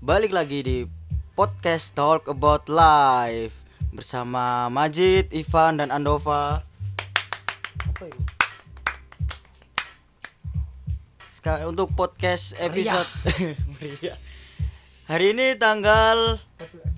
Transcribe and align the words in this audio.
Balik 0.00 0.32
lagi 0.32 0.64
di 0.64 0.78
podcast 1.36 1.92
Talk 1.92 2.24
About 2.24 2.72
Life 2.72 3.60
bersama 3.92 4.72
Majid, 4.72 5.28
Ivan 5.28 5.76
dan 5.76 5.92
Andova. 5.92 6.64
Apa 7.84 8.04
ini? 8.08 8.24
Seka- 11.28 11.68
untuk 11.68 11.92
podcast 11.92 12.56
episode 12.56 13.08
Meriah. 13.76 14.16
Hari 15.04 15.34
ini 15.34 15.58
tanggal 15.58 16.38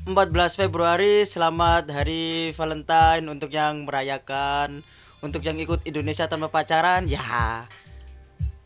14 0.04 0.60
Februari 0.60 1.24
Selamat 1.24 1.88
Hari 1.88 2.52
Valentine 2.52 3.24
Untuk 3.24 3.48
yang 3.48 3.88
merayakan 3.88 4.84
Untuk 5.24 5.40
yang 5.40 5.56
ikut 5.56 5.80
Indonesia 5.88 6.28
tanpa 6.28 6.52
pacaran 6.52 7.08
Ya 7.08 7.64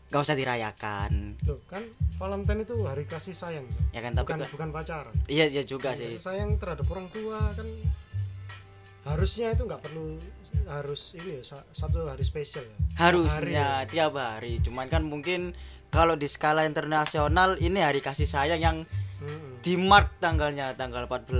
Gak 0.07 0.21
usah 0.21 0.33
dirayakan 0.33 1.35
Loh, 1.43 1.59
kan 1.65 1.83
Valentine 2.15 2.63
itu 2.63 2.75
hari 2.81 3.03
kasih 3.03 3.31
sayang. 3.31 3.67
Ya 3.91 3.99
kan 3.99 4.11
tapi 4.11 4.23
bukan 4.25 4.37
kan- 4.39 4.49
bukan 4.49 4.69
pacaran. 4.71 5.13
Iya 5.27 5.45
iya 5.47 5.61
juga 5.61 5.91
Kasih 5.91 6.09
sih 6.09 6.17
sayang 6.17 6.55
terhadap 6.55 6.87
orang 6.87 7.07
tua 7.07 7.51
kan 7.53 7.67
harusnya 9.03 9.51
itu 9.51 9.63
nggak 9.63 9.79
perlu 9.79 10.19
harus 10.65 11.15
ini 11.15 11.39
ya 11.39 11.43
sa- 11.45 11.67
satu 11.69 12.03
hari 12.03 12.21
spesial 12.21 12.59
ya. 12.61 12.75
Harusnya 12.97 13.65
Hari 13.79 13.87
tiap 13.89 14.13
hari 14.13 14.59
Cuman 14.59 14.87
kan 14.87 14.99
mungkin 15.01 15.55
Kalau 15.87 16.15
di 16.15 16.25
skala 16.25 16.63
internasional 16.63 17.55
Ini 17.55 17.79
hari 17.81 18.01
kasih 18.01 18.25
sayang 18.25 18.59
yang 18.59 18.77
Mm-mm. 19.17 19.61
Di 19.61 19.77
mark 19.77 20.19
tanggalnya 20.19 20.73
Tanggal 20.73 21.05
14 21.05 21.31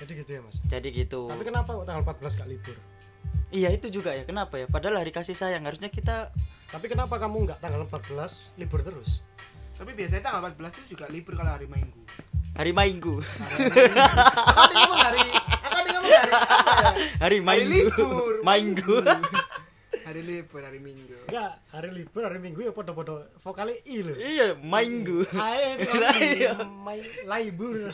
Jadi 0.00 0.12
gitu 0.16 0.30
ya 0.30 0.40
mas. 0.40 0.56
Jadi 0.62 0.88
gitu 0.90 1.28
Tapi 1.28 1.44
kenapa 1.44 1.76
tanggal 1.82 2.00
14 2.02 2.40
gak 2.40 2.48
libur? 2.48 2.76
Iya 3.50 3.68
itu 3.70 3.90
juga 3.90 4.10
ya 4.10 4.24
Kenapa 4.24 4.56
ya 4.56 4.64
Padahal 4.64 4.96
hari 4.98 5.10
kasih 5.10 5.34
sayang 5.34 5.60
Harusnya 5.62 5.88
kita 5.88 6.32
Tapi 6.70 6.86
kenapa 6.88 7.14
kamu 7.16 7.36
nggak 7.48 7.58
tanggal 7.60 7.82
14 7.86 8.58
libur 8.58 8.80
terus? 8.82 9.20
Tapi 9.74 9.90
biasanya 9.92 10.22
tanggal 10.30 10.54
14 10.54 10.78
itu 10.84 10.94
juga 10.94 11.10
libur 11.10 11.34
kalau 11.34 11.50
hari 11.50 11.66
Minggu. 11.66 12.00
Hari 12.54 12.70
Minggu 12.70 13.18
tadi 13.18 13.82
ngomong 14.78 15.00
hari, 15.02 15.26
aku 15.66 15.74
ngomong 15.74 15.90
hari 15.90 15.98
apa 15.98 16.06
ya? 16.06 16.22
Hari 17.18 17.18
Hari 17.18 17.38
Minggu 17.42 17.90
libur. 17.90 18.32
Minggu 18.46 18.96
Hari 20.04 20.20
libur, 20.20 20.60
hari 20.60 20.78
Minggu. 20.84 21.16
Enggak, 21.32 21.52
hari 21.72 21.88
libur 21.90 22.22
hari 22.28 22.38
Minggu 22.38 22.60
ya 22.60 22.70
podo-podo 22.76 23.24
vokale 23.40 23.80
i 23.88 24.04
lho. 24.04 24.14
Iya 24.14 24.52
Minggu 24.60 25.24
Ae 25.32 25.80
Lah, 26.02 26.14
iya. 26.20 26.52
libur. 27.40 27.90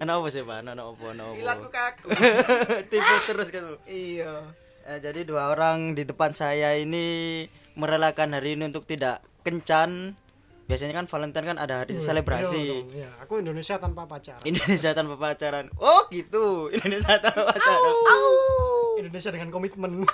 Kenapa 0.00 0.26
sih 0.32 0.42
Pak 0.42 0.64
Anak 0.64 0.80
apa 0.80 1.04
Anak 1.12 1.38
Ilatku 1.38 1.68
apa 1.68 1.78
kaku. 1.92 2.08
Tipe 2.90 3.14
terus 3.28 3.48
kan 3.52 3.78
iya. 3.84 4.48
Eh, 4.82 4.98
Jadi 4.98 5.22
dua 5.22 5.52
orang 5.52 5.94
di 5.94 6.02
depan 6.02 6.34
saya 6.34 6.74
ini 6.74 7.46
Merelakan 7.74 8.32
hari 8.32 8.54
ini 8.54 8.68
untuk 8.68 8.84
tidak 8.84 9.20
kencan. 9.42 10.14
Biasanya 10.62 10.94
kan 10.94 11.06
Valentine 11.06 11.46
kan 11.46 11.58
ada 11.58 11.82
hari 11.82 11.92
Iya 11.92 12.00
selebrasi. 12.02 12.62
dong, 12.62 12.86
Iya, 12.94 13.10
aku 13.18 13.32
Indonesia 13.38 13.76
tanpa 13.76 14.06
pacaran. 14.06 14.40
Indonesia 14.42 14.90
tanpa 14.92 15.14
pacaran. 15.16 15.66
Oh 15.76 16.06
gitu. 16.08 16.70
Indonesia 16.70 17.18
tanpa 17.18 17.50
pacaran. 17.50 17.94
Indonesia 18.96 19.30
dengan 19.30 19.48
komitmen. 19.50 19.90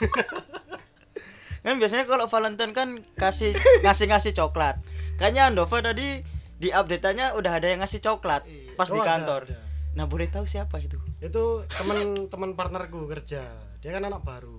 kan 1.59 1.75
biasanya 1.77 2.07
kalau 2.07 2.27
Valentine 2.27 2.73
kan 2.73 2.89
kasih 3.15 3.53
ngasih 3.83 4.07
ngasih 4.09 4.33
coklat. 4.33 4.81
Kayaknya 5.15 5.53
Andova 5.53 5.79
tadi 5.81 6.23
di 6.55 6.69
update-nya 6.71 7.35
udah 7.35 7.53
ada 7.53 7.69
yang 7.69 7.79
ngasih 7.79 8.01
coklat 8.01 8.43
Iya. 8.43 8.75
pas 8.75 8.89
di 8.89 8.95
Oh, 8.95 9.01
ada, 9.01 9.11
kantor. 9.13 9.43
ada. 9.47 9.59
nah 9.91 10.07
boleh 10.07 10.27
tahu 10.27 10.43
siapa 10.43 10.79
itu? 10.79 10.99
Itu 11.19 11.67
teman-teman 11.69 12.55
partnerku 12.55 13.07
kerja. 13.07 13.43
Dia 13.79 13.91
kan 13.93 14.03
anak 14.05 14.23
baru 14.23 14.58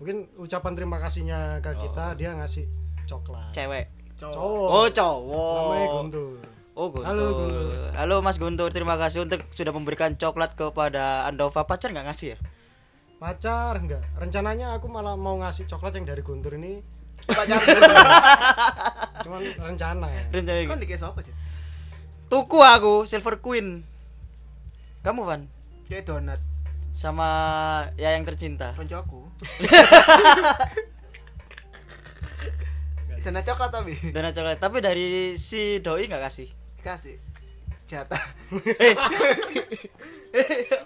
mungkin 0.00 0.32
ucapan 0.40 0.72
terima 0.72 0.96
kasihnya 0.96 1.60
ke 1.60 1.76
kita 1.76 2.16
dia 2.16 2.32
ngasih 2.32 2.64
coklat. 3.04 3.52
Cewek. 3.52 3.92
Cowok. 4.16 4.32
cowok 4.32 4.68
oh 4.72 4.86
cowok. 4.88 5.56
Namanya 5.60 5.88
Guntur. 5.92 6.40
Oh 6.72 6.86
Guntur. 6.88 7.04
Halo, 7.08 7.26
Guntur. 7.36 7.90
Halo, 7.92 8.16
Mas 8.24 8.36
Guntur. 8.40 8.68
Terima 8.72 8.96
kasih 8.96 9.28
untuk 9.28 9.44
sudah 9.52 9.72
memberikan 9.76 10.16
coklat 10.16 10.56
kepada 10.56 11.28
Andova. 11.28 11.68
Pacar 11.68 11.92
nggak 11.92 12.08
ngasih 12.08 12.28
ya? 12.34 12.38
Pacar 13.20 13.76
enggak 13.76 14.00
rencananya 14.16 14.72
aku 14.80 14.88
malah 14.88 15.12
mau 15.12 15.36
ngasih 15.36 15.68
coklat 15.68 15.92
yang 16.00 16.08
dari 16.08 16.24
Guntur 16.24 16.56
ini. 16.56 16.80
Pacar 17.28 17.60
cuman 19.28 19.40
rencana. 19.60 20.08
Ya 20.08 20.24
rencana 20.32 20.64
Kan 20.64 20.80
dikasih 20.80 21.12
apa, 21.12 21.20
Cek? 21.20 21.36
tuku 22.32 22.58
aku 22.64 23.04
Silver 23.04 23.36
Queen. 23.44 23.84
Kamu 25.04 25.28
Van? 25.28 25.44
Kayak 25.84 26.08
donat. 26.08 26.40
sama 26.90 27.28
ya 27.94 28.18
yang 28.18 28.26
tercinta. 28.26 28.74
Konco 28.74 28.96
aku. 28.98 29.19
donat 33.20 33.44
coklat 33.44 33.70
tapi. 33.70 33.92
donat 34.10 34.32
coklat 34.32 34.56
tapi 34.56 34.80
dari 34.80 35.36
si 35.36 35.76
doi 35.78 36.08
nggak 36.08 36.24
kasih 36.24 36.48
Kasih 36.80 37.20
jatah. 37.84 38.22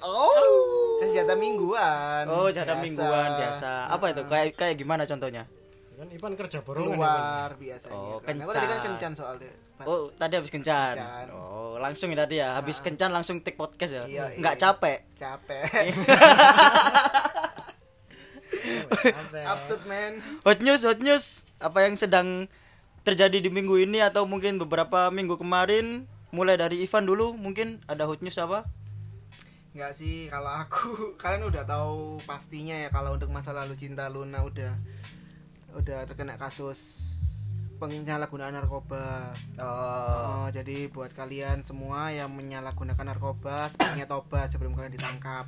oh 0.02 0.98
Kasih 0.98 1.14
jatah 1.20 1.36
mingguan. 1.36 2.24
Oh, 2.26 2.48
jatah 2.48 2.74
Biasa. 2.74 2.82
mingguan 2.82 3.28
biasa. 3.36 3.70
Apa 3.92 4.04
itu? 4.10 4.22
Kayak 4.24 4.56
kayak 4.56 4.74
gimana 4.74 5.04
contohnya? 5.04 5.44
kan 5.94 6.10
Ipan 6.10 6.34
kerja 6.34 6.58
borongan 6.58 6.98
keluar 6.98 7.54
biasanya 7.54 7.94
Oh, 7.94 8.18
kan. 8.18 8.34
Aku 8.34 8.50
tadi 8.50 8.66
kan 8.66 8.78
kencan. 8.82 8.98
kencan 8.98 9.12
soalnya. 9.14 9.52
Oh, 9.86 10.10
tadi 10.10 10.32
habis 10.34 10.50
kencan. 10.50 10.94
Kencan. 10.98 11.26
Oh, 11.30 11.78
langsung 11.78 12.10
ya 12.10 12.18
tadi 12.18 12.42
ya. 12.42 12.58
Habis 12.58 12.82
kencan 12.82 13.14
langsung 13.14 13.38
take 13.46 13.54
podcast 13.54 13.94
ya. 13.94 14.02
Iya, 14.02 14.34
Nggak 14.34 14.54
iya. 14.58 14.58
capek. 14.58 14.98
capek. 15.14 15.94
Absurd, 19.44 19.82
man. 19.86 20.18
Hot 20.44 20.60
news, 20.60 20.82
hot 20.82 21.00
news. 21.00 21.44
Apa 21.58 21.86
yang 21.86 21.94
sedang 21.94 22.46
terjadi 23.04 23.38
di 23.40 23.50
minggu 23.52 23.76
ini 23.76 24.00
atau 24.00 24.24
mungkin 24.24 24.56
beberapa 24.56 25.12
minggu 25.12 25.36
kemarin? 25.36 26.08
Mulai 26.34 26.58
dari 26.58 26.82
Ivan 26.82 27.06
dulu, 27.06 27.38
mungkin 27.38 27.78
ada 27.86 28.10
hot 28.10 28.18
news 28.24 28.38
apa? 28.38 28.66
Enggak 29.74 29.92
sih, 29.94 30.30
kalau 30.30 30.50
aku 30.50 30.88
kalian 31.22 31.50
udah 31.50 31.66
tahu 31.66 32.22
pastinya 32.22 32.78
ya 32.78 32.88
kalau 32.90 33.14
untuk 33.18 33.30
masa 33.30 33.50
lalu 33.50 33.74
cinta 33.74 34.06
Luna 34.06 34.42
udah 34.46 34.74
udah 35.74 36.06
terkena 36.06 36.38
kasus 36.38 37.10
penyalahgunaan 37.82 38.54
narkoba. 38.54 39.34
Oh, 39.58 40.46
Oh, 40.46 40.48
jadi 40.52 40.86
buat 40.92 41.10
kalian 41.10 41.66
semua 41.66 42.14
yang 42.14 42.30
menyalahgunakan 42.30 43.02
narkoba 43.02 43.66
sebaiknya 43.72 44.06
tobat 44.06 44.52
sebelum 44.52 44.76
kalian 44.78 44.94
ditangkap. 44.94 45.46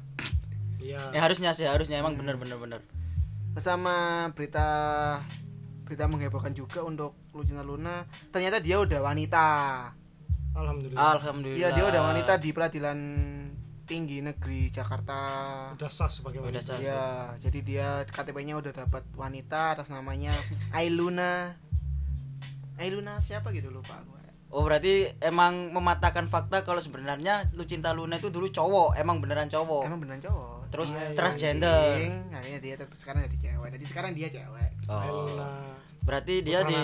iya 0.83 1.00
ya 1.15 1.21
harusnya 1.22 1.50
sih, 1.55 1.66
harusnya 1.66 1.99
emang 2.03 2.19
bener 2.19 2.34
bener 2.39 2.59
bener. 2.59 2.81
Bersama 3.56 4.28
berita 4.37 4.69
berita 5.89 6.05
menghebohkan 6.05 6.53
juga 6.53 6.84
untuk 6.84 7.17
Lucinta 7.33 7.65
Luna, 7.65 8.05
ternyata 8.28 8.61
dia 8.61 8.77
udah 8.77 9.00
wanita. 9.00 9.47
alhamdulillah 10.53 11.00
Alhamdulillah. 11.17 11.56
Iya, 11.56 11.69
dia 11.72 11.84
udah 11.89 12.03
wanita 12.05 12.37
di 12.37 12.53
Pengadilan 12.53 12.99
Tinggi 13.89 14.21
Negeri 14.21 14.69
Jakarta. 14.69 15.16
udah 15.72 15.89
sah 15.89 16.12
sebagai 16.12 16.45
Udah 16.45 16.53
wanita 16.53 16.77
sah. 16.77 16.81
Ya, 16.84 17.33
jadi 17.41 17.59
dia 17.65 17.89
KTP-nya 18.05 18.61
udah 18.61 18.72
dapat 18.77 19.09
wanita 19.16 19.78
atas 19.78 19.89
namanya 19.89 20.37
Ailuna. 20.77 21.56
Ailuna 22.77 23.25
siapa 23.25 23.56
gitu 23.56 23.72
lupa 23.72 23.97
aku. 24.05 24.16
Oh 24.47 24.62
berarti 24.62 25.11
emang 25.21 25.75
mematahkan 25.75 26.31
fakta 26.31 26.62
kalau 26.62 26.78
sebenarnya 26.78 27.50
Lucinta 27.59 27.91
Luna 27.91 28.16
itu 28.16 28.31
dulu 28.31 28.47
cowok, 28.47 28.95
emang 28.95 29.19
beneran 29.19 29.50
cowok. 29.50 29.83
Emang 29.84 29.99
beneran 29.99 30.22
cowok. 30.22 30.56
Terus 30.66 30.91
Dia 30.91 31.15
transgender. 31.15 31.94
anjing, 31.94 32.15
Akhirnya 32.31 32.60
dia 32.60 32.75
tetap 32.75 32.94
sekarang 32.94 33.21
jadi 33.25 33.37
cewek. 33.41 33.69
Jadi 33.72 33.84
sekarang 33.84 34.10
dia 34.12 34.28
cewek. 34.28 34.71
Oh. 34.87 35.00
Elna 35.00 35.53
Berarti 36.00 36.34
dia 36.41 36.60
di. 36.62 36.77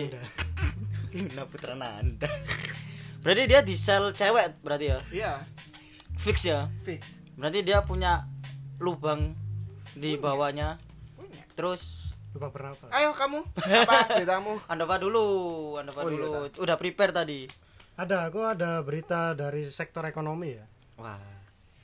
Luna 1.12 1.44
Putra 1.50 1.74
Nanda. 1.74 2.26
berarti 3.20 3.42
dia 3.46 3.60
di 3.60 3.74
sel 3.74 4.10
cewek 4.10 4.58
berarti 4.60 4.86
ya. 4.88 4.98
Iya, 5.08 5.32
Fix 6.16 6.42
ya. 6.42 6.66
fix. 6.82 7.18
Berarti 7.32 7.62
dia 7.62 7.78
punya 7.80 8.26
lubang 8.78 9.34
di 9.92 10.16
bawahnya. 10.16 10.74
Punya. 11.14 11.42
Terus 11.52 12.10
lupa 12.32 12.48
berapa 12.48 12.80
Ayo 12.90 13.12
kamu, 13.12 13.44
apa 13.44 14.08
beritamu? 14.16 14.56
Andova 14.64 14.96
dulu, 14.96 15.26
Andova 15.76 16.02
Oh, 16.02 16.08
iya, 16.08 16.16
dulu. 16.18 16.32
tak. 16.48 16.58
Udah 16.58 16.76
prepare 16.76 17.12
tadi. 17.12 17.40
ada 17.92 18.24
aku 18.24 18.40
ada 18.40 18.80
berita 18.80 19.36
dari 19.36 19.62
sektor 19.62 20.00
ekonomi 20.02 20.56
ya 20.56 20.64
Wah. 20.96 21.20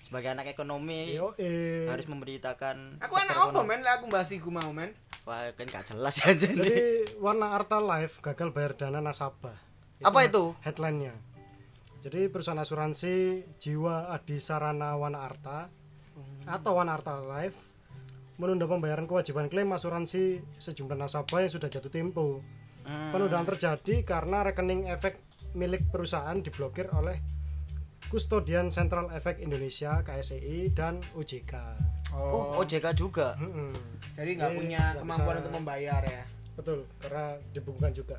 Sebagai 0.08 0.32
anak 0.32 0.48
ekonomi 0.48 1.12
yo 1.12 1.36
eh 1.36 1.84
harus 1.84 2.08
memberitakan 2.08 2.96
Aku 2.98 3.14
anak 3.14 3.36
apa 3.36 3.60
men? 3.60 3.80
Lah 3.80 4.00
aku 4.00 4.08
bahas 4.08 4.32
iku 4.32 4.48
mau 4.48 4.72
men. 4.72 4.96
Wah, 5.22 5.52
kan 5.52 5.68
gak 5.68 5.92
jelas 5.92 6.16
ya 6.18 6.32
jadi. 6.32 6.56
jadi 6.56 6.76
Warna 7.20 7.52
Arta 7.52 7.76
Life 7.76 8.18
gagal 8.18 8.48
bayar 8.48 8.72
dana 8.72 8.98
nasabah 8.98 9.52
Apa 10.00 10.24
itu? 10.24 10.56
headline-nya 10.62 11.12
jadi 11.98 12.26
perusahaan 12.26 12.56
asuransi 12.56 13.14
jiwa 13.58 14.08
Adi 14.08 14.38
Sarana 14.38 14.94
Wana 14.94 15.20
Arta 15.20 15.68
atau 16.46 16.72
Wana 16.72 16.94
Arta 16.94 17.18
Life 17.18 17.58
menunda 18.36 18.64
pembayaran 18.64 19.04
kewajiban 19.04 19.46
klaim 19.46 19.68
asuransi 19.68 20.40
sejumlah 20.56 20.96
nasabah 20.96 21.42
yang 21.42 21.52
sudah 21.52 21.68
jatuh 21.68 21.92
tempo 21.92 22.40
Hmm. 22.78 23.12
penundaan 23.12 23.44
terjadi 23.44 24.00
karena 24.00 24.40
rekening 24.40 24.88
efek 24.88 25.20
milik 25.52 25.92
perusahaan 25.92 26.38
diblokir 26.38 26.88
oleh 26.90 27.20
Kustodian 28.08 28.68
Central 28.68 29.08
Efek 29.10 29.38
Indonesia 29.38 30.00
KSEI 30.00 30.72
dan 30.72 30.96
OJK 31.12 31.54
Oh, 32.10 32.56
OJK 32.58 32.96
juga. 32.96 33.36
Mm-mm. 33.36 33.68
Jadi 34.14 34.30
nggak 34.34 34.52
punya 34.54 34.80
nggak 34.90 35.04
kemampuan 35.04 35.28
bisa- 35.30 35.40
untuk 35.42 35.52
membayar 35.54 36.02
ya. 36.02 36.24
betul 36.54 36.82
karena 36.98 37.24
dibukukan 37.48 37.92
juga 37.92 38.16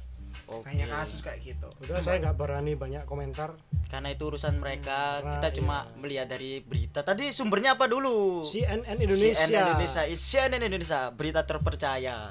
Oke. 0.47 0.63
banyak 0.63 0.87
kasus 0.87 1.19
kayak 1.19 1.43
gitu 1.43 1.67
udah 1.83 1.99
saya 1.99 2.23
nggak 2.23 2.39
berani 2.39 2.71
banyak 2.71 3.03
komentar 3.03 3.51
Karena 3.85 4.13
itu 4.13 4.23
urusan 4.23 4.55
mereka, 4.55 5.17
Nah, 5.17 5.41
kita 5.41 5.59
cuma 5.59 5.81
iya. 5.81 5.97
melihat 5.97 6.27
dari 6.29 6.61
berita. 6.61 7.01
Tadi 7.01 7.33
sumbernya 7.33 7.73
apa 7.73 7.83
dulu? 7.85 8.45
CNN 8.45 8.85
Indonesia 8.95 9.33
CNN 9.41 9.65
Indonesia, 9.73 10.01
CNN 10.07 10.61
Indonesia, 10.61 11.01
berita 11.09 11.41
terpercaya. 11.41 12.29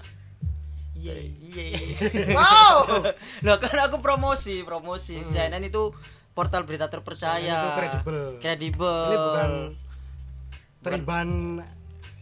Iya. 0.94 1.12
Iya. 1.18 1.66
wow 2.38 3.02
Loh 3.42 3.56
kan 3.58 3.76
aku 3.80 3.98
promosi, 3.98 4.62
promosi. 4.62 5.18
CNN 5.20 5.60
itu 5.62 5.90
portal 6.38 6.62
berita 6.62 6.86
terpercaya. 6.86 7.58
Itu 7.58 7.68
kredibel. 7.74 8.20
Kredibel. 8.38 9.02
ini 9.02 9.16
bukan 9.18 9.50
Triban 10.78 11.28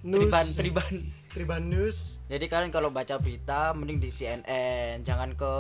News 0.01 0.33
Triban, 0.33 0.47
Triban. 0.57 0.95
Triban 1.29 1.63
News 1.69 2.25
Jadi 2.33 2.49
kalian 2.49 2.73
kalau 2.73 2.89
baca 2.89 3.21
berita 3.21 3.77
mending 3.77 4.01
di 4.01 4.09
CNN, 4.09 5.05
jangan 5.05 5.37
ke 5.37 5.53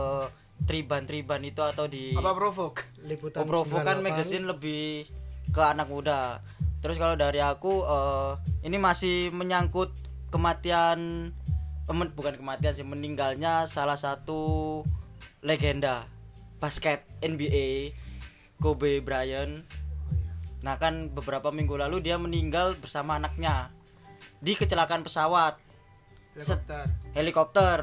Triban-Triban 0.64 1.44
itu 1.44 1.60
atau 1.60 1.84
di 1.84 2.16
apa 2.16 2.32
provok 2.32 2.80
liputan 3.04 3.44
Oh, 3.44 3.46
Provo 3.46 3.76
kan 3.84 4.00
98. 4.00 4.08
magazine 4.08 4.44
lebih 4.48 5.04
ke 5.52 5.60
anak 5.60 5.92
muda. 5.92 6.40
Terus 6.80 6.96
kalau 6.96 7.12
dari 7.12 7.44
aku 7.44 7.84
eh, 7.84 8.32
ini 8.64 8.80
masih 8.80 9.28
menyangkut 9.36 9.92
kematian 10.32 11.28
eh, 11.84 12.08
bukan 12.16 12.40
kematian 12.40 12.72
sih 12.72 12.88
meninggalnya 12.88 13.68
salah 13.68 14.00
satu 14.00 14.80
legenda 15.44 16.08
basket 16.56 17.04
NBA 17.20 17.92
Kobe 18.60 19.00
Bryant. 19.04 19.64
Nah 20.64 20.76
kan 20.80 21.12
beberapa 21.12 21.52
minggu 21.54 21.76
lalu 21.78 22.02
dia 22.02 22.16
meninggal 22.16 22.74
bersama 22.76 23.16
anaknya 23.20 23.70
di 24.40 24.56
kecelakaan 24.56 25.04
pesawat. 25.06 25.60
Helikopter. 26.36 26.84
Helikopter. 27.16 27.80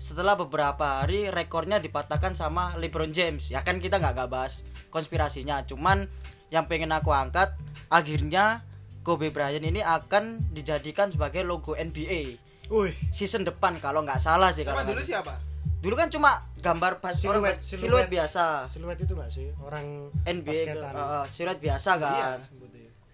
Setelah 0.00 0.32
beberapa 0.32 1.04
hari 1.04 1.28
rekornya 1.28 1.76
dipatahkan 1.76 2.32
sama 2.32 2.72
LeBron 2.80 3.12
James. 3.12 3.52
Ya 3.52 3.60
kan 3.60 3.82
kita 3.82 4.00
nggak 4.00 4.16
nggak 4.16 4.30
bahas 4.32 4.64
konspirasinya, 4.88 5.60
cuman 5.68 6.08
yang 6.50 6.66
pengen 6.66 6.90
aku 6.90 7.14
angkat 7.14 7.54
akhirnya 7.88 8.66
Kobe 9.06 9.32
Bryant 9.32 9.64
ini 9.64 9.80
akan 9.80 10.52
dijadikan 10.52 11.08
sebagai 11.08 11.46
logo 11.46 11.78
NBA 11.78 12.36
Wih, 12.70 12.94
season 13.10 13.42
depan 13.46 13.78
kalau 13.82 14.02
nggak 14.06 14.20
salah 14.22 14.54
sih 14.54 14.66
kalau 14.66 14.82
dulu 14.86 15.00
siapa 15.02 15.49
Dulu 15.80 15.94
kan 15.94 16.06
cuma 16.06 16.30
gambar 16.56 17.00
pas 17.00 17.12
Siluet, 17.12 17.40
orang 17.40 17.56
siluet. 17.56 17.80
siluet 17.80 18.08
biasa 18.08 18.68
siluet 18.68 18.98
itu 18.98 19.12
mbak 19.12 19.28
sih 19.28 19.48
orang 19.58 20.12
NBA 20.22 20.44
ke- 20.44 20.76
basketan. 20.76 20.92
uh, 20.92 21.24
siluet 21.24 21.58
biasa 21.58 21.90
Iya. 21.92 22.04
kan. 22.04 22.38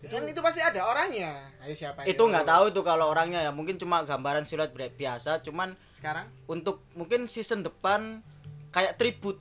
kan 0.05 0.23
itu 0.23 0.39
pasti 0.39 0.61
ada 0.61 0.83
orangnya 0.83 1.35
ayo 1.59 1.71
siapa 1.73 2.03
Itu 2.05 2.23
nggak 2.25 2.43
tahu 2.45 2.71
tuh 2.71 2.83
kalau 2.83 3.07
orangnya 3.09 3.39
ya 3.41 3.51
mungkin 3.51 3.75
cuma 3.75 4.03
gambaran 4.03 4.43
siluet 4.43 4.71
bi- 4.71 4.91
biasa, 4.93 5.43
cuman 5.43 5.75
sekarang 5.89 6.27
untuk 6.47 6.83
mungkin 6.93 7.25
season 7.25 7.63
depan 7.63 8.23
kayak 8.71 8.95
tribut 8.97 9.39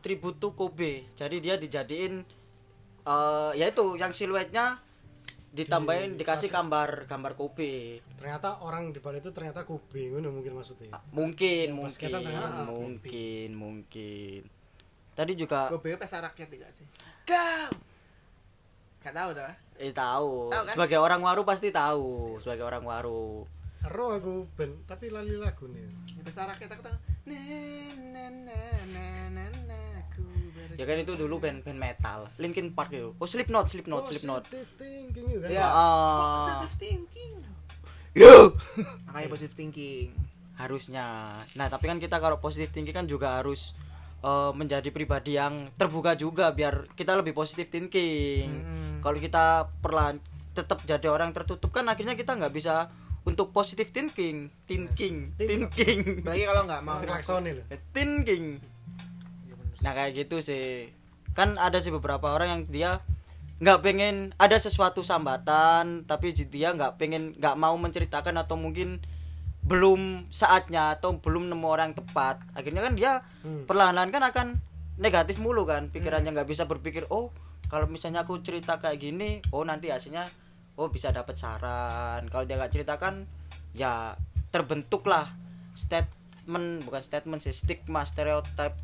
tribut 0.00 0.34
tuh 0.36 0.50
Kobe 0.52 1.06
jadi 1.12 1.36
dia 1.36 1.54
dijadiin 1.56 2.22
eh 3.00 3.50
ya 3.52 3.66
itu 3.66 3.94
yang 3.94 4.10
siluetnya 4.10 4.78
ditambahin 5.50 6.14
dikasih 6.14 6.46
gambar 6.46 7.10
gambar 7.10 7.32
Kobe 7.34 7.98
ternyata 8.14 8.62
orang 8.62 8.94
di 8.94 9.02
balik 9.02 9.26
itu 9.26 9.34
ternyata 9.34 9.66
Kobe 9.66 10.14
ngono 10.14 10.30
mungkin 10.30 10.54
maksudnya. 10.54 10.94
Mungkin 11.10 11.74
Yang 11.74 11.78
mungkin 11.78 12.10
ternyata 12.22 12.58
mungkin 12.70 13.48
mungkin 13.58 14.40
tadi 15.18 15.32
juga 15.34 15.66
gue 15.74 15.98
pesta 15.98 16.22
rakyat 16.22 16.48
tidak 16.48 16.70
sih? 16.70 16.86
Kau 17.26 17.70
Gak 19.00 19.16
tahu 19.16 19.30
dah. 19.32 19.52
Eh 19.80 19.96
tahu. 19.96 20.52
Tahu 20.52 20.64
kan? 20.68 20.72
sebagai 20.76 21.00
orang 21.00 21.24
waru 21.24 21.42
pasti 21.42 21.72
tahu 21.72 22.36
sebagai 22.38 22.68
orang 22.68 22.84
waru. 22.84 23.48
Ero 23.80 24.12
aku 24.12 24.44
ben 24.54 24.84
tapi 24.84 25.08
lali 25.08 25.34
lagu 25.40 25.66
nih. 25.66 25.88
Pesta 26.20 26.44
rakyat 26.44 26.78
aku 26.78 26.82
tahu. 26.84 26.96
Na 27.26 27.40
na 27.96 28.24
na 28.36 29.89
ya 30.80 30.88
kan 30.88 30.96
itu 30.96 31.12
dulu 31.12 31.36
band 31.36 31.60
band 31.60 31.76
metal. 31.76 32.32
Linkin 32.40 32.72
Park 32.72 32.88
itu. 32.90 33.12
Oh 33.12 33.28
Slipknot 33.28 33.68
Slipknot 33.68 34.08
Slipknot. 34.08 34.48
Positive 34.48 34.72
thinking 34.80 35.26
itu 35.28 35.40
kan 35.44 35.48
ya 35.52 35.66
Ah. 35.68 36.20
positive 36.40 36.74
thinking. 36.80 37.32
Yo. 38.16 38.56
Makanya 39.06 39.28
positive 39.28 39.52
thinking. 39.52 40.08
Harusnya. 40.56 41.36
Nah 41.52 41.66
tapi 41.68 41.84
kan 41.84 42.00
kita 42.00 42.16
kalau 42.16 42.40
positif 42.40 42.72
tinggi 42.72 42.90
kan 42.90 43.04
juga 43.04 43.36
harus 43.36 43.76
eh, 44.20 44.52
menjadi 44.52 44.88
pribadi 44.88 45.36
yang 45.36 45.68
terbuka 45.74 46.16
juga 46.16 46.48
biar 46.50 46.88
kita 46.96 47.12
lebih 47.12 47.32
positif 47.32 47.68
thinking. 47.68 48.48
Mm-mm. 48.48 48.88
kalau 49.00 49.16
kita 49.16 49.44
perlahan 49.80 50.16
tetap 50.50 50.80
jadi 50.82 51.08
orang 51.08 51.32
tertutup 51.32 51.70
kan 51.70 51.84
akhirnya 51.86 52.12
kita 52.12 52.36
nggak 52.36 52.52
bisa 52.52 52.88
untuk 53.22 53.52
positif 53.52 53.92
thinking. 53.92 54.48
Thinking. 54.64 55.36
Thinking. 55.36 56.24
Apalagi 56.24 56.44
kalau 56.44 56.62
nggak 56.64 56.82
mau 56.82 57.00
loh. 57.04 57.64
Thinking. 57.92 58.44
Nah 59.80 59.92
kayak 59.96 60.26
gitu 60.26 60.44
sih. 60.44 60.92
Kan 61.32 61.56
ada 61.56 61.80
sih 61.80 61.92
beberapa 61.94 62.32
orang 62.32 62.48
yang 62.48 62.62
dia 62.68 62.90
nggak 63.60 63.84
pengen 63.84 64.32
ada 64.40 64.56
sesuatu 64.56 65.04
sambatan 65.04 66.08
tapi 66.08 66.32
dia 66.32 66.72
nggak 66.72 66.96
pengen 66.96 67.36
nggak 67.36 67.56
mau 67.60 67.76
menceritakan 67.76 68.40
atau 68.40 68.56
mungkin 68.56 69.04
belum 69.60 70.32
saatnya 70.32 70.96
atau 70.96 71.20
belum 71.20 71.52
nemu 71.52 71.66
orang 71.68 71.92
yang 71.92 71.98
tepat. 72.00 72.40
Akhirnya 72.56 72.80
kan 72.84 72.94
dia 72.96 73.12
Hmm. 73.44 73.64
perlahan-lahan 73.68 74.10
kan 74.12 74.22
akan 74.24 74.46
negatif 75.00 75.40
mulu 75.40 75.64
kan 75.64 75.88
pikirannya 75.88 76.32
nggak 76.32 76.48
bisa 76.48 76.68
berpikir 76.68 77.08
oh 77.08 77.32
kalau 77.72 77.88
misalnya 77.88 78.24
aku 78.24 78.40
cerita 78.44 78.76
kayak 78.76 79.00
gini 79.00 79.40
oh 79.52 79.64
nanti 79.64 79.88
hasilnya 79.88 80.28
oh 80.76 80.88
bisa 80.88 81.12
dapat 81.12 81.36
saran. 81.36 82.28
Kalau 82.28 82.44
dia 82.48 82.56
nggak 82.56 82.72
ceritakan 82.72 83.28
ya 83.76 84.16
terbentuklah 84.50 85.30
statement 85.76 86.82
bukan 86.82 87.02
statement 87.04 87.40
sih 87.44 87.54
stigma 87.54 88.02
stereotip 88.02 88.74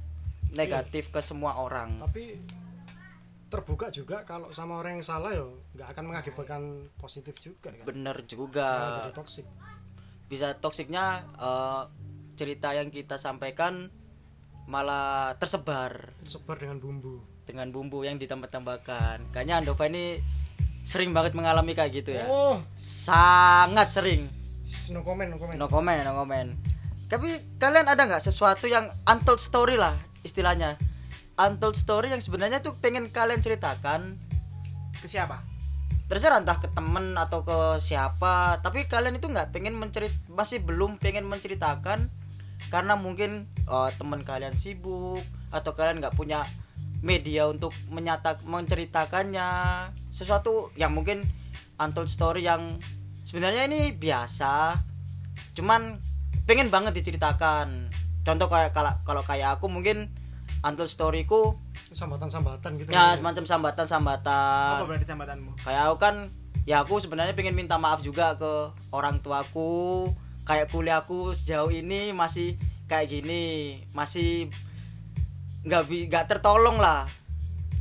negatif 0.55 1.11
ke 1.11 1.21
semua 1.25 1.59
orang. 1.59 2.03
Tapi 2.05 2.39
terbuka 3.47 3.95
juga 3.95 4.27
kalau 4.27 4.51
sama 4.51 4.83
orang 4.83 4.99
yang 4.99 5.07
salah 5.07 5.31
yo 5.31 5.63
nggak 5.79 5.95
akan 5.95 6.05
mengakibatkan 6.11 6.63
positif 6.99 7.39
juga 7.39 7.71
kan? 7.73 7.87
Bener 7.87 8.17
juga. 8.27 9.01
Jadi 9.03 9.13
toksik 9.17 9.47
bisa 10.27 10.59
toksiknya 10.59 11.23
eh, 11.39 11.83
cerita 12.35 12.75
yang 12.75 12.91
kita 12.91 13.17
sampaikan 13.17 13.89
malah 14.67 15.39
tersebar. 15.39 16.11
Tersebar 16.21 16.59
dengan 16.59 16.83
bumbu. 16.83 17.23
Dengan 17.47 17.71
bumbu 17.71 18.03
yang 18.03 18.19
ditambah-tambahkan. 18.19 19.31
Kayaknya 19.31 19.63
Andova 19.63 19.87
ini 19.87 20.19
sering 20.83 21.15
banget 21.15 21.39
mengalami 21.39 21.73
kayak 21.79 21.91
gitu 21.95 22.19
ya. 22.19 22.27
Oh. 22.27 22.59
Sangat 22.75 23.95
sering. 23.95 24.27
No 24.91 25.07
comment 25.07 25.31
no 25.31 25.39
comment. 25.39 25.57
No 25.59 25.67
comment 25.71 26.03
no 26.03 26.13
comment. 26.15 26.51
Tapi 27.07 27.39
kalian 27.63 27.87
ada 27.87 28.03
nggak 28.03 28.23
sesuatu 28.23 28.67
yang 28.67 28.91
untold 29.07 29.39
story 29.39 29.79
lah 29.79 29.95
istilahnya. 30.27 30.75
Untold 31.39 31.79
story 31.79 32.11
yang 32.11 32.21
sebenarnya 32.21 32.65
tuh 32.65 32.75
pengen 32.83 33.07
kalian 33.13 33.39
ceritakan 33.39 34.19
ke 34.99 35.07
siapa? 35.07 35.41
Terserah 36.11 36.43
entah 36.43 36.59
ke 36.59 36.71
temen 36.71 37.15
atau 37.19 37.43
ke 37.43 37.59
siapa 37.83 38.63
tapi 38.63 38.87
kalian 38.87 39.19
itu 39.19 39.27
nggak 39.27 39.51
pengen 39.55 39.75
mencerit 39.75 40.15
masih 40.31 40.63
belum 40.63 41.03
pengen 41.03 41.27
menceritakan 41.27 42.07
karena 42.73 42.95
mungkin 42.95 43.47
eh, 43.47 43.91
teman 43.99 44.23
kalian 44.23 44.55
sibuk 44.55 45.21
atau 45.55 45.71
kalian 45.75 46.03
nggak 46.03 46.15
punya 46.19 46.47
media 47.05 47.47
untuk 47.47 47.75
menyata 47.93 48.39
menceritakannya. 48.47 49.49
Sesuatu 50.11 50.73
yang 50.79 50.97
mungkin 50.97 51.23
untold 51.77 52.09
story 52.09 52.49
yang 52.49 52.81
sebenarnya 53.27 53.69
ini 53.69 53.93
biasa 53.93 54.79
cuman 55.57 55.99
pengen 56.47 56.71
banget 56.71 56.95
diceritakan 56.95 57.91
contoh 58.27 58.51
kayak 58.51 58.75
kalau 58.75 58.93
kalau 59.07 59.23
kayak 59.23 59.55
aku 59.55 59.71
mungkin 59.71 60.11
untold 60.67 60.91
storyku 60.91 61.55
sambatan-sambatan 61.95 62.71
gitu 62.83 62.89
ya 62.91 63.15
semacam 63.15 63.45
sambatan-sambatan. 63.47 64.83
Apa 64.83 64.87
berarti 64.91 65.07
sambatanmu? 65.07 65.51
Kayak 65.63 65.83
aku 65.87 65.97
kan 66.03 66.15
ya 66.67 66.83
aku 66.83 66.99
sebenarnya 66.99 67.39
pengen 67.39 67.55
minta 67.55 67.79
maaf 67.79 68.03
juga 68.03 68.35
ke 68.35 68.75
orang 68.91 69.23
tuaku. 69.23 70.11
Kayak 70.47 70.71
kuliahku 70.71 71.35
sejauh 71.35 71.71
ini 71.71 72.15
masih 72.15 72.59
kayak 72.87 73.11
gini 73.11 73.83
masih 73.95 74.51
nggak 75.63 75.87
nggak 76.11 76.27
tertolong 76.27 76.83
lah. 76.83 77.07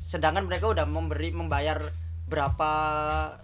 Sedangkan 0.06 0.46
mereka 0.46 0.70
udah 0.70 0.86
memberi 0.86 1.34
membayar 1.34 1.90
berapa 2.26 2.72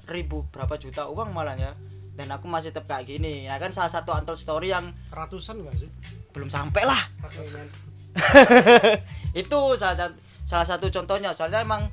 ribu 0.10 0.46
berapa 0.54 0.78
juta 0.78 1.10
uang 1.10 1.34
malah 1.34 1.58
ya. 1.58 1.74
Dan 2.14 2.30
aku 2.30 2.46
masih 2.46 2.70
tetap 2.70 2.86
kayak 2.86 3.10
gini. 3.10 3.50
Ya 3.50 3.58
kan 3.58 3.74
salah 3.74 3.90
satu 3.90 4.14
untold 4.14 4.38
story 4.38 4.70
yang 4.70 4.94
ratusan 5.10 5.66
nggak 5.66 5.78
sih 5.82 5.90
belum 6.32 6.50
sampai 6.50 6.84
lah. 6.88 7.02
Itu 9.42 9.76
salah 9.80 9.98
satu 9.98 10.16
salah 10.48 10.68
satu 10.68 10.88
contohnya. 10.92 11.32
Soalnya 11.32 11.64
emang 11.64 11.88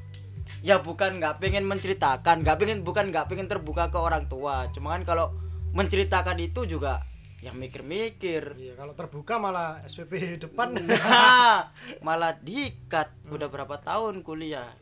ya 0.63 0.83
bukan 0.83 1.23
nggak 1.23 1.39
pengen 1.39 1.63
menceritakan 1.71 2.43
nggak 2.43 2.59
pengen 2.59 2.79
bukan 2.83 3.15
nggak 3.15 3.31
pengen 3.31 3.47
terbuka 3.47 3.91
ke 3.91 3.99
orang 3.99 4.27
tua. 4.27 4.71
Cuma 4.75 4.95
kan 4.99 5.03
kalau 5.07 5.35
menceritakan 5.75 6.39
itu 6.43 6.67
juga 6.67 7.05
yang 7.39 7.55
mikir-mikir. 7.55 8.59
Iya 8.59 8.75
kalau 8.75 8.99
terbuka 8.99 9.39
malah 9.39 9.83
SPP 9.87 10.43
depan. 10.43 10.75
Nah, 10.75 11.71
malah 12.07 12.35
diikat. 12.35 13.15
Udah 13.31 13.47
berapa 13.47 13.79
tahun 13.79 14.27
kuliah? 14.27 14.75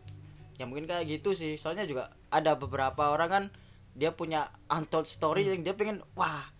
Ya 0.56 0.64
mungkin 0.64 0.88
kayak 0.88 1.04
gitu 1.20 1.36
sih. 1.36 1.60
Soalnya 1.60 1.84
juga 1.84 2.16
ada 2.32 2.56
beberapa 2.56 3.12
orang 3.12 3.28
kan 3.28 3.44
dia 3.96 4.12
punya 4.12 4.52
untold 4.68 5.08
story 5.08 5.48
yang 5.48 5.64
dia 5.64 5.72
pengen 5.72 6.04
wah 6.12 6.52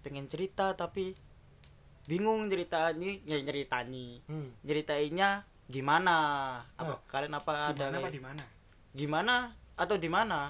pengen 0.00 0.24
cerita 0.32 0.72
tapi 0.72 1.12
bingung 2.04 2.46
ceritanya 2.46 3.10
ya 3.22 3.36
ceritanya 3.40 4.06
Hmm. 4.24 4.48
ceritainnya 4.62 5.44
gimana 5.66 6.16
apa 6.74 6.94
Ah. 6.94 7.00
kalian 7.06 7.34
apa 7.34 7.52
ada 7.70 7.86
Gimana 7.86 7.96
apa 7.96 8.08
di 8.08 8.20
mana? 8.20 8.42
gimana 8.90 9.34
atau 9.74 9.96
di 9.96 10.08
mana 10.08 10.40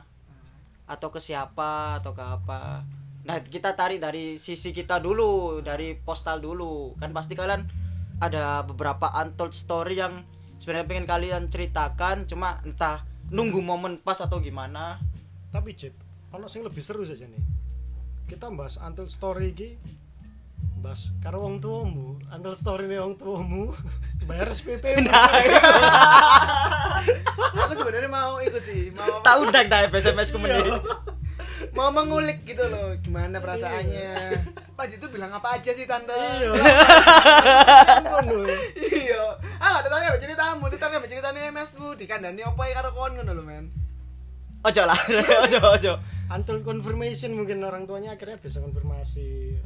atau 0.84 1.08
ke 1.08 1.18
siapa 1.18 1.98
atau 1.98 2.10
ke 2.10 2.24
apa 2.24 2.82
nah 3.20 3.36
kita 3.38 3.74
tarik 3.74 4.00
dari 4.00 4.34
sisi 4.34 4.70
kita 4.70 4.96
dulu 4.96 5.60
dari 5.60 5.92
postal 5.94 6.40
dulu 6.40 6.96
kan 6.96 7.12
pasti 7.12 7.34
kalian 7.34 7.68
ada 8.18 8.62
beberapa 8.62 9.12
untold 9.14 9.52
story 9.52 9.94
yang 9.94 10.24
sebenarnya 10.56 10.88
pengen 10.88 11.06
kalian 11.06 11.42
ceritakan 11.46 12.24
cuma 12.24 12.60
entah 12.62 13.04
nunggu 13.28 13.60
momen 13.60 13.96
pas 13.96 14.18
atau 14.18 14.38
gimana 14.38 14.96
Tapi 15.48 15.74
Jet, 15.74 15.92
ono 16.30 16.46
sing 16.46 16.62
lebih 16.62 16.78
seru 16.78 17.02
saja 17.02 17.26
nih. 17.26 17.42
Kita 18.24 18.46
bahas 18.50 18.78
untold 18.78 19.10
story 19.10 19.50
iki 19.50 19.74
bahas 20.80 21.12
karo 21.20 21.44
wong 21.44 21.60
tuamu, 21.60 22.16
untold 22.32 22.56
story 22.56 22.88
nih 22.88 22.98
wong 23.04 23.14
tuamu 23.20 23.68
bayar 24.28 24.48
SPP. 24.56 24.84
nah 25.06 25.28
Aku 27.68 27.74
sebenarnya 27.76 28.08
mau 28.08 28.40
itu 28.40 28.58
sih, 28.58 28.88
mau 28.96 29.20
tak 29.26 29.36
undang 29.44 29.68
dah 29.68 29.84
SMS 29.92 30.32
ku 30.32 30.40
mending 30.40 30.80
mau 31.76 31.92
mengulik 31.92 32.42
gitu 32.48 32.66
loh, 32.66 32.96
gimana 33.04 33.36
perasaannya. 33.36 34.32
Pak 34.74 34.96
itu 34.96 35.06
bilang 35.12 35.28
apa 35.28 35.60
aja 35.60 35.70
sih 35.76 35.84
tante? 35.84 36.16
Iya. 36.16 36.50
Iya 38.80 39.24
ah 39.60 39.76
gak 39.76 39.92
tanya 39.92 40.08
mbak 40.10 40.22
ceritamu 40.24 40.64
ditanya 40.72 40.96
mbak 40.98 41.10
ceritanya 41.12 41.40
MS-mu 41.52 41.88
dikandani 41.94 42.40
apa 42.40 42.62
ya 42.64 42.72
karo 42.80 42.90
kon 42.96 43.12
ngono 43.12 43.32
lho 43.36 43.44
men 43.44 43.64
ojo 44.64 44.82
lah 44.88 44.98
ojo 45.44 45.58
ojo 45.76 45.92
Untold 46.30 46.62
confirmation 46.62 47.34
mungkin 47.34 47.58
orang 47.66 47.90
tuanya 47.90 48.14
akhirnya 48.14 48.38
bisa 48.38 48.62
konfirmasi. 48.62 49.58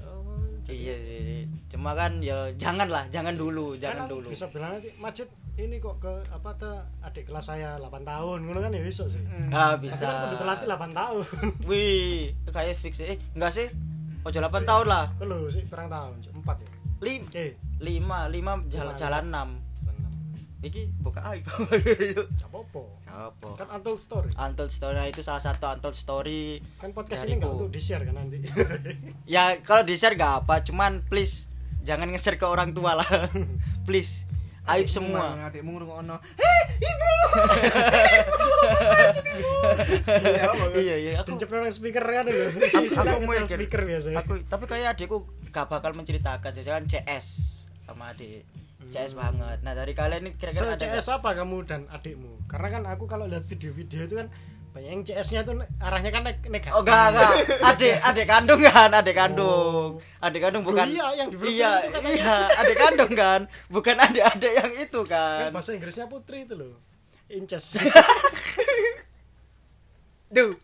Oh, 0.65 0.73
iya 0.73 0.97
sih 0.97 1.45
cuma 1.69 1.93
kan 1.93 2.19
ya 2.19 2.49
jangan 2.57 2.89
lah 2.89 3.05
jangan 3.09 3.37
dulu 3.37 3.77
jangan 3.77 4.07
kan 4.07 4.11
dulu 4.11 4.29
Bisa 4.29 4.49
bilang 4.49 4.75
nanti 4.75 4.89
macet 4.97 5.29
ini 5.55 5.77
kok 5.77 6.01
ke 6.01 6.13
apa 6.29 6.51
tuh 6.57 6.75
adik 6.99 7.29
kelas 7.29 7.47
saya 7.47 7.77
8 7.79 8.03
tahun 8.03 8.39
ngono 8.43 8.59
kan 8.59 8.73
ya 8.73 8.83
bisa 8.83 9.07
sih. 9.07 9.23
ah 9.53 9.77
Tapi 9.77 9.87
bisa 9.87 10.03
kan 10.03 10.17
kudu 10.27 10.37
telatih 10.41 10.67
8 10.67 10.91
tahun. 10.91 11.25
wih 11.69 12.33
kayak 12.49 12.75
fix 12.75 12.99
eh 12.99 13.21
enggak 13.33 13.53
sih 13.53 13.69
ojo 14.21 14.39
8 14.41 14.51
tahun 14.65 14.87
lah 14.89 15.05
Kalau 15.15 15.47
sih 15.47 15.63
kurang 15.69 15.87
tahun, 15.87 16.17
4 16.19 16.43
ya. 16.43 16.69
Lim, 17.05 17.23
Oke. 17.29 17.47
lima 17.79 18.25
lima 18.27 18.53
jalan 18.67 18.97
Lima, 18.97 18.97
jalan 18.97 18.97
enam 18.97 18.97
Jalan 18.97 19.25
enam. 19.29 19.49
Iki 20.65 20.89
buka 20.99 21.21
aib. 21.33 21.45
Apa-apa. 22.49 22.83
apa 23.05 23.49
Kan 23.61 23.69
untold 23.79 24.01
story. 24.01 24.31
untold 24.35 24.73
story 24.73 24.97
nah, 24.99 25.07
itu 25.07 25.21
salah 25.23 25.39
satu 25.39 25.71
untold 25.71 25.95
story 25.95 26.59
Kan 26.81 26.91
podcast 26.97 27.29
ini 27.29 27.39
enggak 27.39 27.55
untuk 27.55 27.71
di-share 27.71 28.03
kan 28.03 28.17
nanti. 28.17 28.43
ya 29.35 29.61
kalau 29.63 29.87
di 29.87 29.95
share 29.95 30.19
gak 30.19 30.45
apa 30.45 30.65
cuman 30.67 31.05
please 31.07 31.47
jangan 31.85 32.09
nge-share 32.11 32.41
ke 32.41 32.47
orang 32.49 32.73
tua 32.73 32.97
lah. 32.99 33.09
Please 33.87 34.25
aib 34.65 34.89
semua. 34.89 35.37
adikmu 35.37 35.77
ngrungokno. 35.77 36.17
Heh 36.41 36.63
ibu! 36.81 37.13
Iya, 40.09 40.43
apa, 40.49 40.65
iya 40.81 40.97
iya 40.97 41.13
aku 41.21 41.37
nang 41.37 41.69
speaker 41.69 42.01
kan 42.01 42.25
aku, 42.25 43.21
mau 43.29 43.37
speaker 43.45 43.83
biasa. 43.85 44.09
aku 44.17 44.41
tapi 44.49 44.65
kayak 44.65 44.97
adikku 44.97 45.29
gak 45.53 45.69
bakal 45.69 45.93
menceritakan 45.93 46.51
sih 46.55 46.65
kan 46.65 46.89
CS 46.89 47.27
sama 47.85 48.17
adik 48.17 48.49
CS 48.89 49.13
banget 49.13 49.59
nah 49.61 49.73
dari 49.73 49.93
kalian 49.93 50.21
ini 50.23 50.31
So, 50.33 50.39
kira-kira 50.41 50.67
ada 50.73 50.85
CS 50.91 51.09
apa 51.13 51.29
kamu 51.35 51.57
dan 51.65 51.81
adikmu? 51.89 52.45
Karena 52.45 52.69
kan 52.71 52.83
aku 52.85 53.05
kalau 53.05 53.25
lihat 53.25 53.43
video-video 53.43 54.05
itu 54.05 54.15
kan 54.15 54.29
banyak 54.71 54.91
yang 54.91 55.03
CS-nya 55.03 55.41
tuh 55.43 55.55
arahnya 55.79 56.11
kan 56.11 56.27
neg- 56.27 56.43
negatif. 56.45 56.75
Oh 56.75 56.83
enggak 56.83 57.15
enggak. 57.15 57.31
Adik 57.63 57.95
adik 58.11 58.27
kandung 58.27 58.59
kan, 58.61 58.91
adik 58.91 59.15
kandung. 59.15 59.91
Adik 60.19 60.41
kandung 60.43 60.63
Loh, 60.63 60.69
bukan. 60.69 60.87
iya, 60.91 61.07
yang 61.15 61.29
di 61.31 61.37
Iya, 61.39 61.71
itu 61.79 61.95
katanya. 61.95 62.11
iya, 62.11 62.37
adik 62.59 62.77
kandung 62.77 63.13
kan. 63.15 63.41
Bukan 63.71 63.97
adik-adik 63.97 64.53
yang 64.53 64.71
itu 64.75 65.01
Kan 65.03 65.15
kan. 65.47 65.55
bahasa 65.55 65.71
Inggrisnya 65.73 66.11
putri 66.11 66.43
itu 66.43 66.59
loh. 66.59 66.75
Inces. 67.31 67.79
Duh. 70.29 70.59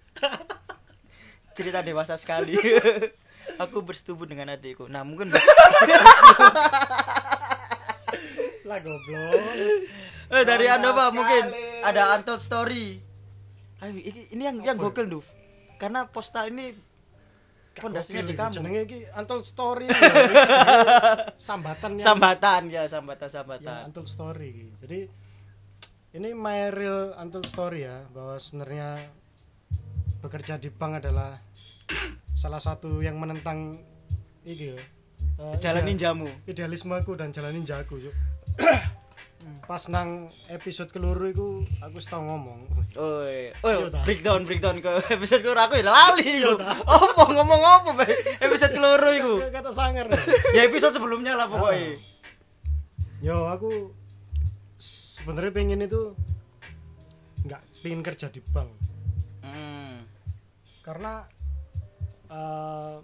Cerita 1.52 1.78
dewasa 1.80 2.18
sekali. 2.18 2.58
Aku 3.62 3.78
bersetubuh 3.80 4.26
dengan 4.26 4.50
adikku. 4.50 4.86
Nah, 4.86 5.02
mungkin 5.02 5.30
lah 8.70 8.78
goblok. 8.78 9.34
eh 10.38 10.44
dari 10.44 10.66
Anda 10.66 10.90
Pak 10.90 11.08
mungkin 11.10 11.44
ada 11.82 12.14
untold 12.14 12.38
story. 12.38 13.02
Ayo, 13.80 13.90
ini, 13.92 14.20
ini 14.30 14.42
yang 14.44 14.56
yang 14.62 14.76
gokil, 14.76 15.08
Duf. 15.08 15.26
Karena 15.74 16.06
postal 16.06 16.48
ini 16.48 16.70
pondasinya 17.72 18.22
di 18.22 18.34
kamu. 18.34 18.52
Jenenge 18.52 18.80
iki 18.84 18.98
untold 19.10 19.42
story. 19.42 19.88
ya. 19.90 19.98
Sambatan 21.34 21.96
yang 21.96 22.06
Sambatan 22.06 22.60
ya, 22.68 22.84
yang 22.84 22.92
sambatan-sambatan. 22.92 23.88
untold 23.88 24.06
story. 24.06 24.70
Jadi 24.76 25.00
ini 26.12 26.28
my 26.30 26.70
real 26.70 27.16
untold 27.16 27.46
story 27.46 27.82
ya 27.82 28.06
bahwa 28.08 28.36
sebenarnya 28.36 29.00
bekerja 30.20 30.54
di 30.56 30.68
bank 30.68 31.00
adalah 31.00 31.40
salah 32.34 32.60
satu 32.60 33.00
yang 33.00 33.16
menentang 33.16 33.72
iki 34.42 34.70
ya. 34.70 34.78
eh, 35.40 35.56
Jalan 35.58 35.82
ide- 35.82 35.88
ninjamu. 35.90 36.28
idealismeku 36.44 37.16
dan 37.16 37.32
jalan 37.32 37.56
ninjaku 37.56 37.96
Cuk. 37.98 38.14
Pas 39.62 39.86
nang 39.86 40.26
episode 40.48 40.90
keluru 40.90 41.26
iku 41.26 41.48
aku 41.78 41.98
setau 41.98 42.20
ngomong 42.20 42.66
Oi, 42.92 43.54
Iya, 43.54 43.86
breakdown 44.02 44.42
breakdown 44.42 44.82
ke 44.82 44.90
episode 45.08 45.40
keloro 45.40 45.62
aku 45.62 45.78
ya 45.78 45.86
lali 45.86 46.42
iku. 46.42 46.58
Apa 46.82 47.22
ngomong 47.30 47.62
apa 47.62 47.90
Bay? 47.94 48.10
episode 48.40 48.74
keloro 48.74 49.10
iku? 49.10 49.34
kata 49.46 49.70
sangar 49.70 50.10
ya. 50.10 50.18
Episode 50.66 50.90
sebelumnya 50.92 51.34
lah 51.34 51.46
pokoknya. 51.46 51.94
yo 53.20 53.46
aku 53.46 53.94
sebenarnya 54.80 55.52
pengen 55.52 55.80
itu 55.80 56.16
nggak 57.42 57.62
pengen 57.80 58.00
kerja 58.02 58.26
di 58.26 58.40
bank 58.42 58.70
Hmm. 59.40 60.02
karena 60.80 61.26
eh, 62.26 62.96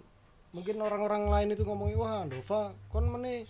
mungkin 0.49 0.75
orang-orang 0.79 1.27
lain 1.27 1.49
itu 1.53 1.63
ngomongin 1.63 1.95
wah 1.95 2.23
Nova 2.23 2.71
kon 2.87 3.07
meneh 3.07 3.43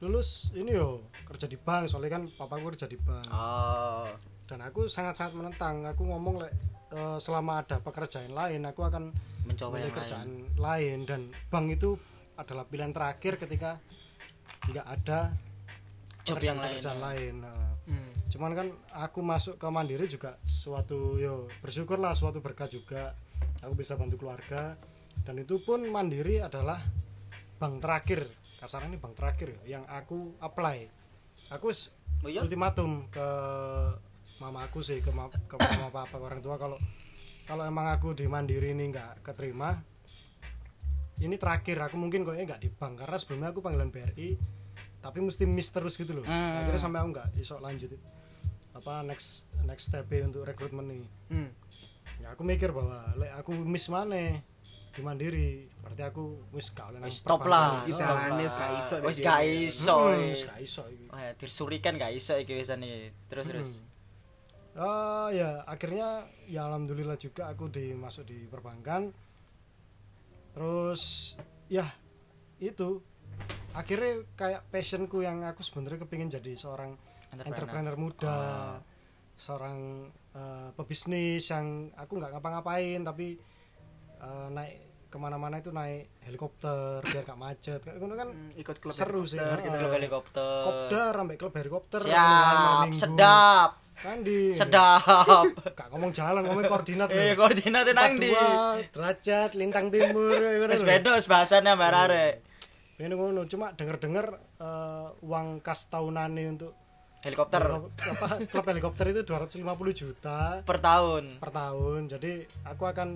lulus 0.00 0.28
ini 0.52 0.72
yo 0.72 1.02
kerja 1.24 1.44
di 1.44 1.56
bank 1.56 1.86
soalnya 1.86 2.12
kan 2.12 2.24
papaku 2.28 2.70
kerja 2.70 2.86
di 2.86 2.96
bank 2.96 3.26
Oh. 3.28 4.06
dan 4.44 4.62
aku 4.62 4.86
sangat-sangat 4.86 5.34
menentang 5.34 5.82
aku 5.84 6.02
ngomong 6.04 6.40
lek 6.40 6.54
eh, 6.88 7.18
selama 7.18 7.60
ada 7.60 7.78
pekerjaan 7.78 8.30
lain 8.30 8.62
aku 8.64 8.80
akan 8.82 9.10
Mencoba 9.44 9.76
yang 9.76 9.90
kerjaan 9.90 10.28
lain. 10.54 10.56
lain. 10.56 10.98
dan 11.02 11.20
bank 11.48 11.66
itu 11.72 11.96
adalah 12.34 12.62
pilihan 12.62 12.90
terakhir 12.90 13.36
ketika 13.36 13.80
nggak 14.66 14.86
ada 14.86 15.32
Job 16.22 16.38
yang 16.38 16.56
lain. 16.56 16.64
pekerjaan 16.70 17.00
lain 17.00 17.34
Nah, 17.40 17.56
Hmm. 17.82 18.12
cuman 18.28 18.52
kan 18.52 18.68
aku 19.00 19.18
masuk 19.18 19.56
ke 19.56 19.66
mandiri 19.66 20.04
juga 20.06 20.36
suatu 20.42 21.16
yo 21.16 21.48
bersyukurlah 21.58 22.12
suatu 22.12 22.38
berkah 22.38 22.68
juga 22.68 23.16
aku 23.58 23.72
bisa 23.74 23.96
bantu 23.96 24.14
keluarga 24.16 24.76
dan 25.24 25.34
itu 25.36 25.56
pun 25.58 25.80
mandiri 25.84 26.38
adalah 26.38 26.76
bank 27.58 27.74
terakhir 27.78 28.20
kasarnya 28.56 28.88
ini 28.88 28.98
bank 28.98 29.14
terakhir 29.14 29.48
ya, 29.60 29.78
yang 29.78 29.84
aku 29.84 30.38
apply 30.38 30.86
aku 31.50 31.70
Oh 32.18 32.26
iya? 32.26 32.42
ultimatum 32.42 33.06
ke 33.08 33.28
mama 34.38 34.66
aku 34.66 34.82
sih 34.82 34.98
ke, 34.98 35.10
ma- 35.10 35.30
ke 35.30 35.54
mama 35.54 35.86
papa 35.96 36.18
orang 36.18 36.38
tua 36.38 36.54
kalau 36.54 36.74
kalau 37.44 37.62
emang 37.62 37.88
aku 37.88 38.10
di 38.10 38.26
mandiri 38.26 38.70
ini 38.70 38.90
nggak 38.90 39.22
keterima 39.22 39.70
ini 41.18 41.34
terakhir 41.34 41.78
aku 41.80 41.94
mungkin 41.94 42.22
kayaknya 42.22 42.54
nggak 42.54 42.62
di 42.62 42.70
bank 42.70 42.94
karena 42.98 43.16
sebelumnya 43.16 43.48
aku 43.50 43.58
panggilan 43.58 43.90
BRI 43.90 44.38
tapi 44.98 45.18
mesti 45.18 45.46
miss 45.46 45.70
terus 45.70 45.94
gitu 45.94 46.10
loh 46.12 46.24
Hmm. 46.24 46.58
akhirnya 46.58 46.80
sampai 46.80 46.98
aku 47.00 47.08
nggak 47.12 47.28
iso 47.38 47.58
lanjut 47.58 47.90
apa 48.74 49.02
next 49.02 49.46
next 49.62 49.90
step 49.90 50.06
untuk 50.20 50.42
rekrutmen 50.42 50.86
nih 50.88 51.02
Hmm. 51.28 51.50
Ya 52.18 52.34
aku 52.34 52.42
mikir 52.42 52.74
bahwa 52.74 53.14
lek 53.14 53.32
aku 53.38 53.50
miss 53.54 53.86
mana 53.88 54.42
di 54.98 55.00
mandiri 55.06 55.70
berarti 55.78 56.02
aku 56.02 56.24
wis 56.50 56.74
gak 56.74 56.90
oleh 56.90 57.06
stop 57.06 57.46
lah, 57.46 57.86
jalane, 57.86 58.42
lah. 58.42 58.42
wis 58.42 58.54
gak 58.58 58.72
iso 58.74 58.94
Wis 59.06 59.18
gak 59.22 59.40
iso. 59.46 59.96
Hmm, 60.10 60.30
wis 60.34 60.42
gak 60.42 60.58
iso 60.58 60.82
iki. 60.90 61.06
Disurikan 61.38 61.94
gak 61.94 62.12
iso 62.18 62.34
iki 62.34 62.52
wisane. 62.58 63.14
Terus 63.30 63.46
terus. 63.46 63.70
Ah 64.74 65.30
ya 65.30 65.62
akhirnya 65.70 66.26
ya 66.50 66.66
alhamdulillah 66.66 67.14
juga 67.14 67.46
aku 67.46 67.70
dimasuk 67.70 68.26
di 68.26 68.42
perbankan. 68.50 69.14
Terus 70.58 71.34
ya 71.70 71.86
itu 72.58 72.98
akhirnya 73.70 74.26
kayak 74.34 74.66
passionku 74.74 75.22
yang 75.22 75.46
aku 75.46 75.62
sebenarnya 75.62 76.02
kepingin 76.02 76.26
jadi 76.26 76.58
seorang 76.58 76.98
Entrepreneur. 77.28 77.54
entrepreneur, 77.54 77.94
muda, 77.94 78.36
seorang 79.38 79.78
eh, 80.30 80.68
pebisnis 80.74 81.46
yang 81.46 81.66
aku 81.94 82.18
nggak 82.18 82.34
ngapa-ngapain 82.34 83.00
tapi 83.00 83.38
eh, 84.18 84.48
naik 84.50 84.74
ke 85.08 85.16
mana-mana 85.16 85.56
itu 85.56 85.70
naik 85.70 86.20
helikopter 86.20 87.00
biar 87.00 87.24
gak 87.24 87.38
macet 87.38 87.80
gitu 87.80 87.96
kan 88.12 88.28
Hmm, 88.28 88.52
ikut 88.52 88.76
klub 88.76 88.92
Seru 88.92 89.24
sih, 89.24 89.40
helikopter 89.40 89.64
gitu. 89.64 89.76
Klub 89.78 89.94
helikopter. 89.94 90.60
kopdar 90.66 91.12
sampai 91.16 91.36
klub 91.38 91.54
helikopter 91.54 92.00
Siap, 92.04 92.92
sedap. 92.92 93.70
kan 93.96 94.20
di 94.20 94.52
Sedap. 94.52 95.48
gak 95.80 95.88
ngomong 95.88 96.12
jalan 96.12 96.44
ngomong 96.44 96.60
koordinat 96.62 97.08
Eh 97.08 97.32
koordinatnya 97.32 97.96
nang? 97.96 98.20
42 98.20 98.92
derajat 98.92 99.50
lintang 99.54 99.88
timur 99.88 100.36
ya 100.36 100.60
kan 100.60 100.68
Wis 100.70 100.84
beda 100.84 101.10
wis 101.14 101.24
bahasane 101.24 101.72
mbak 101.72 101.88
arek. 102.04 102.34
pengen 102.94 103.14
ngono 103.14 103.46
cuma 103.46 103.72
denger-denger 103.72 104.26
eh, 104.60 105.08
uang 105.20 105.64
kas 105.64 105.88
tahunane 105.88 106.52
untuk 106.52 106.76
helikopter. 107.20 107.62
Apa 107.88 108.26
klub 108.44 108.64
helikopter 108.64 109.04
itu 109.08 109.22
250 109.22 109.64
juta 109.92 110.62
per 110.62 110.78
tahun. 110.78 111.38
per 111.38 111.50
tahun. 111.50 112.06
Jadi 112.06 112.32
aku 112.64 112.84
akan 112.84 113.08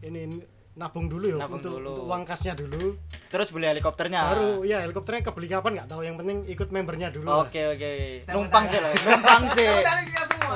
ini 0.00 0.40
nabung 0.70 1.10
dulu 1.10 1.28
ya 1.28 1.36
Nabung 1.36 1.60
untuk, 1.60 1.76
dulu. 1.76 1.88
untuk 1.92 2.04
uang 2.08 2.22
kasnya 2.24 2.54
dulu. 2.54 2.96
Terus 3.28 3.48
beli 3.50 3.68
helikopternya? 3.68 4.20
Baru 4.26 4.62
ya 4.62 4.80
helikopternya 4.80 5.22
kebeli 5.22 5.46
kapan 5.46 5.72
nggak 5.76 5.88
tahu. 5.88 6.00
Yang 6.02 6.16
penting 6.18 6.38
ikut 6.46 6.68
membernya 6.70 7.08
dulu 7.10 7.28
oke 7.28 7.62
oke. 7.76 7.90
Numpang 8.28 8.64
sih 8.64 8.78
lah 8.78 8.90
numpang 9.06 9.44
sih. 9.52 9.68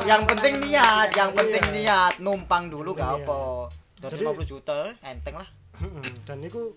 Yang 0.04 0.22
penting 0.26 0.54
niat 0.62 1.08
yang 1.12 1.30
penting 1.30 1.62
Iya. 1.62 1.74
niat. 1.76 2.12
Numpang 2.18 2.66
dulu 2.66 2.92
gak 2.92 3.04
Iya. 3.10 3.16
apa. 3.22 3.38
Jadi- 4.00 4.20
250 4.20 4.44
juta 4.48 4.78
enteng 5.02 5.36
lah. 5.36 5.48
Dan 6.24 6.38
itu 6.40 6.72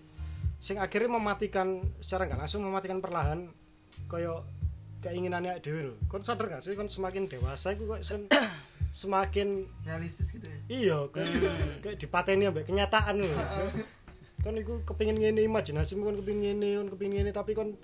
sing 0.58 0.76
akhirnya 0.76 1.08
mematikan 1.08 1.80
secara 1.98 2.26
nggak 2.26 2.40
langsung 2.40 2.62
mematikan 2.62 2.98
perlahan 2.98 3.46
koyo 4.06 4.42
keinginannya 4.98 5.60
dewi 5.60 5.86
lho. 5.86 5.94
Kon 6.06 6.20
sadar 6.20 6.48
gak 6.48 6.62
sih 6.62 6.74
kon 6.74 6.86
semakin 6.86 7.26
dewasa 7.26 7.72
iku 7.72 7.86
kok 7.88 8.02
sen- 8.02 8.28
semakin 8.90 9.68
realistis 9.82 10.30
gitu 10.30 10.44
ya? 10.44 10.58
Iya 10.66 10.98
kayak 11.08 11.28
kayak 11.80 11.96
dipateni 11.96 12.44
ambek 12.46 12.66
kenyataan 12.66 13.20
lho. 13.20 13.30
Kon 14.38 14.54
iku 14.54 14.86
kepingin 14.86 15.18
ngene 15.18 15.42
imajinasimu 15.42 16.02
kon 16.04 16.16
kepingin 16.16 16.62
ngene 16.62 16.78
kon 16.78 16.88
kepingin 16.94 17.26
ngene 17.26 17.30
tapi 17.34 17.58
kon 17.58 17.74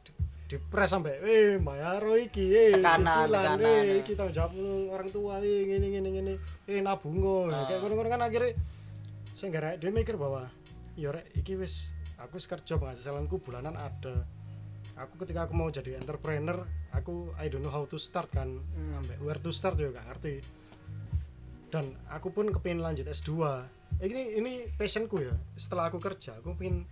di- 0.00 0.16
dipres 0.48 0.88
sampai 0.88 1.20
eh 1.20 1.60
bayar 1.60 2.00
iki 2.16 2.40
eh 2.50 2.72
Tekanan, 2.80 3.28
cicilan 3.28 3.44
tekanan, 3.60 3.84
eh 3.84 4.00
ya. 4.00 4.02
kita 4.02 4.24
jawab 4.32 4.52
orang 4.88 5.08
tua 5.12 5.44
eh 5.44 5.68
ngene 5.68 5.86
ngene 5.92 6.08
ngene 6.08 6.32
eh 6.66 6.80
nabungo 6.80 7.52
Ah. 7.52 7.68
kayak 7.68 7.84
ngono-ngono 7.84 8.08
kan 8.08 8.22
akhirnya 8.24 8.56
saya 9.36 9.46
nggak 9.52 9.76
dia 9.76 9.92
mikir 9.92 10.16
bahwa 10.16 10.48
ya 10.96 11.12
rek 11.12 11.36
iki 11.36 11.52
wis 11.60 11.92
aku 12.16 12.40
kerja 12.40 12.74
penghasilanku 12.76 13.36
bulanan 13.38 13.76
ada 13.76 14.24
aku 15.00 15.24
ketika 15.24 15.48
aku 15.48 15.56
mau 15.56 15.72
jadi 15.72 15.96
entrepreneur 15.96 16.68
aku 16.92 17.32
I 17.40 17.48
don't 17.48 17.64
know 17.64 17.72
how 17.72 17.88
to 17.88 17.96
start 17.96 18.28
kan. 18.30 18.60
Ambek 19.00 19.18
where 19.24 19.40
to 19.40 19.50
start 19.50 19.80
juga 19.80 20.00
gak 20.00 20.06
ngerti. 20.14 20.34
Dan 21.70 21.96
aku 22.10 22.34
pun 22.34 22.50
kepingin 22.52 22.84
lanjut 22.84 23.06
S2 23.08 23.32
Eh, 24.00 24.06
ini 24.08 24.38
ini 24.38 24.52
passionku 24.70 25.20
ya. 25.20 25.34
Setelah 25.58 25.90
aku 25.90 25.98
kerja 25.98 26.38
aku 26.38 26.54
pengen 26.54 26.86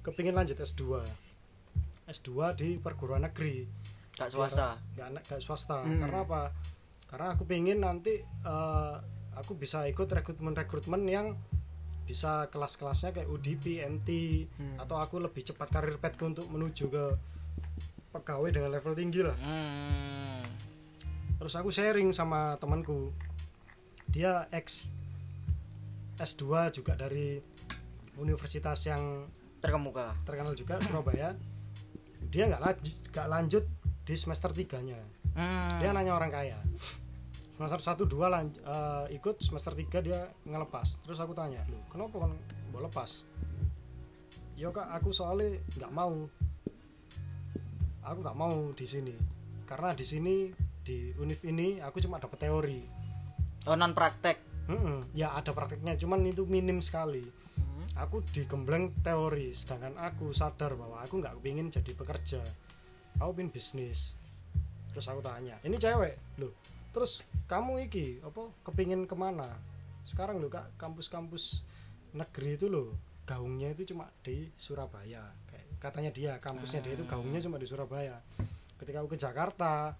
kepingin 0.00 0.34
lanjut 0.34 0.58
S2 0.58 1.02
S2 2.06 2.30
di 2.56 2.68
perguruan 2.80 3.26
negeri. 3.26 3.66
Gak 4.16 4.32
swasta? 4.32 4.80
Gak, 4.96 5.12
gak, 5.12 5.24
gak 5.28 5.40
swasta. 5.42 5.84
Hmm. 5.84 6.00
karena 6.00 6.18
apa? 6.24 6.42
Karena 7.06 7.26
aku 7.36 7.44
pengen 7.44 7.82
nanti 7.82 8.22
eh, 8.24 8.94
aku 9.36 9.52
bisa 9.54 9.84
ikut 9.84 10.08
rekrutmen 10.08 10.56
rekrutmen 10.56 11.02
yang 11.04 11.36
bisa 12.06 12.46
kelas-kelasnya 12.48 13.10
kayak 13.10 13.28
UDP, 13.28 13.82
MT 13.82 14.10
Hmm. 14.56 14.78
atau 14.78 14.96
aku 15.02 15.18
lebih 15.18 15.42
cepat 15.42 15.68
karir 15.68 15.98
petku 15.98 16.30
untuk 16.30 16.46
menuju 16.48 16.86
ke 16.88 17.04
pegawai 18.14 18.48
dengan 18.48 18.70
level 18.72 18.96
tinggi 18.96 19.20
lah 19.20 19.36
hmm. 19.36 20.40
terus 21.36 21.52
aku 21.58 21.68
sharing 21.68 22.14
sama 22.14 22.56
temanku 22.56 23.12
dia 24.08 24.48
ex 24.54 24.88
S2 26.16 26.72
juga 26.72 26.96
dari 26.96 27.36
universitas 28.16 28.80
yang 28.88 29.28
terkemuka 29.60 30.16
terkenal 30.24 30.56
juga 30.56 30.80
Surabaya 30.84 31.36
dia 32.32 32.44
nggak 32.48 32.62
lanjut 32.62 32.96
nggak 33.12 33.28
lanjut 33.28 33.64
di 34.06 34.14
semester 34.16 34.54
tiganya 34.56 34.96
hmm. 35.36 35.84
dia 35.84 35.92
nanya 35.92 36.16
orang 36.16 36.32
kaya 36.32 36.56
semester 37.56 37.80
satu 37.80 38.04
dua 38.04 38.28
lan- 38.28 38.52
eh, 38.52 39.16
ikut 39.16 39.40
semester 39.40 39.72
tiga 39.72 40.04
dia 40.04 40.28
ngelepas. 40.44 41.00
Terus 41.00 41.16
aku 41.16 41.32
tanya 41.32 41.64
lu 41.72 41.80
kenapa 41.88 42.28
kan 42.28 42.32
mau 42.68 42.84
lepas? 42.84 43.24
Ya 44.56 44.68
kak 44.68 44.88
aku 44.92 45.08
soalnya 45.12 45.56
nggak 45.80 45.92
mau. 45.92 46.28
Aku 48.04 48.18
nggak 48.20 48.38
mau 48.38 48.72
di 48.76 48.86
sini. 48.86 49.16
Karena 49.64 49.96
di 49.96 50.04
sini 50.04 50.52
di 50.84 51.16
univ 51.16 51.40
ini 51.48 51.80
aku 51.80 51.98
cuma 52.04 52.20
dapat 52.20 52.44
teori. 52.44 52.80
Oh 53.66 53.74
non 53.74 53.96
praktek? 53.96 54.68
Mm-mm, 54.68 55.16
ya 55.16 55.32
ada 55.34 55.56
prakteknya 55.56 55.96
cuman 55.96 56.28
itu 56.28 56.44
minim 56.44 56.84
sekali. 56.84 57.24
Aku 57.96 58.20
digembleng 58.20 58.92
teori 59.00 59.56
sedangkan 59.56 59.96
aku 59.96 60.36
sadar 60.36 60.76
bahwa 60.76 61.00
aku 61.00 61.24
nggak 61.24 61.40
pingin 61.40 61.72
jadi 61.72 61.96
pekerja. 61.96 62.44
Aku 63.16 63.32
pingin 63.32 63.48
bisnis. 63.48 64.12
Terus 64.92 65.08
aku 65.08 65.24
tanya 65.24 65.56
ini 65.64 65.80
cewek? 65.80 66.36
Loh 66.36 66.75
terus 66.96 67.20
kamu 67.44 67.84
iki 67.84 68.24
apa 68.24 68.48
kepingin 68.64 69.04
ke 69.04 69.12
mana? 69.12 69.52
Sekarang 70.00 70.40
loh 70.40 70.48
kak 70.48 70.72
kampus-kampus 70.80 71.60
negeri 72.16 72.56
itu 72.56 72.72
loh 72.72 72.96
gaungnya 73.28 73.76
itu 73.76 73.92
cuma 73.92 74.08
di 74.24 74.48
Surabaya. 74.56 75.28
Kayak 75.52 75.66
katanya 75.76 76.10
dia 76.16 76.32
kampusnya 76.40 76.80
dia 76.80 76.96
itu 76.96 77.04
gaungnya 77.04 77.44
cuma 77.44 77.60
di 77.60 77.68
Surabaya. 77.68 78.16
Ketika 78.80 79.04
aku 79.04 79.12
ke 79.12 79.20
Jakarta 79.20 79.92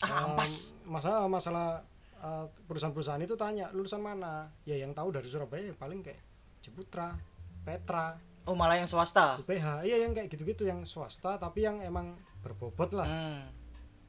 ah 0.00 0.08
em, 0.08 0.32
ampas. 0.32 0.72
masalah 0.88 1.28
masalah 1.28 1.68
eh, 2.16 2.46
perusahaan-perusahaan 2.64 3.20
itu 3.20 3.36
tanya 3.36 3.68
lulusan 3.76 4.00
mana? 4.00 4.48
Ya 4.64 4.80
yang 4.80 4.96
tahu 4.96 5.12
dari 5.12 5.28
Surabaya 5.28 5.68
ya 5.68 5.76
paling 5.76 6.00
kayak 6.00 6.24
Ciputra 6.64 7.12
Petra. 7.60 8.16
Oh 8.48 8.56
malah 8.56 8.80
yang 8.80 8.88
swasta? 8.88 9.36
UPH 9.44 9.84
iya 9.84 10.00
yang 10.00 10.16
kayak 10.16 10.32
gitu-gitu 10.32 10.64
yang 10.64 10.80
swasta 10.88 11.36
tapi 11.36 11.68
yang 11.68 11.84
emang 11.84 12.16
berbobot 12.40 12.96
lah. 12.96 13.04
Hmm. 13.04 13.59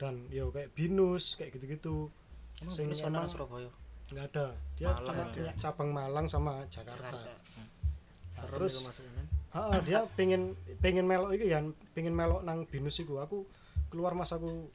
Dan 0.02 0.26
yo 0.28 0.50
kayak 0.50 0.74
binus 0.74 1.38
kayak 1.38 1.54
gitu-gitu. 1.54 2.10
Emang 2.58 2.74
Binus 2.74 3.00
emang- 3.02 3.30
Surabaya? 3.30 3.70
Nggak 4.10 4.26
ada. 4.34 4.48
Dia 4.76 4.90
Malang 4.92 5.06
cuma 5.06 5.24
punya 5.30 5.54
cabang 5.56 5.90
Malang 5.94 6.26
sama 6.26 6.54
Jakarta, 6.68 7.14
Jakarta. 7.14 7.34
Hmm. 7.54 7.68
Nah, 8.32 8.44
terus 8.50 8.74
kan 8.82 9.26
Ha, 9.52 9.84
dia 9.84 10.00
pengen 10.16 10.56
pengen 10.80 11.04
melok 11.06 11.36
itu 11.36 11.46
ya 11.46 11.60
pengen 11.92 12.16
melok 12.16 12.42
nang 12.42 12.64
binus 12.66 12.98
iku 12.98 13.20
aku 13.20 13.44
keluar 13.92 14.16
mas 14.16 14.32
aku 14.32 14.72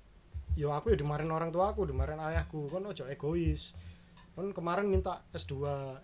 yo 0.52 0.68
aku 0.70 0.92
ya 0.92 0.96
dimarahin 0.96 1.32
orang 1.32 1.48
tua 1.50 1.72
aku 1.72 1.82
dimarahin 1.84 2.22
ayahku. 2.22 2.68
Kon 2.68 2.86
ojo 2.86 3.02
egois. 3.06 3.74
Kon 4.32 4.52
kemarin 4.52 4.86
minta 4.86 5.24
S2 5.32 5.56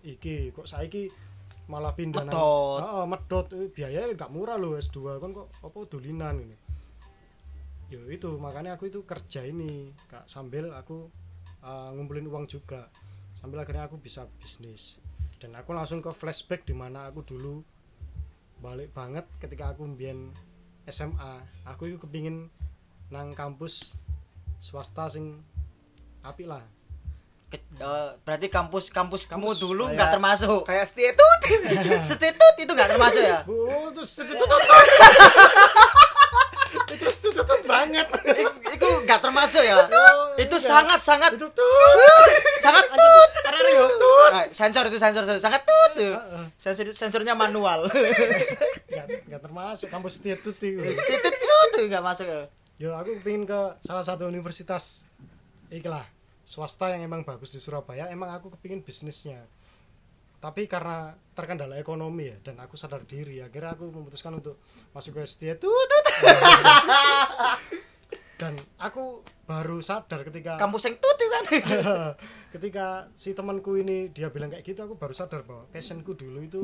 iki 0.02 0.50
kok 0.50 0.66
saiki 0.66 1.12
malah 1.68 1.94
pindah 1.94 2.24
nang- 2.24 2.32
Medot. 2.32 2.80
Heeh, 2.80 3.04
medot. 3.06 3.46
Eh, 3.54 3.68
biayanya 3.70 4.16
gak 4.16 4.32
murah 4.32 4.56
loh 4.56 4.74
S2 4.74 5.20
kon 5.20 5.30
kok 5.32 5.48
apa 5.61 5.78
dulinan 5.87 6.40
ini 6.40 6.56
yo 7.92 8.09
itu 8.09 8.40
makanya 8.40 8.81
aku 8.81 8.88
itu 8.88 9.05
kerja 9.05 9.44
ini 9.44 9.92
kak 10.09 10.24
sambil 10.24 10.72
aku 10.72 11.12
uh, 11.61 11.92
ngumpulin 11.92 12.24
uang 12.24 12.48
juga. 12.48 12.88
Sambil 13.37 13.61
akhirnya 13.61 13.85
aku 13.85 14.00
bisa 14.00 14.24
bisnis. 14.40 14.96
Dan 15.37 15.52
aku 15.52 15.76
langsung 15.76 16.00
ke 16.00 16.09
flashback 16.09 16.64
di 16.64 16.72
mana 16.72 17.11
aku 17.11 17.20
dulu 17.20 17.61
balik 18.62 18.94
banget 18.94 19.26
ketika 19.37 19.74
aku 19.74 19.85
mbien 19.85 20.31
SMA 20.87 21.42
aku 21.66 21.90
itu 21.90 21.98
kepingin 21.98 22.46
nang 23.11 23.35
kampus 23.37 23.98
swasta 24.57 25.11
sing 25.11 25.42
apik 26.22 26.48
lah. 26.48 26.62
Ke- 27.52 27.61
eh, 27.61 28.11
berarti 28.24 28.48
kampus 28.48 28.88
kampus 28.88 29.28
kamu 29.28 29.52
dulu 29.61 29.92
nggak 29.92 30.16
termasuk? 30.16 30.64
kayak 30.64 30.88
stitut 30.88 31.40
Stitut 32.09 32.55
itu 32.57 32.72
nggak 32.72 32.96
termasuk 32.96 33.20
ya? 33.20 33.44
Tutut 34.40 34.62
terus 36.88 37.16
tutut 37.20 37.46
banget. 37.64 38.06
Itu 38.72 38.88
nggak 39.04 39.20
termasuk 39.20 39.62
ya? 39.62 39.88
Itu 40.40 40.56
sangat 40.56 41.00
sangat 41.04 41.37
itu 41.37 41.48
sangat 42.61 42.85
tut. 42.88 43.30
Arek 43.48 43.72
yo 43.74 43.87
tut. 43.98 44.32
Ah, 44.32 44.44
sensor 44.48 44.85
itu 44.88 44.98
sensor 44.98 45.24
sensor. 45.26 45.42
sangat 45.42 45.62
tut. 45.64 45.92
Sensor 46.56 46.92
sensornya 46.92 47.35
manual. 47.37 47.88
Nggak 49.28 49.40
termasuk. 49.42 49.88
Kampus 49.92 50.20
stitut 50.20 50.56
itu. 50.61 50.80
Stitut 50.80 51.35
itu 51.37 51.80
nggak 51.88 52.04
masuk 52.04 52.26
ya? 52.28 52.42
Yo 52.80 52.90
aku 52.96 53.14
pengen 53.22 53.46
ke 53.46 53.61
salah 53.85 54.04
satu 54.04 54.26
universitas. 54.26 55.06
Ikhlah 55.72 56.04
swasta 56.42 56.92
yang 56.92 57.08
emang 57.08 57.24
bagus 57.24 57.54
di 57.54 57.61
Surabaya. 57.62 58.11
Emang 58.12 58.32
aku 58.35 58.52
kepingin 58.52 58.85
bisnisnya. 58.85 59.46
Tapi 60.42 60.66
karena 60.66 61.14
terkendala 61.38 61.78
ekonomi 61.78 62.28
ya 62.28 62.37
dan 62.42 62.58
aku 62.58 62.74
sadar 62.74 63.06
diri 63.06 63.38
akhirnya 63.38 63.78
aku 63.78 63.94
memutuskan 63.94 64.42
untuk 64.42 64.58
masuk 64.90 65.16
ke 65.16 65.20
institut 65.22 65.88
dan 68.42 68.58
aku 68.74 69.22
baru 69.46 69.78
sadar 69.78 70.26
ketika 70.26 70.58
kampus 70.58 70.90
yang 70.90 70.96
itu 70.98 71.26
kan. 71.30 71.44
Ketika 72.54 73.08
si 73.16 73.32
temanku 73.32 73.78
ini 73.80 74.11
dia 74.11 74.28
bilang 74.28 74.50
kayak 74.50 74.66
gitu 74.66 74.82
aku 74.82 74.94
baru 74.98 75.14
sadar 75.14 75.46
bahwa 75.46 75.68
passionku 75.70 76.12
dulu 76.18 76.42
itu 76.42 76.61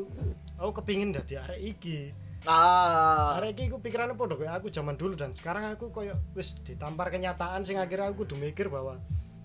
aku 0.58 0.82
kepingin 0.82 1.14
dari 1.14 1.38
arek 1.38 1.60
iki. 1.62 1.98
Ah. 2.46 3.38
Arek 3.38 3.56
iki 3.56 3.62
aku 3.70 3.78
pikirannya 3.82 4.18
podo 4.18 4.34
kayak 4.34 4.62
aku 4.62 4.74
zaman 4.74 4.98
dulu 4.98 5.14
dan 5.14 5.32
sekarang 5.32 5.70
aku 5.70 5.94
koyo 5.94 6.18
wis 6.34 6.60
ditampar 6.66 7.14
kenyataan 7.14 7.62
sing 7.62 7.78
akhirnya 7.78 8.10
aku 8.10 8.26
kudu 8.26 8.36
mikir 8.42 8.66
bahwa 8.68 8.98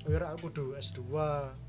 akhirnya 0.04 0.36
aku 0.36 0.52
kudu 0.52 0.66
S2 0.76 1.00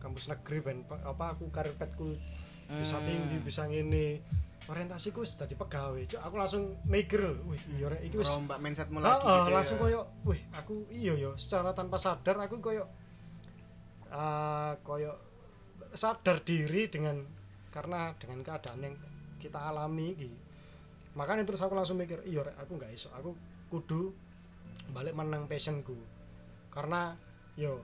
kampus 0.02 0.26
negeri 0.26 0.58
ben 0.64 0.78
apa 0.90 1.36
aku 1.36 1.52
karir 1.54 1.74
petku 1.78 2.18
bisa 2.66 2.96
tinggi 3.04 3.36
bisa 3.44 3.68
ngene 3.68 4.24
orientasiku 4.64 5.20
wis 5.20 5.36
dadi 5.36 5.52
pegawai 5.58 6.08
Cuk, 6.08 6.20
aku 6.24 6.34
langsung 6.40 6.62
mikir 6.88 7.20
wih 7.44 7.60
iya 7.76 7.86
rek 7.92 8.00
iki 8.08 8.16
wis 8.16 8.32
rombak 8.32 8.58
mindsetmu 8.64 8.96
lagi 8.96 9.20
gitu 9.20 9.50
ya. 9.50 9.54
langsung 9.60 9.76
koyo 9.76 10.00
wih 10.24 10.40
aku 10.56 10.74
iya 10.88 11.12
yo 11.12 11.36
secara 11.36 11.76
tanpa 11.76 12.00
sadar 12.00 12.40
aku 12.40 12.64
koyo 12.64 12.88
ah 14.08 14.72
koyo 14.80 15.12
sadar 15.94 16.42
diri 16.42 16.88
dengan 16.90 17.22
karena 17.70 18.14
dengan 18.18 18.42
keadaan 18.46 18.80
yang 18.82 18.94
kita 19.42 19.58
alami 19.58 20.14
iki. 20.14 20.30
Makanya 21.18 21.46
terus 21.46 21.62
aku 21.62 21.74
langsung 21.74 21.98
mikir 21.98 22.22
iya 22.26 22.42
rek 22.42 22.54
aku 22.58 22.78
nggak 22.78 22.94
iso. 22.94 23.10
Aku 23.14 23.34
kudu 23.70 24.14
balik 24.94 25.14
menang 25.14 25.50
passionku. 25.50 25.94
Karena 26.70 27.14
yo 27.58 27.82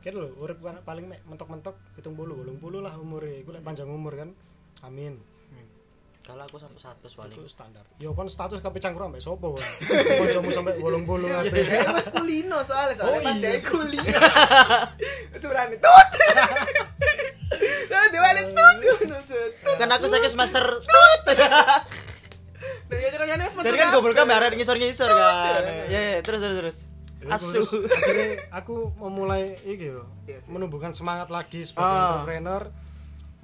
kira 0.00 0.20
lho 0.20 0.32
urip 0.40 0.60
pa- 0.60 0.84
paling 0.84 1.08
mentok-mentok 1.28 1.76
pitung 1.96 2.16
puluh 2.16 2.36
bolong 2.36 2.60
puluh 2.60 2.80
lah 2.84 2.96
umurnya 2.96 3.44
lek 3.44 3.64
panjang 3.64 3.88
umur 3.88 4.16
kan. 4.16 4.32
Amin 4.84 5.35
kalau 6.26 6.42
aku 6.42 6.58
sampai 6.58 6.74
100 6.74 7.06
paling. 7.06 7.36
Itu 7.38 7.46
standar. 7.46 7.86
Yo 7.96 8.10
kon 8.10 8.26
status 8.26 8.58
kape 8.58 8.82
cangkruk 8.82 9.06
ambek 9.06 9.22
sopo 9.22 9.54
wae 9.54 9.62
kancamu 10.18 10.50
sampai 10.50 10.74
bolong 10.76 11.06
puluh 11.06 11.30
Ya 11.30 11.86
mas 11.86 12.10
kulino 12.10 12.58
soalnya 12.66 12.98
soalnya 12.98 13.22
Oh, 13.22 13.22
pas 13.22 13.36
iya. 13.38 13.54
dia 13.54 13.62
kulino. 13.62 14.18
Surani 15.42 15.76
tut. 15.78 16.10
Nah, 17.86 18.10
dia 18.10 18.18
ada 18.20 18.42
tut. 18.42 18.76
Kan 19.78 19.88
aku 19.88 20.10
sakit 20.10 20.28
semester 20.28 20.64
Dari 22.86 23.02
aja 23.02 23.16
kan 23.18 23.38
semester. 23.40 23.66
jadi 23.66 23.76
kan 23.78 23.88
goblok 23.94 24.14
kan 24.14 24.26
bareng 24.26 24.58
ngisor-ngisor 24.58 25.06
kan. 25.06 25.62
Ya 25.86 26.18
ya, 26.18 26.20
terus 26.22 26.42
terus 26.42 26.56
terus. 26.56 26.76
Ya, 27.22 27.34
asu. 27.34 27.50
terus 27.54 27.70
akhirnya 27.86 28.26
aku 28.50 28.94
memulai 28.98 29.58
iki 29.62 29.90
yo 29.90 30.06
Iya 30.24 30.38
menumbuhkan 30.46 30.94
semangat 30.94 31.26
lagi 31.26 31.66
sebagai 31.66 31.86
Ah. 31.86 32.22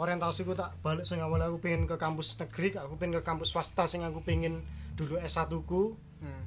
Entrepreneur 0.03 0.27
orientasiku 0.29 0.53
tak 0.53 0.75
balik 0.81 1.05
sing 1.05 1.19
awalnya 1.19 1.47
aku 1.47 1.59
pengen 1.61 1.87
ke 1.87 1.95
kampus 1.97 2.35
negeri 2.37 2.75
aku 2.77 2.95
pengen 2.97 3.15
ke 3.15 3.25
kampus 3.25 3.49
swasta 3.49 3.87
sing 3.87 4.03
aku 4.03 4.19
pengen 4.21 4.63
dulu 4.93 5.17
S1 5.19 5.47
ku 5.63 5.95
Hmm. 6.19 6.47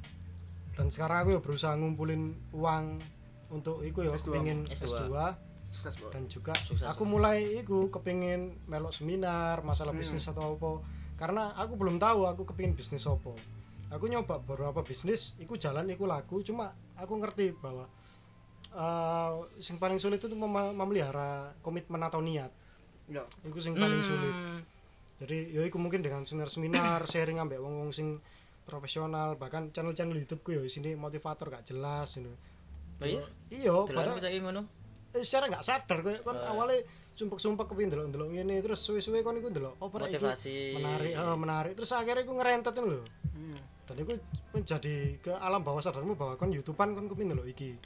dan 0.74 0.88
sekarang 0.88 1.18
aku 1.18 1.30
ya 1.30 1.40
berusaha 1.40 1.72
ngumpulin 1.74 2.22
uang 2.50 2.96
untuk 3.50 3.80
iku 3.80 4.02
ya 4.02 4.12
S2. 4.12 4.28
pengen 4.30 4.58
S2. 4.66 4.84
S2, 4.84 5.04
Sukses, 5.66 5.94
dan 6.10 6.24
juga 6.26 6.52
Sukses. 6.54 6.84
aku 6.84 7.04
mulai 7.04 7.58
iku 7.58 7.88
kepingin 7.88 8.56
melok 8.66 8.90
seminar 8.90 9.60
masalah 9.62 9.92
Hmm. 9.92 10.00
bisnis 10.00 10.24
atau 10.24 10.54
apa 10.54 10.70
karena 11.16 11.52
aku 11.54 11.76
belum 11.76 11.96
tahu 11.96 12.24
aku 12.24 12.44
kepingin 12.46 12.72
bisnis 12.72 13.04
apa 13.04 13.32
aku 13.88 14.04
nyoba 14.04 14.36
beberapa 14.38 14.80
bisnis 14.80 15.32
iku 15.36 15.56
jalan 15.56 15.88
iku 15.88 16.04
laku 16.04 16.40
cuma 16.40 16.68
aku 16.94 17.16
ngerti 17.16 17.52
bahwa 17.54 17.88
eh 18.70 19.32
sing 19.58 19.76
paling 19.76 19.96
sulit 19.96 20.18
itu 20.18 20.28
mem- 20.30 20.72
memelihara 20.72 21.52
komitmen 21.58 22.00
atau 22.00 22.20
niat 22.20 22.52
Yo. 23.08 23.22
iku 23.42 23.58
sing 23.58 23.72
paling 23.72 24.00
sulit 24.00 24.30
Hmm. 24.30 24.60
jadi 25.16 25.36
ya 25.48 25.62
iku 25.62 25.76
mungkin 25.76 26.00
dengan 26.00 26.22
seminar-seminar 26.22 27.06
sharing 27.08 27.38
ambek 27.38 27.56
wong-wong 27.56 27.90
sing 27.90 28.18
profesional 28.62 29.34
bahkan 29.34 29.70
channel-channel 29.70 30.16
YouTube-ku 30.16 30.50
ya 30.52 30.62
sini 30.66 30.92
motivator 30.92 31.48
gak 31.48 31.64
jelas 31.64 32.16
ini 32.16 32.34
Oh 32.96 33.04
iya? 33.04 33.22
iya 33.48 33.70
Delok 33.70 33.92
padahal 33.92 34.16
bisa 34.16 34.32
ngono. 34.32 34.62
eh, 35.08 35.20
secara 35.20 35.44
nggak 35.46 35.62
sadar 35.62 35.98
kowe 36.00 36.16
kan 36.18 36.36
awalnya 36.46 36.80
sumpek-sumpek 37.12 37.66
kepin 37.66 37.88
delok-delok 37.88 38.28
ngene 38.30 38.58
terus 38.58 38.80
suwe-suwe 38.80 39.20
kon 39.20 39.36
iku 39.36 39.48
delok 39.48 39.76
oh 39.78 39.88
Motivasi. 39.88 40.74
menarik 40.74 41.12
eh, 41.12 41.36
menarik 41.36 41.72
terus 41.72 41.92
akhirnya 41.92 42.20
iku 42.20 42.32
ngerentet 42.34 42.74
lho 42.74 43.00
Hmm. 43.30 43.60
dan 43.84 43.96
itu 43.98 44.12
menjadi 44.50 44.96
ke 45.20 45.30
alam 45.30 45.60
bawah 45.60 45.78
sadarmu 45.78 46.12
bahwa 46.12 46.34
kon 46.34 46.50
YouTubean 46.50 46.90
kon 46.90 47.06
kepin 47.06 47.30
delok 47.30 47.46
iki 47.46 47.76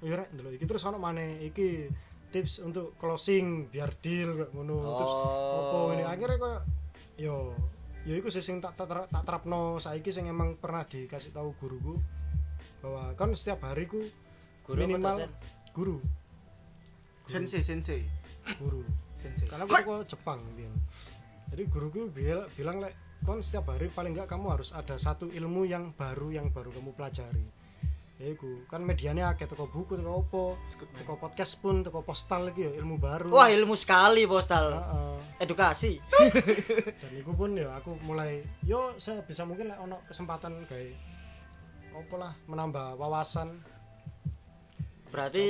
oh 0.00 0.06
iya 0.06 0.16
rek 0.16 0.30
delok 0.32 0.54
iki 0.54 0.64
terus 0.64 0.82
ono 0.82 0.96
maneh 0.96 1.42
iki 1.44 1.90
tips 2.30 2.62
untuk 2.62 2.94
closing 2.96 3.66
biar 3.66 3.90
deal 3.98 4.32
kayak 4.34 4.50
ngono 4.50 4.76
terus 4.96 5.14
Oh. 5.14 5.58
apa 5.60 5.76
ini 5.92 6.04
akhirnya 6.04 6.36
kok 6.36 6.58
yo 7.16 7.52
yo 8.00 8.12
iku 8.14 8.28
sih 8.28 8.40
sing 8.40 8.58
tak 8.58 8.72
tak, 8.74 8.86
tak, 8.86 9.06
tak 9.06 9.22
terapno 9.22 9.76
saiki 9.76 10.08
sing 10.08 10.24
emang 10.24 10.56
pernah 10.56 10.82
dikasih 10.82 11.30
tahu 11.30 11.52
guruku 11.58 11.98
bahwa 12.80 13.12
kan 13.12 13.34
setiap 13.34 13.60
hari 13.62 13.84
ku 13.84 14.00
Guru 14.64 14.78
minimal 14.80 15.16
dosen? 15.18 15.30
guru 15.70 15.96
Sensei, 17.26 17.62
sensei. 17.62 18.02
guru 18.58 18.82
Sensei. 19.14 19.46
karena 19.46 19.64
aku 19.64 19.84
kok 20.00 20.08
Jepang 20.08 20.40
bilang 20.54 20.74
jadi 21.50 21.62
guruku 21.66 22.08
bilang, 22.08 22.46
bilang 22.54 22.76
lek 22.80 22.94
kon 23.20 23.38
setiap 23.38 23.68
hari 23.70 23.86
paling 23.86 24.16
enggak 24.16 24.30
kamu 24.30 24.48
harus 24.48 24.72
ada 24.72 24.96
satu 24.96 25.28
ilmu 25.28 25.68
yang 25.68 25.92
baru 25.92 26.32
yang 26.32 26.48
baru 26.48 26.72
kamu 26.72 26.96
pelajari 26.96 27.44
ya 28.20 28.28
iku 28.30 28.68
kan 28.68 28.84
medianya 28.84 29.32
akeh 29.32 29.48
toko 29.48 29.64
buku 29.64 29.96
toko 29.96 30.12
opo 30.20 30.42
toko 30.94 31.16
podcast 31.16 31.56
pun 31.56 31.80
toko 31.80 32.04
postal 32.04 32.46
lagi 32.46 32.68
ya 32.68 32.72
ilmu 32.76 33.00
baru 33.00 33.32
Wah, 33.32 33.48
ilmu 33.48 33.72
sekali 33.72 34.28
postal. 34.28 34.76
Heeh. 34.76 35.16
Edukasi. 35.40 35.96
dan 37.00 37.12
itu 37.16 37.32
pun 37.32 37.56
ya 37.56 37.72
aku 37.72 37.96
mulai 38.04 38.44
yo 38.60 38.92
saya 38.96 39.24
bisa 39.24 39.48
mungkin 39.48 39.72
lek 39.72 39.80
ono 39.80 40.04
kesempatan 40.04 40.52
kayak 40.68 40.92
opo 41.90 42.20
lah 42.20 42.36
menambah 42.44 43.00
wawasan 43.00 43.56
Berarti 45.10 45.46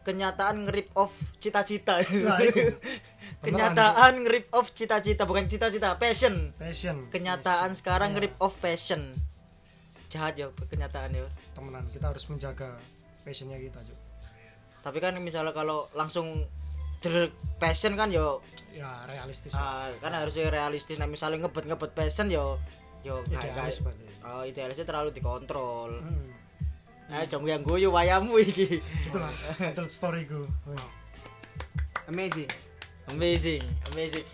kenyataan 0.00 0.68
nge-rip 0.68 0.94
off 0.94 1.10
cita-cita. 1.40 2.00
nah 2.22 2.38
itu 2.38 2.70
kenyataan 3.44 4.22
nge-rip 4.22 4.46
off 4.52 4.70
cita-cita, 4.70 5.26
bukan 5.26 5.48
cita-cita, 5.48 5.96
passion. 5.98 6.52
passion 6.54 7.08
Kenyataan 7.08 7.74
sekarang 7.74 8.12
Iya. 8.12 8.14
nge-rip 8.20 8.34
off 8.38 8.54
passion. 8.60 9.10
Jahat 10.10 10.34
ya 10.34 10.50
kenyataan 10.50 11.14
ya. 11.14 11.22
temenan 11.54 11.86
kita 11.94 12.10
harus 12.10 12.26
menjaga 12.26 12.74
passionnya 13.22 13.62
kita 13.62 13.78
Cuk. 13.86 13.98
Tapi 14.82 14.98
kan 14.98 15.14
misalnya 15.22 15.54
kalau 15.54 15.86
langsung 15.94 16.50
passion 17.56 17.96
kan 17.96 18.12
yo 18.12 18.44
ya 18.76 19.06
realistis 19.08 19.54
ah, 19.56 19.88
kan 20.02 20.12
harusnya 20.12 20.50
realistis. 20.52 21.00
Nah, 21.00 21.08
misalnya 21.08 21.46
ngebet-ngebet 21.46 21.94
passion 21.96 22.28
yo 22.28 22.58
yo 23.00 23.24
idealis 23.30 23.80
oh, 24.26 24.42
idealisnya 24.44 24.84
terlalu 24.84 25.14
dikontrol. 25.14 26.02
hmm. 26.04 26.28
Nah, 27.10 27.26
jong 27.26 27.42
yang 27.48 27.62
guyu 27.62 27.90
wayamu 27.90 28.38
iki. 28.38 28.78
itulah 29.06 29.32
tell 29.74 29.88
storyku 29.88 30.46
Amazing. 32.10 32.50
Amazing, 33.10 33.62
amazing. 33.94 34.26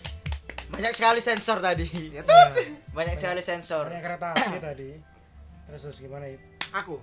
Banyak 0.73 0.93
sekali 0.97 1.21
sensor 1.21 1.61
tadi. 1.61 1.85
Ya, 2.13 2.25
Ya, 2.25 2.49
Banyak 2.93 3.17
sekali 3.17 3.41
sensor. 3.45 3.89
banyak 3.89 4.03
kereta 4.05 4.27
api 4.33 4.59
tadi 4.61 5.16
terus 5.67 5.83
terus 5.87 5.99
gimana 6.01 6.27
itu 6.31 6.43
aku. 6.73 6.97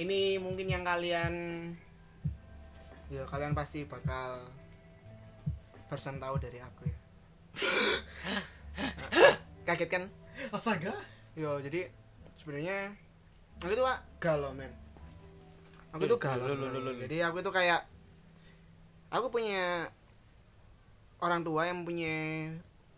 Ini 0.00 0.40
mungkin 0.40 0.66
yang 0.70 0.84
kalian 0.86 1.34
ya 3.06 3.22
kalian 3.28 3.54
pasti 3.54 3.86
bakal 3.86 4.42
person 5.86 6.18
tahu 6.18 6.34
dari 6.42 6.58
aku 6.58 6.82
ya. 6.86 6.96
Kaget 9.66 9.90
kan? 9.90 10.04
astaga 10.52 10.92
Yo, 11.36 11.60
jadi 11.60 11.92
sebenarnya 12.40 12.96
aku 13.60 13.72
tuh 13.76 13.84
Wak, 13.84 14.00
galau 14.20 14.52
men. 14.56 14.72
Aku 15.92 16.08
tuh 16.08 16.16
galau. 16.16 16.48
Jadi 16.96 17.16
aku 17.20 17.44
tuh 17.44 17.52
kayak 17.52 17.84
aku 19.12 19.28
punya 19.28 19.92
orang 21.20 21.44
tua 21.44 21.68
yang 21.68 21.84
punya 21.84 22.48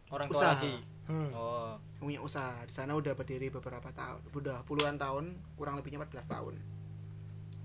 Orang 0.08 0.32
tua 0.32 0.40
Usaha. 0.40 0.56
lagi. 0.56 0.72
hmm. 1.10 1.30
Oh. 1.36 1.76
Punya 1.98 2.22
usaha 2.22 2.62
di 2.62 2.72
sana 2.72 2.94
udah 2.94 3.12
berdiri 3.18 3.50
beberapa 3.50 3.90
tahun 3.90 4.22
udah 4.30 4.62
puluhan 4.64 4.96
tahun 4.96 5.34
kurang 5.58 5.76
lebihnya 5.82 5.98
14 6.06 6.30
tahun 6.30 6.54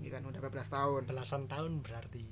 ini 0.02 0.08
kan 0.10 0.22
udah 0.26 0.40
14 0.42 0.74
tahun 0.74 1.00
belasan 1.06 1.42
tahun 1.46 1.80
berarti 1.80 2.26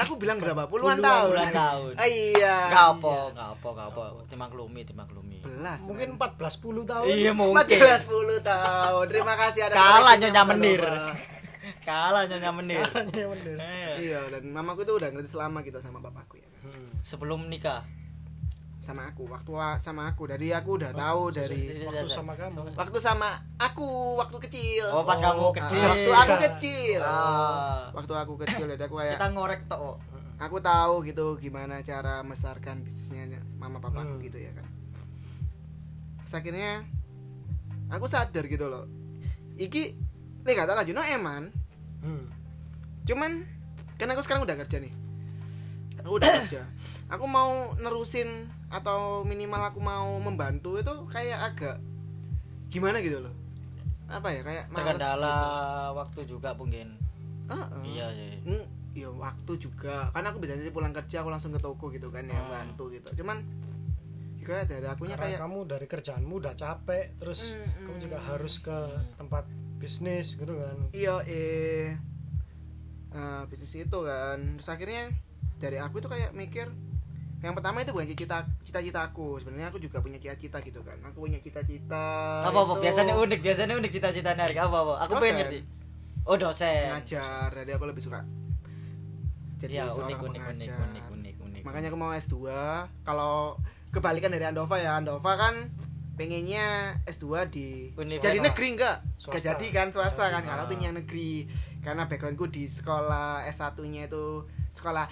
aku 0.00 0.16
bilang 0.16 0.40
berapa 0.40 0.64
puluhan, 0.64 0.96
Puluhan 0.96 1.04
tahun 1.04 1.28
puluhan 1.28 1.52
tahun. 1.52 1.92
Ah, 2.00 2.08
iya 2.08 2.56
apa, 2.72 3.12
apa, 3.36 3.68
gak 3.68 3.86
apa. 3.92 4.02
Dimaklumi, 4.32 4.80
dimaklumi. 4.88 5.44
belas 5.44 5.84
mungkin 5.92 6.16
14 6.16 6.40
10 6.40 6.88
tahun 6.88 7.04
Iya 7.04 7.32
mungkin. 7.36 7.68
14 7.68 8.08
10 8.08 8.40
tahun 8.40 9.04
terima 9.12 9.34
kasih 9.36 9.60
ada 9.68 9.74
Kalah 9.80 10.14
Nyonya 10.16 10.42
Menir. 10.48 10.82
Kalah 11.84 12.24
nyonya 12.28 12.50
menir. 12.52 12.84
Iya, 13.12 13.26
bener. 13.28 13.56
Eh, 13.60 13.92
iya 14.08 14.20
dan 14.28 14.48
mamaku 14.52 14.84
tuh 14.84 15.00
udah 15.00 15.08
ngerti 15.12 15.32
selama 15.32 15.60
gitu 15.64 15.80
sama 15.80 16.00
bapakku 16.00 16.40
ya 16.40 16.48
kan. 16.48 16.60
Hmm. 16.70 16.88
Sebelum 17.04 17.48
nikah. 17.48 17.84
Sama 18.80 19.06
aku. 19.06 19.28
Waktu 19.28 19.50
wa- 19.50 19.76
sama 19.76 20.08
aku. 20.08 20.24
Dari 20.24 20.50
aku 20.50 20.74
udah 20.74 20.90
tahu 20.90 21.30
dari 21.30 21.84
waktu 21.84 22.06
sama 22.06 22.32
kamu. 22.32 22.72
Waktu 22.72 22.98
sama 22.98 23.28
aku 23.54 23.86
waktu 24.16 24.36
kecil. 24.42 24.88
Oh, 24.88 25.04
pas 25.04 25.16
Oh, 25.16 25.22
kamu 25.22 25.42
ah, 25.42 25.52
kecil. 25.54 25.84
waktu 25.86 26.10
aku 26.10 26.34
kecil. 26.48 27.00
Ah. 27.00 27.92
waktu 27.92 28.12
aku 28.14 28.32
kecil 28.38 28.64
jadi 28.66 28.82
aku 28.82 28.96
kayak 28.96 29.16
Kita 29.16 29.28
ngorek 29.30 29.60
tok. 29.66 30.00
aku 30.38 30.56
tahu 30.58 31.04
gitu 31.04 31.36
gimana 31.36 31.78
cara 31.80 32.20
membesarkan 32.20 32.80
bisnisnya 32.80 33.28
mama 33.54 33.76
papaku 33.78 34.16
Hmm. 34.16 34.24
gitu 34.24 34.38
ya 34.38 34.50
kan. 34.50 34.64
Terus 36.22 36.34
akhirnya 36.34 36.88
aku 37.88 38.06
sadar 38.06 38.44
gitu 38.44 38.66
loh. 38.66 38.88
Iki 39.54 39.82
nih 40.40 40.56
kata 40.56 40.72
lagi 40.72 40.90
no 40.90 41.00
eman. 41.00 41.52
Hmm. 42.00 42.24
cuman 43.02 43.44
kan 43.96 44.08
aku 44.08 44.22
sekarang 44.22 44.40
udah 44.42 44.56
kerja 44.56 44.78
nih. 44.78 44.92
Aku 46.00 46.16
udah 46.16 46.30
kerja. 46.40 46.64
Aku 47.10 47.26
mau 47.26 47.76
nerusin 47.76 48.48
atau 48.70 49.20
minimal 49.22 49.62
aku 49.66 49.78
mau 49.78 50.14
membantu 50.16 50.78
itu 50.78 50.94
kayak 51.06 51.38
agak 51.52 51.76
gimana 52.68 53.02
gitu 53.02 53.18
loh 53.18 53.34
apa 54.06 54.30
ya 54.30 54.42
kayak 54.42 54.64
males 54.70 54.94
Terkendala 54.94 55.38
gitu. 55.38 55.98
waktu 55.98 56.20
juga 56.26 56.50
mungkin. 56.50 56.88
Heeh. 57.46 57.68
Iya, 57.86 58.06
iya. 58.10 58.38
Hmm, 58.42 58.66
ya 58.90 59.06
waktu 59.06 59.52
juga 59.56 60.10
karena 60.10 60.30
aku 60.30 60.38
biasanya 60.38 60.70
pulang 60.70 60.90
kerja 60.90 61.22
aku 61.22 61.30
langsung 61.30 61.50
ke 61.50 61.58
toko 61.58 61.90
gitu 61.90 62.10
kan 62.10 62.26
ya 62.26 62.34
Ah. 62.34 62.62
bantu 62.62 62.90
gitu 62.90 63.22
cuman 63.22 63.38
kayak 64.40 64.66
dari 64.66 64.82
akunya 64.82 65.14
karena 65.14 65.30
kayak 65.30 65.40
kamu 65.46 65.58
dari 65.62 65.86
kerjaanmu 65.86 66.34
udah 66.36 66.54
capek 66.54 67.14
terus 67.22 67.54
Mm, 67.54 67.86
kamu 67.86 67.94
mm. 67.94 68.02
juga 68.02 68.18
harus 68.18 68.54
ke 68.58 68.78
tempat 69.14 69.44
bisnis 69.78 70.34
gitu 70.34 70.58
kan 70.58 70.76
iya 70.90 71.22
eh 71.22 71.94
eh, 73.10 73.42
bisnis 73.46 73.78
itu 73.78 73.98
kan 74.02 74.38
terus 74.58 74.68
akhirnya 74.68 75.14
dari 75.58 75.78
aku 75.78 76.02
itu 76.02 76.08
kayak 76.10 76.34
mikir 76.34 76.66
yang 77.40 77.56
pertama 77.56 77.80
itu 77.80 77.90
bukan 77.96 78.08
cita 78.12 78.44
cita-citaku. 78.62 79.40
Sebenarnya 79.40 79.72
aku 79.72 79.80
juga 79.80 80.04
punya 80.04 80.20
cita-cita 80.20 80.60
gitu 80.60 80.84
kan. 80.84 81.00
Aku 81.08 81.24
punya 81.24 81.40
cita-cita 81.40 82.04
apa 82.44 82.58
apa? 82.60 82.72
itu 82.76 82.82
biasanya 82.84 83.16
unik 83.16 83.40
biasanya 83.40 83.74
unik 83.80 83.90
cita-citanya 83.96 84.44
Arik 84.44 84.60
apa 84.60 84.76
apa? 84.76 84.94
Aku 85.08 85.12
Dosen. 85.16 85.22
pengen 85.24 85.36
ngerti. 85.40 85.58
Oh 86.28 86.36
dosen. 86.36 86.92
Pengajar 86.92 87.48
jadi 87.56 87.72
aku 87.80 87.84
lebih 87.88 88.04
suka 88.04 88.20
jadi 89.60 89.72
ya 89.76 89.82
unik 89.86 89.94
seorang 89.94 90.08
unik 90.08 90.24
unik 90.24 90.40
pengajar. 90.40 90.88
unik 90.88 91.04
unik 91.12 91.34
unik. 91.44 91.62
Makanya 91.68 91.88
aku 91.92 91.98
mau 92.00 92.12
S2 92.16 92.36
kalau 93.04 93.60
kebalikan 93.92 94.32
dari 94.32 94.44
Andova 94.48 94.76
ya 94.80 94.96
Andova 94.96 95.32
kan 95.36 95.68
pengennya 96.16 96.96
S2 97.04 97.48
di 97.52 97.68
Universitas. 97.96 98.24
jadi 98.32 98.38
negeri 98.40 98.66
enggak? 98.76 98.96
Swasta. 99.20 99.28
enggak 99.28 99.42
jadi 99.52 99.66
kan 99.68 99.86
swasta 99.92 100.24
kan. 100.32 100.42
Kalau 100.48 100.64
ah. 100.64 100.68
pengen 100.68 100.84
yang 100.92 100.96
negeri 100.96 101.44
karena 101.84 102.08
backgroundku 102.08 102.48
di 102.48 102.64
sekolah 102.68 103.44
S1 103.48 103.76
nya 103.88 104.08
itu 104.08 104.48
sekolah 104.72 105.04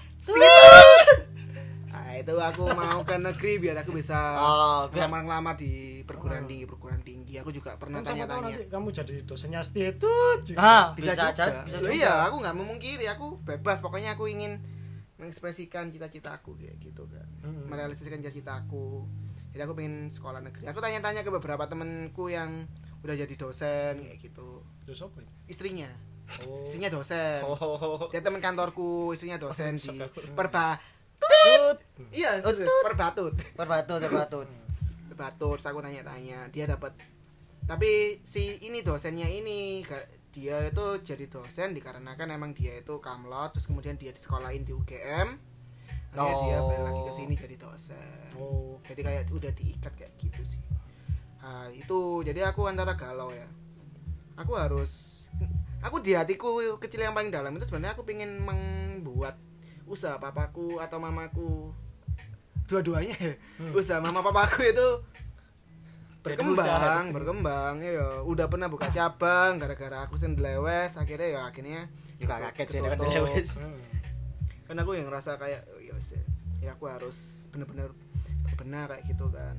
itu 2.18 2.34
aku 2.34 2.64
mau 2.70 3.00
ke 3.00 3.16
negeri 3.16 3.52
biar 3.58 3.76
aku 3.78 3.90
bisa 3.92 4.18
Oh, 4.34 4.80
biar- 4.86 5.06
ngelamar-ngelamar 5.06 5.54
di 5.54 5.72
perguruan 6.02 6.44
tinggi 6.44 6.64
perguruan 6.64 7.00
tinggi. 7.00 7.36
Aku 7.36 7.50
juga 7.50 7.74
pernah 7.74 8.00
Kan 8.00 8.12
tanya-tanya. 8.12 8.54
nanti 8.54 8.66
kamu 8.66 8.88
jadi 8.90 9.14
dosennya 9.22 9.60
ST 9.60 9.76
itu 9.78 10.10
ah 10.54 10.92
bisa, 10.92 11.12
bisa, 11.12 11.12
juga, 11.14 11.24
aja 11.28 11.44
bisa 11.62 11.76
juga. 11.78 11.90
iya 11.90 12.12
aku 12.24 12.36
nggak 12.40 12.56
memungkiri 12.56 13.06
aku 13.06 13.38
bebas. 13.40 13.78
Pokoknya 13.78 14.12
aku 14.12 14.26
ingin 14.26 14.58
mengekspresikan 15.16 15.90
cita-cita 15.90 16.30
aku 16.32 16.54
kayak 16.54 16.78
gitu 16.78 17.02
kan 17.06 17.26
Hmm. 17.40 17.66
merealisasikan 17.66 18.18
cita-cita 18.18 18.54
aku 18.56 19.02
jadi 19.48 19.64
aku 19.64 19.74
pengen 19.74 20.08
sekolah 20.08 20.38
negeri. 20.38 20.66
Aku 20.66 20.78
tanya-tanya 20.78 21.20
ke 21.20 21.30
beberapa 21.30 21.64
temenku 21.64 22.28
yang 22.28 22.68
udah 23.00 23.14
jadi 23.16 23.34
dosen 23.34 23.98
kayak 23.98 24.18
gitu. 24.20 24.62
Ya? 24.84 24.94
istrinya. 25.44 25.88
Oh. 26.44 26.60
Istrinya 26.60 26.88
dosen. 26.88 27.40
Oh. 27.42 28.06
Dia 28.08 28.20
teman 28.20 28.38
kantorku 28.38 29.10
istrinya 29.10 29.36
dosen 29.36 29.74
di 29.74 29.96
perba 30.32 30.76
Tut. 31.18 31.78
iya 32.14 32.38
serius 32.40 32.70
perbatut. 32.86 33.34
Perbatut 33.58 33.98
perbatut. 34.00 34.46
Perbatut 35.10 35.58
aku 35.58 35.78
tanya-tanya. 35.82 36.48
Dia 36.54 36.64
dapat 36.70 36.94
tapi 37.68 38.16
si 38.24 38.56
ini 38.64 38.80
dosennya 38.80 39.28
ini 39.28 39.84
dia 40.32 40.64
itu 40.64 40.86
jadi 41.04 41.28
dosen 41.28 41.76
dikarenakan 41.76 42.32
emang 42.32 42.56
dia 42.56 42.80
itu 42.80 42.96
kamlot 42.96 43.52
terus 43.52 43.68
kemudian 43.68 44.00
dia 44.00 44.08
disekolahin 44.08 44.64
di 44.64 44.72
UGM 44.72 45.36
akhirnya 46.16 46.40
dia 46.40 46.56
Oh. 46.58 46.66
balik 46.72 46.82
lagi 46.88 47.00
ke 47.04 47.12
sini 47.12 47.34
jadi 47.36 47.56
dosen. 47.60 48.30
Oh. 48.40 48.80
Jadi 48.88 49.00
kayak 49.04 49.22
udah 49.28 49.52
diikat 49.52 49.92
kayak 49.92 50.12
gitu 50.16 50.42
sih. 50.56 50.62
Nah, 51.44 51.68
itu 51.70 52.24
jadi 52.24 52.48
aku 52.48 52.64
antara 52.64 52.96
galau 52.96 53.30
ya. 53.30 53.44
Aku 54.40 54.56
harus 54.56 55.24
aku 55.84 56.00
di 56.00 56.16
hatiku 56.16 56.80
kecil 56.80 57.04
yang 57.04 57.14
paling 57.14 57.28
dalam 57.30 57.54
itu 57.54 57.68
sebenarnya 57.68 57.94
aku 57.94 58.08
pengen 58.08 58.40
membuat 58.40 59.38
usaha 59.88 60.16
papaku 60.16 60.78
atau 60.78 61.00
mamaku. 61.00 61.72
Dua-duanya. 62.68 63.16
Ya 63.16 63.34
Hmm. 63.58 63.72
usaha 63.74 63.98
mama 63.98 64.20
papaku 64.20 64.60
itu 64.62 64.88
berkembang 66.20 67.10
berkembang. 67.10 67.74
Ya 67.80 68.20
udah 68.22 68.46
pernah 68.46 68.68
buka 68.68 68.92
cabang 68.92 69.56
gara-gara 69.56 70.04
aku 70.04 70.14
sendelewes 70.14 70.94
akhirnya 70.94 71.28
ya 71.28 71.40
akhirnya 71.48 71.80
juga 72.20 72.36
kaget 72.52 72.68
sih 72.68 72.78
dengan 72.78 72.98
ketutup. 73.00 73.12
lewes 73.32 73.50
Hmm. 73.56 73.80
kan 74.68 74.76
aku 74.76 74.90
yang 75.00 75.08
ngerasa 75.08 75.40
kayak 75.40 75.64
ya 75.80 75.92
wes, 75.96 76.12
ya. 76.60 76.76
Aku 76.76 76.84
harus 76.84 77.48
bener-bener 77.48 77.88
benar 78.60 78.92
kayak 78.92 79.08
gitu 79.08 79.32
kan. 79.32 79.56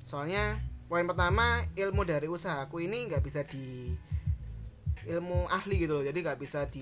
Soalnya 0.00 0.56
poin 0.86 1.04
pertama 1.04 1.66
ilmu 1.74 2.06
dari 2.06 2.24
usahaku 2.24 2.80
ini 2.80 3.10
nggak 3.10 3.20
bisa 3.20 3.44
di 3.44 3.92
ilmu 5.06 5.46
ahli 5.46 5.74
gitu 5.78 5.92
loh 5.94 6.04
jadi 6.04 6.18
nggak 6.18 6.38
bisa 6.38 6.66
terapan 6.66 6.74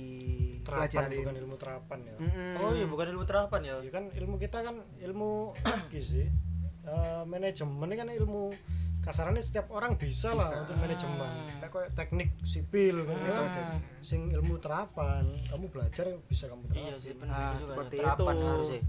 dipelajari 0.58 1.16
bukan 1.20 1.36
ilmu 1.38 1.56
terapan 1.56 1.98
ya 2.02 2.14
Mm-mm. 2.16 2.52
oh 2.58 2.72
iya 2.72 2.86
bukan 2.86 3.06
ilmu 3.10 3.24
terapan 3.24 3.60
ya 3.62 3.74
ya 3.78 3.90
kan 3.90 4.04
ilmu 4.08 4.34
kita 4.36 4.58
kan 4.60 4.76
ilmu 4.98 5.52
iki 5.86 6.00
sih 6.00 6.28
Eh, 6.84 7.24
manajemen 7.24 7.88
ini 7.88 7.96
kan 7.96 8.08
ilmu 8.12 8.52
kasarannya 9.00 9.40
setiap 9.40 9.72
orang 9.72 9.96
bisa, 9.96 10.36
lah 10.36 10.44
Bisa. 10.44 10.68
untuk 10.68 10.76
manajemen 10.76 11.32
kayak 11.56 11.72
kayak 11.72 11.90
teknik 11.96 12.28
sipil 12.44 13.08
kan 13.08 13.16
ya. 13.16 13.40
Hmm. 13.40 13.80
sing 14.04 14.28
ilmu 14.28 14.60
terapan 14.60 15.24
kamu 15.48 15.72
belajar 15.72 16.12
bisa 16.28 16.44
kamu 16.44 16.60
iya 16.68 16.92
terapin 16.92 17.00
sih 17.00 17.12
benar 17.16 17.32
Nah, 17.32 17.52
juga 17.56 17.64
seperti 17.66 17.94
ya. 17.96 18.02
terapan 18.04 18.34
itu. 18.36 18.44
harusnya 18.46 18.80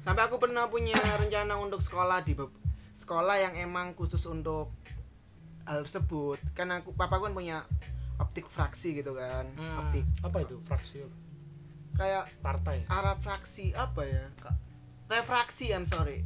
sampai 0.00 0.22
aku 0.24 0.36
pernah 0.40 0.64
punya 0.64 0.96
rencana 1.20 1.54
untuk 1.60 1.84
sekolah 1.84 2.24
di 2.24 2.32
sekolah 2.96 3.36
yang 3.36 3.54
emang 3.58 3.92
khusus 3.92 4.24
untuk 4.24 4.72
hal 5.64 5.84
tersebut 5.84 6.40
kan 6.52 6.72
aku 6.72 6.96
papa 6.96 7.20
kan 7.20 7.36
punya 7.36 7.68
optik 8.18 8.46
fraksi 8.46 8.98
gitu 8.98 9.14
kan 9.14 9.46
Hmm. 9.54 9.78
optik. 9.86 10.04
Apa 10.22 10.42
itu 10.42 10.58
fraksi? 10.66 11.06
Kayak 11.94 12.30
partai. 12.38 12.86
Arah 12.86 13.18
fraksi 13.18 13.74
apa 13.74 14.02
ya? 14.06 14.26
Refraksi 15.08 15.72
I'm 15.72 15.86
sorry. 15.86 16.22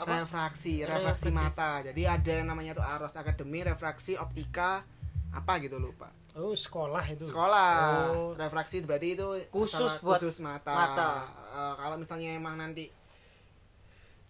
Apa? 0.00 0.24
refraksi 0.24 0.80
Refraksi. 0.80 1.28
refraksi. 1.28 1.28
mata. 1.28 1.70
Jadi 1.84 2.08
ada 2.08 2.32
yang 2.32 2.48
namanya 2.48 2.72
tuh 2.72 2.84
aros 2.84 3.12
akademi 3.12 3.60
refraksi 3.60 4.16
optika 4.16 4.80
apa 5.28 5.52
gitu 5.60 5.76
lupa. 5.76 6.08
Oh 6.32 6.56
sekolah 6.56 7.04
itu. 7.10 7.28
Sekolah. 7.28 7.72
Oh. 8.16 8.32
Refraksi 8.32 8.80
berarti 8.80 9.18
itu 9.18 9.28
Khusus 9.52 10.00
buat 10.00 10.16
khusus 10.16 10.40
mata, 10.40 10.72
mata. 10.72 11.10
Eh, 11.52 11.74
kalau 11.76 12.00
misalnya 12.00 12.32
emang 12.32 12.56
nanti 12.56 12.88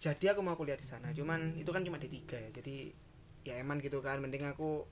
jadi 0.01 0.33
aku 0.33 0.41
mau 0.43 0.57
kuliah 0.57 0.75
di 0.75 0.83
sana. 0.83 1.13
Cuman 1.13 1.55
itu 1.55 1.69
kan 1.69 1.85
cuma 1.85 2.01
D3 2.01 2.19
ya. 2.19 2.49
Jadi 2.51 2.91
ya 3.47 3.53
emang 3.61 3.79
gitu 3.79 4.01
kan. 4.01 4.19
Mending 4.19 4.49
aku 4.49 4.83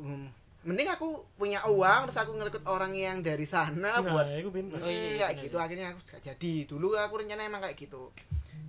hmm, 0.00 0.26
mending 0.66 0.90
aku 0.90 1.22
punya 1.38 1.62
uang 1.70 2.10
terus 2.10 2.18
aku 2.18 2.34
ngerekrut 2.34 2.66
orang 2.66 2.90
yang 2.90 3.22
dari 3.22 3.46
sana 3.46 4.02
nah, 4.02 4.02
buat 4.02 4.26
itu 4.34 4.50
pinter. 4.50 4.82
Oh, 4.82 4.90
iya, 4.90 5.14
Hmm, 5.14 5.14
kayak 5.14 5.32
bener, 5.38 5.44
gitu. 5.46 5.56
Akhirnya 5.62 5.86
aku 5.94 6.00
gak 6.02 6.22
jadi. 6.26 6.54
Dulu 6.66 6.86
aku 6.98 7.14
rencana 7.22 7.46
emang 7.46 7.62
kayak 7.62 7.78
gitu. 7.78 8.10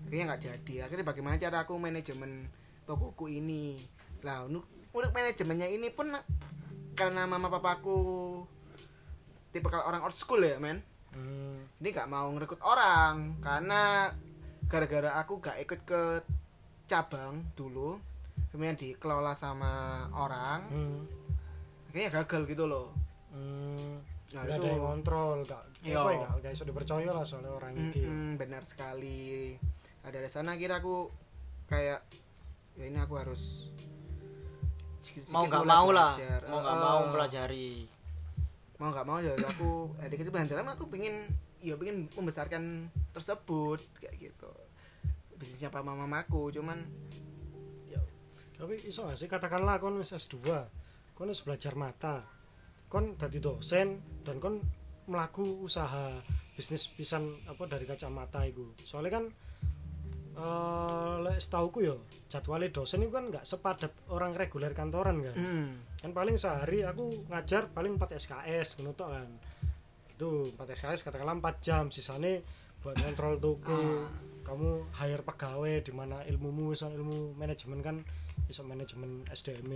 Akhirnya 0.06 0.26
nggak 0.30 0.42
jadi. 0.46 0.76
Akhirnya 0.86 1.06
bagaimana 1.10 1.36
cara 1.42 1.66
aku 1.66 1.74
manajemen 1.82 2.46
tokoku 2.86 3.26
ini? 3.28 3.82
Lah 4.22 4.46
untuk 4.46 4.70
untuk 4.94 5.10
manajemennya 5.10 5.68
ini 5.74 5.90
pun 5.90 6.14
karena 6.94 7.26
mama 7.26 7.50
papaku 7.50 8.42
tipe 9.50 9.66
kalau 9.70 9.90
orang 9.90 10.06
old 10.06 10.14
school 10.14 10.42
ya 10.42 10.62
men. 10.62 10.86
Hmm. 11.18 11.66
ini 11.82 11.90
gak 11.90 12.06
mau 12.14 12.30
ngerekrut 12.30 12.62
orang 12.62 13.42
karena 13.42 14.14
gara-gara 14.70 15.18
aku 15.18 15.42
gak 15.42 15.58
ikut 15.66 15.82
ke 15.82 16.02
cabang 16.86 17.42
dulu 17.58 17.98
kemudian 18.54 18.78
dikelola 18.78 19.34
sama 19.34 20.06
orang. 20.14 20.62
Hmm. 20.70 21.17
Akhirnya 22.00 22.22
gagal 22.22 22.42
gitu 22.46 22.64
loh. 22.64 22.94
Hmm. 23.30 23.98
Nah, 24.28 24.44
Nggak 24.44 24.54
itu- 24.54 24.60
ada 24.60 24.68
yang 24.70 24.84
kontrol 24.86 25.30
gak 25.42 25.64
Iya. 25.80 25.96
apa 25.96 26.10
ya 26.10 26.18
gak, 26.20 26.32
gak 26.38 26.52
bisa 26.52 26.66
dipercaya 26.66 27.10
lah 27.10 27.24
soalnya 27.24 27.50
orang 27.50 27.74
ini. 27.74 27.96
Mm-mm, 27.98 28.30
benar 28.36 28.62
sekali. 28.62 29.56
Nah, 30.00 30.10
dari 30.10 30.28
sana 30.28 30.54
kira 30.54 30.78
aku 30.78 31.08
kayak 31.66 32.00
ya 32.74 32.84
ini 32.84 32.98
aku 32.98 33.16
harus 33.16 33.66
mau 35.28 35.44
nggak 35.44 35.66
mau 35.66 35.90
lah. 35.90 36.14
belajar. 36.14 36.42
mau 36.46 36.60
nggak 36.60 36.76
Eh, 36.76 36.84
mau 36.84 37.02
pelajari. 37.10 37.72
Mau 38.78 38.90
nggak 38.92 39.06
mau 39.06 39.18
ya 39.18 39.34
aku 39.34 39.70
eh, 39.98 40.08
dikit 40.08 40.30
dalam 40.30 40.68
aku 40.68 40.84
pengen 40.88 41.26
ya 41.58 41.74
pengen 41.74 42.06
membesarkan 42.12 42.64
tersebut 43.12 43.82
kayak 43.98 44.16
gitu. 44.22 44.52
Bisnisnya 45.34 45.70
papa 45.70 45.90
mamaku 45.90 46.52
cuman 46.52 46.84
ya. 47.88 48.02
Tapi 48.54 48.78
iso 48.80 49.02
gak 49.04 49.16
sih? 49.16 49.26
Katakanlah 49.26 49.78
kon 49.78 49.98
wis 49.98 50.12
S2 50.12 50.38
kon 51.18 51.34
wis 51.34 51.42
belajar 51.42 51.74
mata. 51.74 52.22
Kon 52.86 53.18
dadi 53.18 53.42
dosen 53.42 54.22
dan 54.22 54.38
kon 54.38 54.62
melaku 55.10 55.66
usaha 55.66 56.14
bisnis 56.54 56.86
pisan 56.94 57.42
apa 57.50 57.64
dari 57.66 57.88
kacamata 57.88 58.44
itu 58.44 58.76
soalnya 58.78 59.22
kan 59.22 59.26
eh 60.38 61.14
lek 61.26 61.42
setauku 61.42 61.80
ya 61.82 61.96
jadwalnya 62.30 62.70
dosen 62.70 63.02
itu 63.02 63.10
kan 63.10 63.26
nggak 63.34 63.42
sepadat 63.42 63.90
orang 64.14 64.38
reguler 64.38 64.70
kantoran 64.78 65.26
kan. 65.26 65.34
Mm, 65.34 65.70
kan 65.98 66.12
paling 66.14 66.38
sehari 66.38 66.86
aku 66.86 67.10
ngajar 67.34 67.74
paling 67.74 67.98
4 67.98 68.14
SKS 68.22 68.78
ngono 68.78 68.94
tok 68.94 69.10
kan. 69.10 69.30
Itu 70.14 70.54
4 70.54 70.62
SKS 70.78 71.02
katakanlah 71.10 71.42
4 71.42 71.66
jam 71.66 71.84
sisanya 71.90 72.38
buat 72.86 72.94
kontrol 73.02 73.42
toko 73.42 73.74
Ah. 73.74 74.06
kamu 74.46 74.70
hire 74.96 75.24
pegawai 75.26 75.82
di 75.82 75.92
mana 75.92 76.22
ilmumu 76.24 76.72
misal 76.72 76.94
ilmu 76.94 77.34
manajemen 77.36 77.82
kan 77.82 77.98
bisa 78.48 78.64
manajemen 78.64 79.28
SDM 79.28 79.68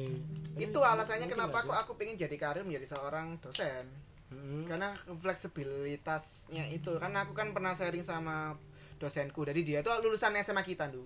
itu 0.55 0.79
alasannya 0.81 1.27
kenapa 1.27 1.59
aku 1.59 1.71
aku 1.71 1.91
pengen 1.93 2.15
jadi 2.15 2.33
karir 2.33 2.63
menjadi 2.63 2.87
seorang 2.89 3.35
dosen. 3.37 3.85
Hmm. 4.27 4.63
karena 4.63 4.95
fleksibilitasnya 5.11 6.71
itu 6.71 6.95
karena 6.95 7.21
aku 7.21 7.33
kan 7.33 7.51
pernah 7.51 7.71
sharing 7.71 7.99
sama 7.99 8.55
dosenku. 8.95 9.43
Jadi 9.43 9.59
dia 9.61 9.79
tuh 9.81 9.91
lulusan 9.99 10.31
SMA 10.37 10.63
kita 10.63 10.87
dulu 10.87 11.03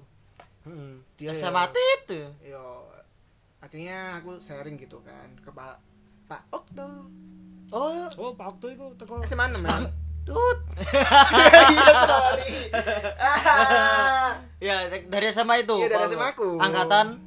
Hmm. 0.61 1.01
dia 1.15 1.29
SMA 1.31 1.61
ya- 1.63 1.73
itu? 1.95 2.21
Yo 2.43 2.85
akhirnya 3.59 4.15
aku 4.15 4.37
sharing 4.37 4.77
gitu 4.77 5.01
kan 5.01 5.25
ke 5.35 5.49
Pak 5.49 5.77
Pak 6.27 6.41
Okto. 6.51 6.85
Oh. 7.69 8.05
Oh 8.15 8.31
Pak 8.31 8.47
Okto 8.51 8.67
itu 8.67 8.85
teko 8.95 9.21
SMA 9.23 9.49
6 9.51 9.57
ya? 9.59 9.77
Tut 10.23 10.59
iya 11.67 11.89
sorry. 12.03 12.49
Ya 14.59 14.75
dari 14.89 15.25
SMA 15.29 15.55
itu 15.59 15.75
Iya, 15.75 15.89
dari. 15.91 16.05
SMA 16.07 16.27
aku. 16.27 16.57
angkatan 16.57 17.21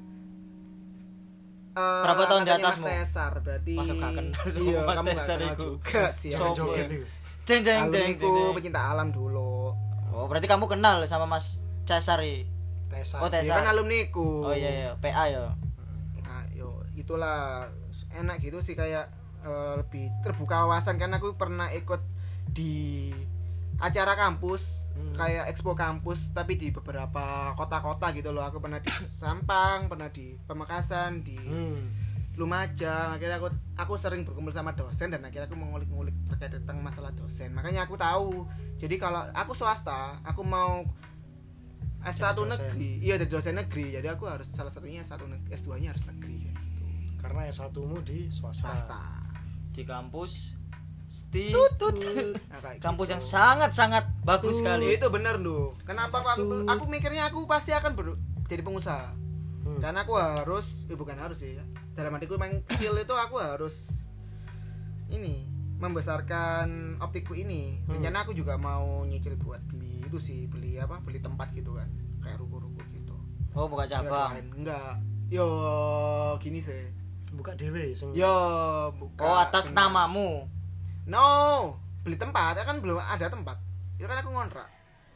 Eh, 1.79 2.03
Berapa 2.03 2.23
tahun 2.25 2.43
di 2.43 2.53
atasmu? 2.53 2.85
Mas 2.85 2.95
Tesar 2.99 3.33
berarti 3.39 3.75
gak 3.77 4.13
kenal 4.13 4.43
iya 4.67 4.79
Mas 4.83 4.97
kamu 4.97 5.09
Tesar 5.13 5.37
kenal 5.39 5.55
juga 5.55 6.05
sih 6.11 6.31
itu 6.31 6.45
jeng 7.47 7.61
jeng 7.63 7.83
jeng 7.89 8.11
jeng. 8.13 8.53
pecinta 8.53 8.81
alam 8.91 9.09
dulu 9.09 9.71
Oh, 10.11 10.27
berarti 10.27 10.45
kamu 10.45 10.67
kenal 10.67 11.07
sama 11.07 11.25
Mas 11.25 11.63
Casari. 11.85 12.43
Tesa. 12.91 13.23
Oh, 13.23 13.31
Dia 13.31 13.39
Tesa. 13.39 13.55
kan 13.55 13.71
alumni 13.71 14.11
ku. 14.11 14.43
Oh 14.43 14.51
iya 14.51 14.67
iya, 14.69 14.91
PA 14.99 15.25
ya. 15.25 15.55
Nah, 16.19 16.43
yo 16.51 16.69
itulah 16.93 17.71
enak 18.11 18.43
gitu 18.43 18.59
sih 18.59 18.75
kayak 18.75 19.07
eh, 19.41 19.73
lebih 19.79 20.11
terbuka 20.19 20.67
wawasan 20.67 20.99
kan 20.99 21.15
aku 21.15 21.33
pernah 21.33 21.71
ikut 21.71 22.03
di 22.49 23.15
acara 23.79 24.15
kampus 24.15 24.85
Hmm. 24.99 25.15
kayak 25.15 25.47
expo 25.49 25.79
kampus 25.79 26.35
tapi 26.35 26.59
di 26.59 26.75
beberapa 26.75 27.55
kota-kota 27.55 28.11
gitu 28.11 28.35
loh 28.35 28.43
aku 28.43 28.59
pernah 28.59 28.83
di 28.83 28.91
Sampang 29.23 29.87
pernah 29.87 30.11
di 30.11 30.35
Pamekasan 30.37 31.23
di 31.23 31.39
Hmm. 31.39 31.87
Lumajang 32.35 33.15
akhirnya 33.15 33.39
aku 33.39 33.47
aku 33.75 33.95
sering 33.95 34.23
berkumpul 34.23 34.51
sama 34.51 34.71
dosen 34.71 35.11
dan 35.11 35.23
akhirnya 35.23 35.47
aku 35.47 35.55
mengulik-ngulik 35.55 36.15
terkait 36.29 36.51
tentang 36.53 36.79
masalah 36.81 37.11
dosen 37.11 37.51
makanya 37.51 37.83
aku 37.83 37.95
tahu 37.95 38.47
jadi 38.75 38.95
kalau 38.95 39.23
aku 39.33 39.55
swasta 39.55 40.19
aku 40.23 40.43
mau 40.43 40.83
S1 42.01 42.15
Jadi 42.15 42.35
dosen. 42.37 42.47
negeri 42.49 42.91
iya 43.01 43.15
dari 43.15 43.27
dosen 43.29 43.55
negeri 43.55 43.87
jadi 43.93 44.07
aku 44.09 44.27
harus 44.27 44.47
salah 44.47 44.71
satunya 44.71 45.03
S1 45.03 45.19
negeri 45.19 45.51
S2 45.53 45.69
nya 45.79 45.89
harus 45.91 46.07
negeri 46.07 46.37
kayak 46.41 46.57
gitu. 46.57 46.87
Karena 47.19 47.41
S1-mu 47.47 47.99
di 48.01 48.19
swasta. 48.29 48.71
swasta 48.71 49.03
Di 49.71 49.83
kampus 49.83 50.58
Sti 51.09 51.57
Nah, 52.47 52.61
kayak 52.61 52.79
kampus 52.79 53.07
gitu. 53.07 53.13
yang 53.13 53.23
sangat-sangat 53.25 54.05
bagus 54.23 54.55
Tuh, 54.55 54.61
sekali. 54.61 54.93
itu 54.93 55.07
bener 55.09 55.37
loh 55.37 55.73
kenapa 55.81 56.21
aku, 56.21 56.69
aku 56.69 56.85
mikirnya 56.85 57.27
aku 57.27 57.43
pasti 57.45 57.73
akan 57.73 57.93
ber- 57.93 58.21
jadi 58.45 58.61
pengusaha 58.61 59.17
Hmm. 59.59 59.81
karena 59.81 60.01
aku 60.01 60.15
harus 60.15 60.85
eh, 60.87 60.95
bukan 60.95 61.17
harus 61.17 61.39
sih 61.39 61.53
ya. 61.53 61.65
dalam 61.93 62.13
hatiku 62.13 62.37
main 62.37 62.61
kecil 62.63 62.95
itu 62.95 63.11
aku 63.11 63.37
harus 63.37 64.05
ini 65.09 65.45
membesarkan 65.79 66.69
optikku 66.99 67.33
ini 67.33 67.81
Hmm. 67.83 67.97
rencana 67.97 68.23
aku 68.23 68.33
juga 68.33 68.55
mau 68.55 69.03
nyicil 69.03 69.35
buat 69.37 69.61
beli 69.65 70.03
itu 70.03 70.19
sih 70.19 70.45
beli 70.45 70.77
apa 70.77 71.01
beli 71.01 71.19
tempat 71.19 71.53
gitu 71.53 71.73
kan 71.73 71.89
kayak 72.19 72.37
ruko-ruko 72.37 72.81
gitu 72.87 73.17
Oh, 73.53 73.67
buka 73.67 73.85
cabang. 73.85 74.37
enggak 74.55 75.01
yo 75.29 75.49
gini 76.37 76.59
sih 76.59 76.93
Buka 77.29 77.53
sing 77.93 78.09
yo 78.13 78.35
buka 78.95 79.21
Oh, 79.23 79.37
atas 79.39 79.69
namamu. 79.71 80.49
No 81.09 81.29
beli 82.05 82.21
tempat 82.21 82.53
ya 82.55 82.65
kan 82.69 82.79
belum 82.79 83.01
ada 83.01 83.27
tempat 83.27 83.57
ya 83.97 84.07
kan 84.07 84.21
aku 84.21 84.31
ngontrak 84.31 84.69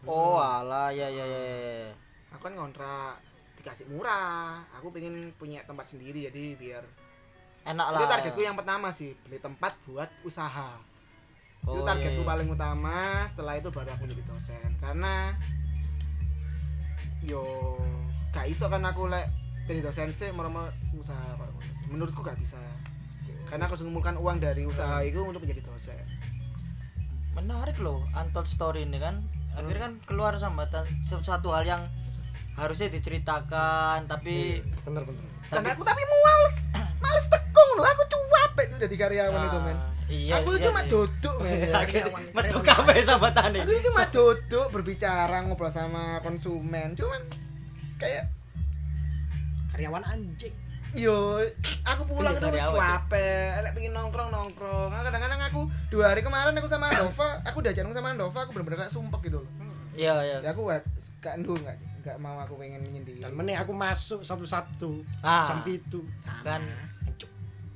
Oh, 0.03 0.43
alah 0.43 0.91
ya 0.91 1.07
ya 1.07 1.23
ya. 1.23 1.41
ya. 1.47 1.95
aku 2.35 2.51
kan 2.51 2.59
ngontrak 2.59 3.23
dikasih 3.55 3.87
murah 3.87 4.67
aku 4.75 4.91
pengen 4.91 5.31
punya 5.39 5.63
tempat 5.63 5.87
sendiri 5.87 6.27
jadi 6.27 6.59
biar 6.59 6.83
Enak 7.63 7.87
lah. 7.95 8.01
itu 8.03 8.07
targetku 8.11 8.41
yang 8.43 8.59
pertama 8.59 8.91
sih 8.91 9.15
beli 9.23 9.39
tempat 9.39 9.79
buat 9.87 10.11
usaha 10.27 10.81
itu 11.63 11.79
Oh, 11.79 11.87
targetku 11.87 12.19
iya, 12.19 12.27
iya. 12.27 12.31
paling 12.35 12.49
utama 12.51 13.23
setelah 13.31 13.55
itu 13.55 13.71
baru 13.71 13.95
aku 13.95 14.11
jadi 14.11 14.23
dosen 14.27 14.71
karena 14.83 15.39
yo 17.23 17.79
gak 18.35 18.51
iso 18.51 18.67
kan 18.67 18.83
aku 18.83 19.07
lek 19.07 19.31
jadi 19.71 19.79
dosen 19.87 20.11
sih 20.11 20.35
mau 20.35 20.51
usaha 20.99 21.39
menurutku 21.87 22.27
gak 22.27 22.35
bisa 22.43 22.59
karena 23.53 23.69
aku 23.69 23.77
harus 23.77 23.85
mengumpulkan 23.85 24.17
uang 24.17 24.41
dari 24.41 24.65
usaha 24.65 25.05
itu 25.05 25.21
untuk 25.21 25.45
menjadi 25.45 25.61
dosen 25.69 26.01
menarik 27.37 27.77
loh 27.85 28.01
untold 28.17 28.49
story 28.49 28.89
ini 28.89 28.97
kan 28.97 29.21
akhirnya 29.53 29.93
kan 29.93 29.93
keluar 30.09 30.33
sambatan 30.41 30.89
sesuatu 31.05 31.53
hal 31.53 31.69
yang 31.69 31.83
harusnya 32.57 32.89
diceritakan 32.89 34.09
tapi 34.09 34.65
bener 34.89 35.05
bener. 35.05 35.25
dan 35.53 35.69
aku 35.69 35.85
tapi 35.85 36.01
males 36.01 36.57
males 37.05 37.27
tekung 37.29 37.71
loh 37.77 37.85
aku 37.85 38.03
cuap 38.09 38.53
itu 38.57 38.77
jadi 38.89 38.95
karyawan 38.97 39.45
itu 39.45 39.59
men 39.61 39.79
iya 40.09 40.33
aku 40.41 40.51
iya 40.57 40.65
cuma 40.73 40.81
sih. 40.81 40.89
duduk 40.89 41.37
men 41.45 41.57
ya. 41.69 41.73
Akhirnya 41.77 42.05
metu 42.33 42.59
kabeh 42.65 42.97
sambatan 43.05 43.49
aku 43.61 43.85
cuma 43.85 44.05
duduk 44.09 44.67
berbicara 44.73 45.45
ngobrol 45.45 45.69
sama 45.69 46.25
konsumen 46.25 46.97
cuman 46.97 47.21
kayak 48.01 48.33
Karyawan 49.73 50.05
anjing. 50.05 50.53
Yo 50.93 51.41
aku 51.89 52.03
pulang 52.05 52.37
Iya, 52.37 52.41
itu 52.41 52.47
dari 52.47 52.57
wis 52.61 52.69
awal, 52.69 52.81
capek 52.81 53.49
elek 53.65 53.73
pengen 53.73 53.93
nongkrong 53.97 54.29
nongkrong 54.29 54.89
Nah, 54.93 55.01
kadang-kadang 55.09 55.41
aku 55.49 55.61
dua 55.89 56.13
hari 56.13 56.21
kemarin 56.21 56.53
aku 56.53 56.69
sama 56.69 56.93
Andova 56.93 57.41
aku 57.49 57.65
udah 57.65 57.73
jalan 57.73 57.93
sama 57.97 58.13
Andova 58.13 58.39
aku 58.45 58.51
bener-bener 58.53 58.85
kayak 58.85 58.93
sumpek 58.93 59.21
gitu 59.33 59.41
loh 59.41 59.49
iya 59.97 60.13
iya 60.21 60.37
ya 60.45 60.51
aku 60.53 60.69
gak 60.69 60.85
gak 61.25 61.41
ndu 61.41 61.57
gak 61.65 61.77
gak 62.03 62.17
mau 62.21 62.37
aku 62.41 62.61
pengen 62.61 62.83
menyendiri 62.85 63.23
Dan 63.23 63.33
meneh 63.39 63.55
aku 63.55 63.71
masuk 63.71 64.27
satu-satu. 64.27 65.07
Ah. 65.23 65.47
Jam 65.47 65.63
itu. 65.71 66.03
Sama. 66.19 66.43
kan 66.43 66.63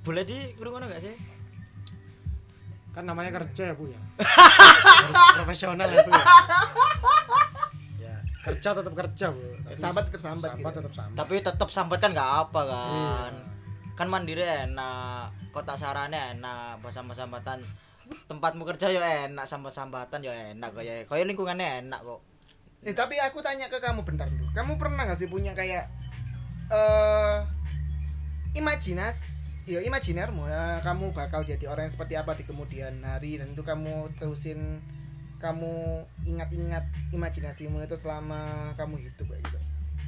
boleh 0.03 0.27
di 0.27 0.51
kurungan 0.59 0.87
enggak 0.91 0.99
sih 1.07 1.15
Kan 2.91 3.05
namanya 3.05 3.29
kerja 3.29 3.71
ya, 3.71 3.75
Bu 3.77 3.87
ya. 3.93 4.01
Harus 4.19 5.37
profesional 5.37 5.85
ya, 5.85 6.01
Bu 6.01 6.11
ya. 6.11 6.25
Ya, 8.47 8.55
kerja 8.55 8.69
tetap 8.73 8.95
kerja, 8.95 9.27
Bu. 9.29 9.43
Tapi 9.59 9.75
Sambat 9.75 10.03
tetap 10.07 10.23
sambat 10.23 10.49
Sambat 10.49 10.71
gitu. 10.71 10.79
tetap 10.79 10.93
sambat. 10.95 11.17
tapi 11.19 11.35
tetap 11.37 11.69
sambat 11.69 11.99
kan 11.99 12.11
nggak 12.13 12.31
apa 12.41 12.61
kan 12.63 13.33
Iya. 13.35 13.93
kan 13.93 14.07
mandiri 14.07 14.45
enak 14.45 15.27
kota 15.51 15.75
sarane 15.75 16.15
enak 16.33 16.79
pas 16.79 16.93
sambatan 16.93 17.19
sambatan 17.19 17.59
tempatmu 18.27 18.63
kerja 18.65 18.87
ya 18.87 19.03
enak 19.27 19.43
sambat 19.45 19.73
sambatan 19.73 20.21
ya 20.21 20.31
enak 20.53 20.71
kok 20.71 20.81
ya 20.81 21.03
kaya 21.03 21.25
lingkungannya 21.25 21.83
enak 21.83 22.01
kok 22.01 22.23
Eh, 22.81 22.95
tapi 22.95 23.19
aku 23.19 23.43
tanya 23.43 23.67
ke 23.67 23.77
kamu 23.77 24.07
bentar 24.07 24.31
dulu. 24.31 24.47
Kamu 24.53 24.79
pernah 24.79 25.03
gak 25.05 25.19
sih 25.19 25.27
punya 25.27 25.51
kayak 25.53 25.91
eh 26.69 27.37
imajinas, 28.55 29.17
ya 29.65 29.81
imajinermu 29.81 30.47
ya, 30.47 30.79
kamu 30.81 31.11
bakal 31.11 31.43
jadi 31.43 31.67
orang 31.67 31.89
yang 31.89 31.95
seperti 31.95 32.15
apa 32.15 32.33
di 32.33 32.45
kemudian 32.45 33.03
hari 33.03 33.37
dan 33.37 33.51
itu 33.51 33.61
kamu 33.61 34.09
terusin 34.17 34.79
kamu 35.37 35.73
ingat-ingat 36.25 36.85
imajinasimu 37.11 37.81
itu 37.81 37.95
selama 37.95 38.41
kamu 38.75 38.99
hidup 38.99 39.27
kayak 39.27 39.43
gitu. 39.43 39.59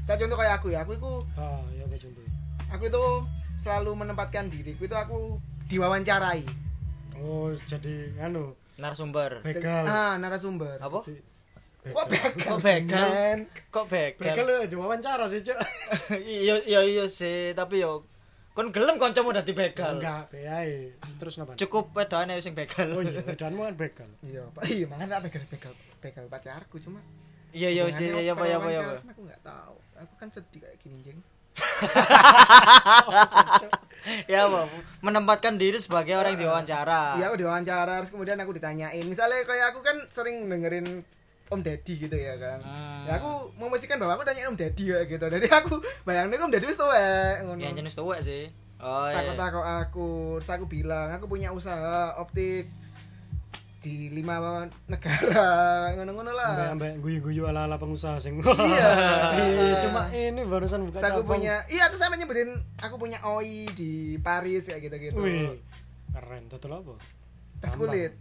Saya 0.01 0.17
contoh 0.17 0.37
kayak 0.37 0.55
aku 0.57 0.73
ya, 0.73 0.81
aku 0.83 0.93
itu 0.95 1.13
Ah, 1.35 1.61
ya 1.71 1.85
kayak 1.85 2.03
contoh. 2.03 2.25
aku 2.69 2.83
itu 2.87 3.05
selalu 3.57 3.91
menempatkan 3.95 4.49
diriku 4.49 4.85
itu 4.85 4.95
aku 4.95 5.37
diwawancarai. 5.69 6.43
Oh, 7.19 7.51
jadi 7.65 8.15
anu, 8.19 8.55
narasumber 8.77 9.43
begal. 9.43 9.85
Ah, 9.85 10.15
narasumber. 10.17 10.79
apa 10.79 11.03
Kok 11.89 12.07
begal? 12.07 12.33
kok 12.37 12.59
begal 12.61 13.09
kok 13.71 13.85
Begal 13.89 14.15
begal 14.15 14.45
lu 14.45 14.57
diwawancara 14.69 15.25
sih, 15.27 15.41
Cuk. 15.41 15.57
iya 16.21 16.61
iya 16.63 16.81
iya 16.85 17.05
sih 17.05 17.53
tapi 17.53 17.81
yo 17.81 18.05
kon 18.59 18.75
gelem 18.75 18.99
kancamu 18.99 19.31
dadi 19.31 19.55
begal 19.55 20.03
Enggak, 20.03 20.35
beae. 20.35 20.99
Terus 21.23 21.39
napa? 21.39 21.55
cukup 21.55 21.95
wedane 21.95 22.43
sing 22.43 22.59
begal 22.59 22.91
Oh 22.91 23.07
iya, 23.07 23.23
bedaanmu 23.23 23.63
kan 23.63 23.75
begal. 23.79 24.11
Iya, 24.19 24.43
Pak. 24.51 24.63
Iya, 24.67 24.85
makanya 24.91 25.15
tak 25.15 25.21
begal 25.31 25.43
begal 25.47 25.73
begal 26.03 26.25
pacarku 26.27 26.77
cuma 26.83 26.99
iya 27.55 27.71
iya 27.71 27.87
sih 27.87 28.11
iya 28.11 28.35
apa 28.35 28.45
ya 28.51 28.59
apa 28.59 28.69
ya 28.69 28.83
apa 28.83 28.93
Hubungannya 28.99 29.15
Aku 29.15 29.23
nggak 29.31 29.43
tahu. 29.47 29.77
Aku 30.03 30.15
kan 30.19 30.29
sedih 30.35 30.59
kayak 30.59 30.75
gini, 30.83 30.99
Jeng. 31.07 31.23
ya 34.31 34.47
apa 34.47 34.71
menempatkan 35.03 35.59
diri 35.59 35.79
sebagai 35.79 36.19
orang 36.19 36.35
yang 36.35 36.51
diwawancara 36.51 37.23
Iya, 37.23 37.31
aku 37.31 37.37
diwawancara 37.39 37.95
terus 38.03 38.11
kemudian 38.11 38.43
aku 38.43 38.59
ditanyain. 38.59 39.07
Misalnya 39.07 39.47
kayak 39.47 39.71
aku 39.71 39.87
kan 39.87 40.03
sering 40.11 40.51
dengerin 40.51 41.07
Om 41.49 41.61
Deddy 41.65 41.95
gitu 41.97 42.17
ya 42.17 42.35
kan. 42.37 42.59
Hmm. 42.61 43.09
Ya 43.09 43.17
aku 43.19 43.53
memastikan 43.57 43.97
bahwa 43.97 44.17
aku 44.17 44.25
tanyain 44.29 44.49
Om 44.53 44.59
Deddy 44.61 44.85
ya 44.93 45.01
gitu. 45.09 45.25
Jadi 45.25 45.49
aku 45.49 45.81
bayangin 46.05 46.45
Om 46.45 46.53
Deddy 46.53 46.67
wis 46.69 46.77
tuwek 46.77 47.45
ngono. 47.45 47.61
yang 47.61 47.75
jenis 47.77 47.97
tuwek 47.97 48.21
sih 48.21 48.49
oh 48.79 49.11
Takut 49.11 49.35
iya 49.35 49.43
takut 49.43 49.65
aku, 49.67 50.11
terus 50.39 50.51
aku 50.55 50.65
bilang 50.71 51.11
aku 51.11 51.27
punya 51.27 51.51
usaha 51.51 52.15
optik 52.15 52.71
di 53.79 54.11
lima 54.11 54.67
negara 54.91 55.51
ngono-ngono 55.95 56.35
lah. 56.35 56.75
sampai 56.75 56.99
guyu-guyu 56.99 57.47
ala-ala 57.47 57.79
pengusaha 57.79 58.19
sing. 58.19 58.39
Iya. 58.43 58.91
Iya, 59.39 59.75
cuma 59.87 60.11
ini 60.11 60.43
barusan 60.47 60.87
buka 60.91 60.99
aku 60.99 61.23
punya, 61.23 61.63
iya 61.71 61.87
aku 61.87 61.95
sama 61.95 62.19
nyebutin 62.19 62.59
aku 62.79 62.99
punya 62.99 63.19
OI 63.23 63.71
di 63.75 64.19
Paris 64.19 64.67
kayak 64.67 64.91
gitu-gitu. 64.91 65.19
Wih, 65.19 65.59
keren. 66.15 66.47
Total 66.51 66.79
apa? 66.83 66.95
Tas 67.63 67.75
kulit. 67.75 68.15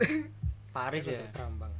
Paris 0.73 1.05
ya 1.09 1.21
Total 1.25 1.49
Rambang. 1.49 1.73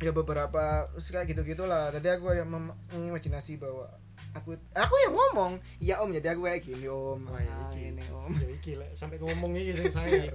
Ya 0.00 0.10
beberapa 0.10 0.88
terus 0.90 1.12
kayak 1.12 1.28
gitu 1.28 1.44
gitulah 1.44 1.92
jadi 1.92 2.16
aku 2.16 2.32
yang 2.32 2.48
mengimajinasi 2.48 3.60
bahwa 3.60 3.84
aku 4.32 4.56
aku 4.72 4.94
yang 4.98 5.12
ngomong 5.12 5.52
iya 5.76 6.00
om 6.00 6.08
jadi 6.08 6.32
aku 6.32 6.42
kayak 6.42 6.64
gini 6.64 6.88
om 6.88 7.20
Wah, 7.22 7.36
iya, 7.36 7.52
Ah, 7.52 7.68
iki. 7.68 7.92
ini 7.92 8.04
om 8.08 8.32
Ya 8.32 8.48
iki 8.48 8.72
lek 8.74 8.90
sampai 8.92 9.20
ngomong 9.20 9.52
sing 9.52 9.92
saya. 9.92 10.32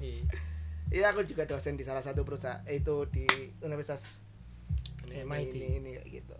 iya 0.87 1.09
aku 1.09 1.25
juga 1.25 1.43
dosen 1.43 1.73
di 1.73 1.81
salah 1.81 2.05
satu 2.05 2.21
perusahaan 2.21 2.61
itu 2.67 3.09
di 3.09 3.25
universitas 3.59 4.21
Ini 5.03 5.21
ini 5.21 5.25
MIT. 5.25 5.55
ini, 5.55 5.67
ini 5.75 5.89
kayak 5.97 6.07
gitu 6.13 6.35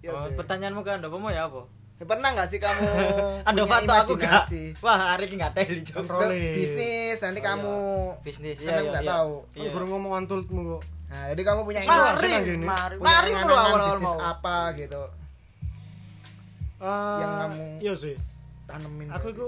ya 0.00 0.14
oh, 0.14 0.22
sih. 0.22 0.34
pertanyaanmu 0.38 0.80
kan 0.80 1.02
apa 1.02 1.16
mau 1.16 1.28
ya 1.28 1.46
apa 1.46 1.66
Ya, 2.00 2.08
pernah 2.08 2.32
nggak 2.32 2.48
sih 2.48 2.56
kamu 2.56 2.80
Ando 3.50 3.68
punya 3.68 3.76
foto 3.76 3.92
aku 3.92 4.12
gak 4.16 4.48
wah 4.80 5.12
hari 5.12 5.28
ini 5.28 5.36
gak 5.36 5.52
teli 5.52 5.84
bisnis 6.56 7.20
nanti 7.20 7.40
Oh, 7.40 7.44
iya. 7.44 7.48
kamu 7.52 7.74
bisnis 8.24 8.56
Kan 8.56 8.64
iya 8.64 8.72
aku 8.72 8.80
iya 8.80 8.88
nggak 8.88 9.04
iya. 9.04 9.12
tahu. 9.12 9.32
Iya. 9.52 9.68
baru 9.68 9.84
ngomong 9.86 10.12
antulmu 10.16 10.60
kok. 10.70 10.82
Nah 11.10 11.26
jadi 11.26 11.42
kamu 11.42 11.60
punya 11.62 11.80
Mari, 11.82 11.90
mari 12.30 12.46
gini. 12.46 12.64
mari 12.64 12.94
punya 12.96 13.10
mari 13.42 13.82
bisnis 13.84 14.02
mau 14.04 14.18
apa 14.18 14.56
gitu 14.74 15.02
Eh, 16.80 17.18
Yang 17.18 17.32
kamu- 17.36 17.78
Iya 17.78 17.94
sih. 17.94 18.16
tanemin 18.64 19.10
Aku 19.10 19.26
itu 19.28 19.46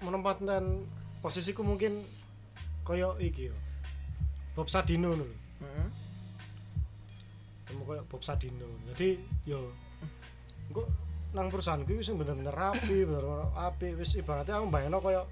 menempatkan 0.00 0.82
posisiku 1.20 1.62
mungkin 1.62 2.02
koyo 2.82 3.14
iki 3.16 3.46
yo. 3.46 3.54
Bob 4.52 4.66
Sadino 4.66 5.14
lho. 5.14 5.22
Mm-mm. 5.60 5.88
Temu 7.64 7.82
koyo 7.84 8.02
Bob 8.04 8.20
Sadino 8.20 8.66
jadi 8.90 9.16
yo 9.44 9.70
engko 10.66 10.82
nang 11.30 11.46
perusahaanku 11.46 11.94
wis 11.94 12.10
bener-bener 12.10 12.50
rapi 12.50 13.02
bener-bener 13.02 13.54
apik 13.54 13.94
wis 13.94 14.14
ibaratnya 14.14 14.56
aku 14.56 14.66
bayangno 14.66 14.98
koyo 14.98 15.30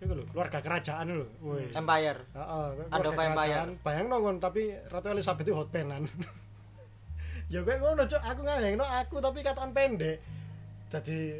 iku 0.00 0.12
lho 0.16 0.24
keluarga 0.32 0.58
kerajaan 0.64 1.12
lho 1.12 1.26
woi 1.44 1.68
Empire. 1.68 2.20
Heeh, 2.32 2.66
Ada 2.88 2.88
keluarga 2.88 3.10
vampire. 3.12 3.36
kerajaan. 3.36 3.68
Bayangno 3.84 4.16
kon 4.18 4.36
tapi 4.40 4.62
Ratu 4.88 5.08
Elizabeth 5.12 5.44
itu 5.44 5.52
hot 5.52 5.68
penan. 5.68 6.02
ya 7.52 7.60
gue 7.60 7.74
ngono 7.76 8.02
cok 8.06 8.22
aku 8.24 8.40
ngayangno 8.40 8.86
aku 8.86 9.20
tapi 9.20 9.38
kataan 9.44 9.76
pendek. 9.76 10.18
Jadi 10.90 11.38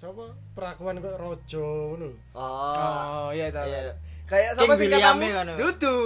coba 0.00 0.34
perakuan 0.56 0.98
kok 0.98 1.14
rojo 1.14 1.94
ngono. 1.94 2.08
Oh. 2.32 2.74
Oh, 2.74 3.28
iya 3.30 3.52
tahu. 3.52 3.68
Iya. 3.68 3.92
Kayak 4.24 4.50
King 4.56 4.68
sama 4.68 4.74
sih 4.76 4.88
katamu? 4.88 5.26
kan, 5.30 5.46
oh. 5.52 5.56
Dudu. 5.56 5.98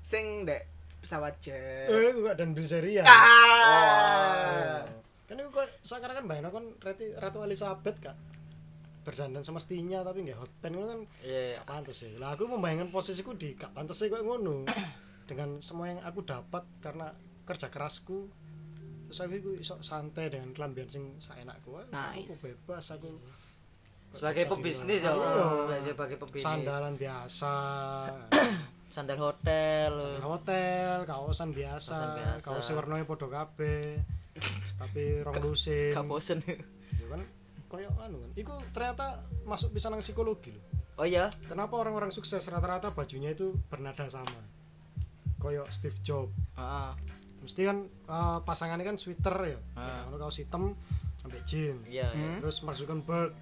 Sing 0.00 0.46
dek 0.46 0.62
pesawat 1.02 1.34
jet. 1.38 1.90
Eh, 1.90 2.14
gue 2.14 2.32
dan 2.32 2.54
Bilzeria. 2.54 3.02
Ah. 3.04 4.82
Kan 5.26 5.42
itu 5.42 5.50
kok 5.50 5.66
sekarang 5.82 6.22
kan 6.22 6.24
bayangno 6.30 6.54
kon 6.54 6.66
Ratu, 6.78 7.02
Ratu 7.18 7.38
Elizabeth 7.42 7.98
kak 7.98 8.14
berdandan 9.06 9.40
semestinya 9.40 10.02
tapi 10.02 10.26
nggak 10.26 10.34
hot 10.36 10.50
pen 10.58 10.74
kan 10.74 11.00
Iya. 11.22 11.62
gak 11.62 11.66
pantes 11.68 12.02
ya. 12.02 12.10
Lah 12.16 12.34
aku 12.34 12.44
membayangkan 12.44 12.90
posisiku 12.90 13.32
di 13.32 13.54
gak 13.54 13.70
pantes 13.70 13.94
sih 13.94 14.10
kok 14.10 14.20
ngono. 14.20 14.66
dengan 15.30 15.58
semua 15.58 15.86
yang 15.86 16.02
aku 16.02 16.22
dapat 16.22 16.66
karena 16.78 17.14
kerja 17.42 17.66
kerasku 17.66 18.26
terus 19.06 19.18
aku 19.20 19.54
iso 19.56 19.78
santai 19.80 20.26
dengan 20.28 20.50
kelambian 20.50 20.86
sing 20.86 21.14
saenakku 21.16 21.70
Wah, 21.72 21.82
aku 21.82 21.94
Nice. 22.26 22.42
bebas 22.44 22.90
aku 22.90 23.10
Sebagai 24.08 24.42
Bisa 24.42 24.52
pebisnis 24.52 25.00
ya. 25.00 25.12
Iya, 25.12 25.34
Iya. 25.68 25.78
sebagai 25.84 26.16
pebisnis. 26.16 26.42
sandalan 26.42 26.94
biasa 26.94 27.54
Sandal 28.88 29.18
hotel. 29.20 29.92
hotel 30.20 31.04
kaosan 31.04 31.50
biasa, 31.50 31.90
Kaosan 31.92 32.10
biasa. 32.16 32.44
kaosnya 32.44 32.74
warnanya 32.74 33.04
podo 33.04 33.26
kabeh 33.28 33.98
tapi 34.76 35.20
rong 35.20 35.36
lusin 35.42 35.90
Gak 35.90 36.04
bosen. 36.04 36.38
ya 36.44 36.56
kan 37.08 37.22
koyo 37.66 37.90
anu 37.98 38.22
kan 38.22 38.30
iku 38.34 38.54
ternyata 38.70 39.06
masuk 39.42 39.70
bisa 39.70 39.88
nang 39.88 40.00
psikologi 40.00 40.54
loh 40.54 40.64
Oh 40.96 41.04
iya. 41.04 41.28
kenapa 41.44 41.76
orang-orang 41.76 42.08
sukses 42.08 42.40
rata-rata 42.42 42.88
bajunya 42.90 43.28
itu 43.30 43.52
bernada 43.68 44.08
sama 44.08 44.32
koyo 45.36 45.68
Steve 45.68 46.00
Jobs 46.00 46.32
Heeh. 46.56 46.90
mesti 47.42 47.60
kan 47.62 47.78
eh, 47.84 48.38
pasangannya 48.40 48.82
kan 48.82 48.96
sweater 48.96 49.36
ya 49.44 49.58
Ah. 49.74 50.08
kalau 50.08 50.16
kaos 50.22 50.40
hitam 50.40 50.72
sampai 51.20 51.42
jeans 51.44 51.84
Iya. 51.84 52.08
iya. 52.08 52.28
Hmm. 52.32 52.38
terus 52.40 52.62
Mark 52.62 52.74
Zuckerberg 52.74 53.36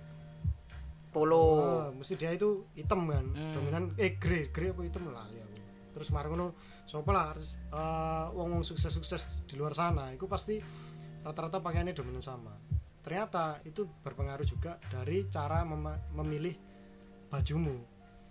Polo. 1.09 1.47
ah, 1.63 1.89
mesti 1.95 2.19
dia 2.19 2.35
itu 2.35 2.67
hitam 2.75 3.07
kan 3.07 3.23
Hmm. 3.31 3.55
dominan 3.55 3.85
eh 3.97 4.19
grey 4.19 4.51
grey 4.51 4.75
apa 4.75 4.83
hitam 4.83 5.07
lah 5.09 5.31
ya 5.31 5.47
terus 5.95 6.11
marah 6.11 6.27
ngono 6.27 6.59
siapa 6.85 7.07
lah 7.09 7.31
artis 7.31 7.55
eh, 7.71 8.27
wong 8.35 8.49
wong 8.51 8.63
sukses 8.63 8.91
sukses 8.91 9.23
di 9.47 9.55
luar 9.55 9.71
sana 9.73 10.11
itu 10.11 10.27
pasti 10.27 10.59
rata-rata 11.23 11.63
pakaiannya 11.63 11.95
dominan 11.95 12.19
sama 12.19 12.51
ternyata 13.05 13.61
itu 13.69 13.85
berpengaruh 14.01 14.47
juga 14.49 14.81
dari 14.89 15.29
cara 15.29 15.61
mema- 15.63 16.01
memilih 16.17 16.57
bajumu. 17.29 17.77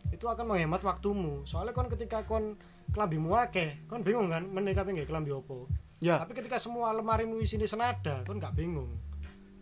Itu 0.09 0.25
akan 0.27 0.49
menghemat 0.49 0.81
waktumu. 0.81 1.45
Soalnya 1.45 1.71
kon 1.71 1.87
ketika 1.87 2.25
kon 2.25 2.57
kelambimu 2.91 3.31
akeh 3.37 3.85
kon 3.87 4.03
bingung 4.03 4.27
kan 4.27 4.43
menikah 4.43 4.83
nggak 4.83 5.07
kelambi 5.07 5.31
opo 5.31 5.65
Ya. 6.03 6.19
tapi 6.19 6.35
ketika 6.35 6.59
semua 6.59 6.91
lemarimu 6.91 7.39
isine 7.39 7.63
senada 7.63 8.25
kon 8.27 8.41
nggak 8.41 8.57
bingung. 8.57 8.91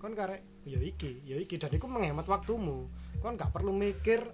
Kon 0.01 0.17
karek 0.17 0.41
ya 0.65 0.81
iki 0.81 1.21
ya 1.21 1.37
iki 1.37 1.61
dan 1.61 1.69
itu 1.75 1.85
menghemat 1.85 2.25
waktumu. 2.25 2.89
Kon 3.21 3.37
nggak 3.37 3.53
perlu 3.53 3.69
mikir 3.69 4.25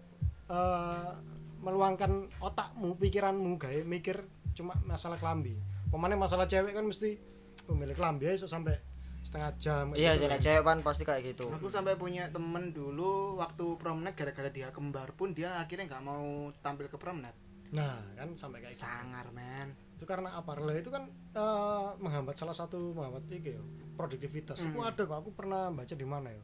eh, 0.47 1.11
meluangkan 1.59 2.31
otakmu 2.39 2.95
pikiranmu 2.95 3.59
gawe 3.59 3.81
mikir 3.83 4.23
cuma 4.55 4.77
masalah 4.87 5.19
kelambi. 5.19 5.59
Pemane 5.91 6.15
masalah 6.15 6.47
cewek 6.47 6.71
kan 6.71 6.87
mesti 6.87 7.19
pemilik 7.67 7.97
kelambi 7.97 8.31
aja 8.31 8.47
sampai 8.47 8.79
setengah 9.27 9.51
jam 9.57 9.85
Iya, 9.91 10.15
gitu 10.15 10.23
jadi 10.23 10.31
kan. 10.31 10.41
cewek 10.41 10.63
kan 10.65 10.79
pasti 10.81 11.03
kayak 11.03 11.21
gitu. 11.27 11.51
Aku 11.51 11.67
sampai 11.67 11.93
punya 11.93 12.27
temen 12.27 12.71
dulu 12.71 13.35
waktu 13.35 13.75
promnet 13.75 14.13
gara-gara 14.13 14.47
dia 14.47 14.71
kembar 14.71 15.11
pun 15.11 15.31
dia 15.31 15.57
akhirnya 15.57 15.85
nggak 15.85 16.01
mau 16.01 16.23
tampil 16.57 16.87
ke 16.87 16.95
promnet. 16.95 17.35
nah 17.67 17.99
kan 18.15 18.31
sampai 18.33 18.63
kayak 18.63 18.71
gitu. 18.71 18.81
Sangar 18.81 19.27
men. 19.29 19.75
itu 19.91 20.05
karena 20.05 20.31
apa 20.31 20.55
Lah, 20.55 20.71
itu 20.71 20.87
kan 20.87 21.03
eh, 21.33 21.87
menghambat 21.97 22.33
salah 22.33 22.53
satu 22.53 22.95
menghambat 22.95 23.27
iki 23.27 23.51
ya 23.51 23.61
produktivitas 23.93 24.55
Hmm. 24.57 24.71
itu 24.71 24.79
ada 24.79 25.01
kok 25.03 25.17
aku 25.17 25.29
pernah 25.33 25.67
baca 25.67 25.91
di 25.91 26.05
mana 26.05 26.29
ya 26.29 26.39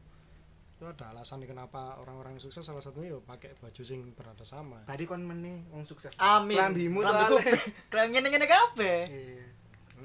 itu 0.73 0.83
ada 0.83 1.13
alasan 1.13 1.39
kenapa 1.43 1.95
orang-orang 1.95 2.35
yang 2.35 2.43
sukses 2.43 2.59
salah 2.59 2.81
satunya 2.81 3.13
ya 3.13 3.19
pakai 3.21 3.55
baju 3.55 3.81
sing 3.81 4.11
bernada 4.11 4.43
sama 4.43 4.83
Tadi 4.83 5.05
kon 5.05 5.23
meneh 5.23 5.63
wong 5.69 5.85
sukses. 5.85 6.11
Amin. 6.19 6.59
Klambiku 6.59 6.99
soalnya. 7.01 7.39
keren 7.93 8.09
ngene-ngene 8.11 8.43
kabeh. 8.45 8.99
Iya. 9.05 9.45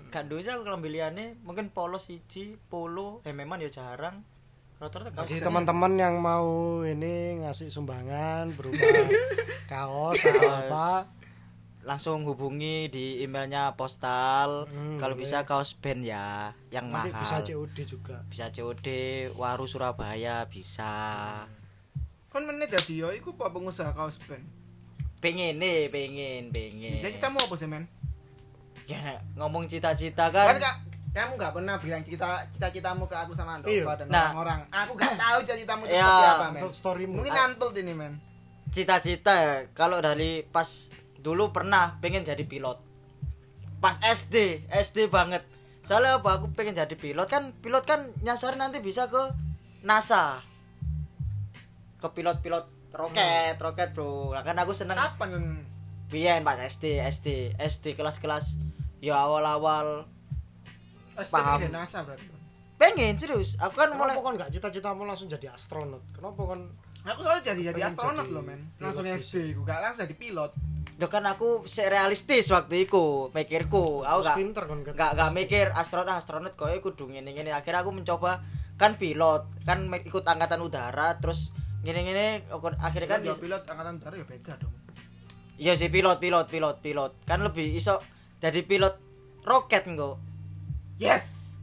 Gak 0.08 0.24
dosa 0.24 0.56
aku 0.56 0.64
kelambi 0.64 0.88
liyane, 0.90 1.36
mungkin 1.40 1.68
polo 1.68 1.96
siji, 1.96 2.56
polo, 2.64 3.20
eh 3.22 3.30
memang 3.30 3.58
ya 3.58 3.68
jarang. 3.68 4.24
Rata-rata 4.78 5.20
Jadi 5.22 5.42
teman-teman 5.42 5.92
yang 5.92 6.16
mau 6.16 6.46
ini 6.80 7.42
ngasih 7.42 7.66
sumbangan 7.66 8.48
berupa 8.52 8.78
kaos 9.70 10.22
atau 10.22 10.46
apa 10.46 10.88
langsung 11.80 12.22
hubungi 12.22 12.86
di 12.86 13.20
emailnya 13.20 13.74
postal. 13.74 14.64
Hmm, 14.64 14.94
Kalau 14.96 15.12
bisa 15.12 15.42
kaos 15.42 15.74
band 15.74 16.04
ya, 16.04 16.52
yang 16.68 16.88
nanti 16.88 17.10
mahal. 17.10 17.20
bisa 17.20 17.36
COD 17.42 17.76
juga 17.82 18.16
bisa 18.24 18.48
COD 18.48 18.86
Waru 19.34 19.66
Surabaya 19.66 20.44
bisa 20.44 20.94
Kon 22.28 22.44
meneh 22.44 22.64
dadi 22.66 22.98
yo 22.98 23.10
iku 23.10 23.34
apa 23.34 23.50
pengusaha 23.50 23.90
kaos 23.90 24.20
band. 24.22 24.44
pengen 25.18 25.58
nih 25.58 25.90
pengen 25.90 26.48
pengen 26.48 27.02
Jadi 27.02 27.18
kamu 27.18 27.40
apa 27.40 27.54
sih 27.56 27.66
men? 27.66 27.90
Ya 28.88 29.00
ngomong 29.36 29.68
cita-cita 29.68 30.32
Kan 30.32 30.56
kan 30.56 30.58
kak, 30.58 30.76
kamu 31.10 31.32
nggak 31.36 31.52
pernah 31.52 31.76
bilang 31.76 32.00
cita 32.00 32.40
cita-citamu 32.48 33.04
ke 33.04 33.12
aku 33.12 33.32
sama 33.32 33.56
Andova 33.56 33.70
Iya. 33.70 33.94
dan 33.96 34.06
Nah. 34.08 34.32
orang-orang. 34.32 34.60
Aku 34.70 34.92
nggak 34.94 35.14
tahu 35.14 35.38
cita-citamu 35.42 35.82
itu 35.84 35.92
Ya. 35.92 36.02
seperti 36.02 36.26
apa 36.26 36.46
men. 36.48 36.62
storymu 36.70 37.12
Mungkin 37.14 37.34
Ah. 37.34 37.46
antult 37.46 37.74
ini 37.76 37.92
men. 37.92 38.12
cita-cita 38.68 39.32
ya 39.34 39.54
kalau 39.72 39.96
dari 39.98 40.42
pas 40.42 40.88
dulu 41.18 41.48
pernah 41.50 41.96
pengen 41.98 42.20
jadi 42.20 42.44
pilot 42.44 42.76
pas 43.78 43.96
SD 43.98 44.68
SD 44.68 45.08
banget 45.08 45.40
soalnya 45.80 46.20
apa 46.20 46.36
aku 46.36 46.52
pengen 46.52 46.74
jadi 46.74 46.92
pilot 46.92 47.24
kan 47.26 47.56
pilot 47.56 47.82
kan 47.82 48.12
nyasar 48.20 48.54
nanti 48.54 48.78
bisa 48.78 49.06
ke 49.06 49.32
NASA 49.80 50.44
ke 51.96 52.08
pilot-pilot 52.08 52.64
roket 52.90 53.56
roket 53.56 53.88
bro 53.92 54.30
Nah, 54.30 54.42
kan 54.42 54.54
aku 54.54 54.70
seneng 54.70 54.96
Kapan 54.96 55.64
biyen 56.06 56.40
pas 56.42 56.56
SD 56.56 57.00
SD 57.00 57.28
SD 57.58 57.94
kelas-kelas 57.94 58.56
ya 59.00 59.14
awal-awal 59.18 60.06
SD 61.16 61.32
Paham. 61.32 61.58
NASA 61.68 62.02
berarti. 62.02 62.26
pengen 62.76 63.14
serius 63.14 63.54
aku 63.56 63.74
kan 63.76 63.90
mulai 63.90 64.12
kenapa 64.12 64.22
kon 64.22 64.34
nggak 64.36 64.50
cita-citamu 64.50 65.02
langsung 65.02 65.26
jadi 65.26 65.50
astronot 65.50 66.02
kenapa 66.10 66.40
kon 66.40 66.62
Aku 67.00 67.22
soalnya 67.22 67.54
jadi 67.54 67.72
jadi 67.72 67.88
astronot 67.88 68.20
jadi 68.22 68.34
loh 68.36 68.42
men. 68.42 68.60
Langsung. 68.76 69.06
SD, 69.06 69.54
gue 69.54 69.64
gak 69.64 69.80
langsung 69.80 70.02
jadi 70.02 70.16
pilot. 70.18 70.50
Duh 70.98 71.06
kan 71.06 71.24
aku 71.24 71.48
realistis 71.80 72.50
waktu 72.50 72.84
itu 72.84 73.30
mikirku 73.32 74.02
aku 74.02 74.20
gak 74.20 74.36
pinter 74.36 74.62
ket- 74.66 74.92
gak 74.92 75.10
gak 75.14 75.30
mikir 75.32 75.66
astronot 75.72 76.10
astronot 76.10 76.52
kok 76.52 76.68
kudu 76.76 77.08
ngene 77.08 77.32
ngene 77.32 77.50
akhirnya 77.50 77.80
aku 77.80 77.94
mencoba 77.94 78.42
kan 78.74 78.94
pilot 78.94 79.46
kan 79.62 79.88
ikut 79.88 80.20
angkatan 80.22 80.58
udara 80.60 81.16
terus 81.16 81.54
ngene 81.80 82.00
ngene 82.02 82.26
akhirnya 82.76 83.08
kan 83.08 83.18
Kan 83.20 83.24
ya 83.24 83.34
pilot 83.38 83.62
angkatan 83.64 83.92
udara 83.96 84.14
ya 84.14 84.26
beda 84.26 84.52
dong. 84.58 84.74
iya 85.56 85.72
sih 85.72 85.88
pilot 85.88 86.18
pilot 86.18 86.46
pilot 86.46 86.76
pilot 86.78 87.12
kan 87.24 87.40
lebih 87.40 87.72
iso 87.72 88.02
jadi 88.38 88.60
pilot 88.62 88.94
roket 89.42 89.84
engko 89.84 90.18
Yes. 90.96 91.54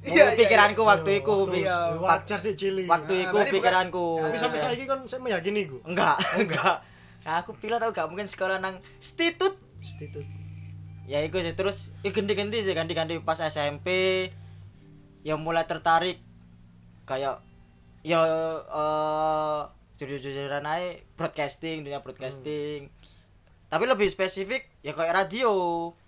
Mungkin 0.00 0.34
pikiranku 0.36 0.82
waktu 0.82 1.10
Yo, 1.12 1.18
itu 1.20 1.34
waktu- 1.36 1.60
iya. 1.60 1.78
wajar 1.96 2.38
sih 2.38 2.54
cili. 2.54 2.82
waktu 2.84 3.10
Nah, 3.12 3.22
itu 3.24 3.34
berarti 3.36 3.52
pikiranku. 3.52 4.06
tapi 4.20 4.36
sampai 4.36 4.58
saiki 4.60 4.84
kon 4.84 5.00
saya 5.04 5.18
meyakini 5.20 5.66
gue 5.66 5.82
enggak 5.82 6.14
enggak. 6.36 6.76
nah, 7.22 7.34
aku 7.36 7.54
pilot 7.54 7.78
aku 7.80 7.90
gak 7.92 8.06
mungkin 8.06 8.24
sekolah 8.24 8.56
nang 8.56 8.78
institut. 8.96 9.58
Institut. 9.76 10.22
Ya 11.04 11.22
itu 11.22 11.34
sih. 11.36 11.50
Terus 11.52 11.90
ya 12.00 12.10
ganti-ganti 12.10 12.58
sih. 12.60 12.70
Ganti-ganti 12.72 13.18
pas 13.18 13.38
SMP 13.40 13.86
ya 15.22 15.34
mulai 15.34 15.62
tertarik. 15.62 16.18
Kayak 17.02 17.42
ya 18.02 18.22
eh 18.64 19.60
jujur-jujuran 19.96 20.62
aja 20.62 20.86
broadcasting 21.14 21.82
dunia 21.82 21.98
broadcasting 21.98 22.90
tapi 23.66 23.84
lebih 23.90 24.06
spesifik 24.06 24.70
ya 24.82 24.94
kayak 24.94 25.26
radio. 25.26 25.52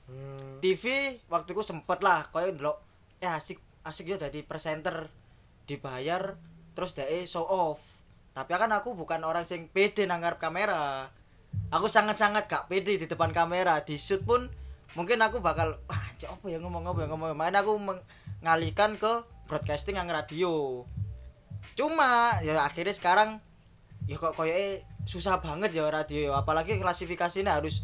Hmm. 0.09 0.59
TV 0.59 1.15
waktu 1.29 1.55
itu 1.55 1.63
sempet 1.63 2.01
lah 2.01 2.27
kayak 2.33 2.59
dulu 2.59 2.75
ya 3.23 3.39
asik 3.39 3.61
asik 3.87 4.11
ya 4.11 4.17
jadi 4.19 4.43
presenter 4.43 5.07
dibayar 5.69 6.35
terus 6.75 6.95
deh 6.95 7.07
show 7.27 7.45
off. 7.45 7.83
Tapi 8.33 8.55
kan 8.55 8.71
aku 8.71 8.95
bukan 8.95 9.27
orang 9.27 9.43
sing 9.43 9.67
pede 9.67 10.07
nanggar 10.07 10.39
kamera. 10.39 11.11
Aku 11.75 11.91
sangat-sangat 11.91 12.47
gak 12.47 12.71
pede 12.71 12.95
di 12.95 13.07
depan 13.11 13.35
kamera. 13.35 13.83
Di 13.83 13.99
shoot 13.99 14.23
pun 14.23 14.47
mungkin 14.95 15.19
aku 15.19 15.43
bakal 15.43 15.83
cek 16.23 16.31
apa 16.39 16.47
ya 16.47 16.63
ngomong 16.63 16.87
apa 16.87 16.99
ya 17.03 17.09
ngomong 17.11 17.35
main 17.35 17.55
aku 17.59 17.75
mengalihkan 17.77 18.95
ke 18.95 19.27
broadcasting 19.51 19.99
yang 19.99 20.07
radio. 20.07 20.87
Cuma 21.75 22.39
ya 22.47 22.63
akhirnya 22.63 22.95
sekarang 22.95 23.43
ya 24.07 24.17
kok 24.17 24.39
koyo 24.39 24.55
susah 25.09 25.41
banget 25.41 25.73
ya 25.73 25.89
radio. 25.89 26.37
Apalagi 26.37 26.77
klasifikasinya 26.77 27.57
harus 27.57 27.81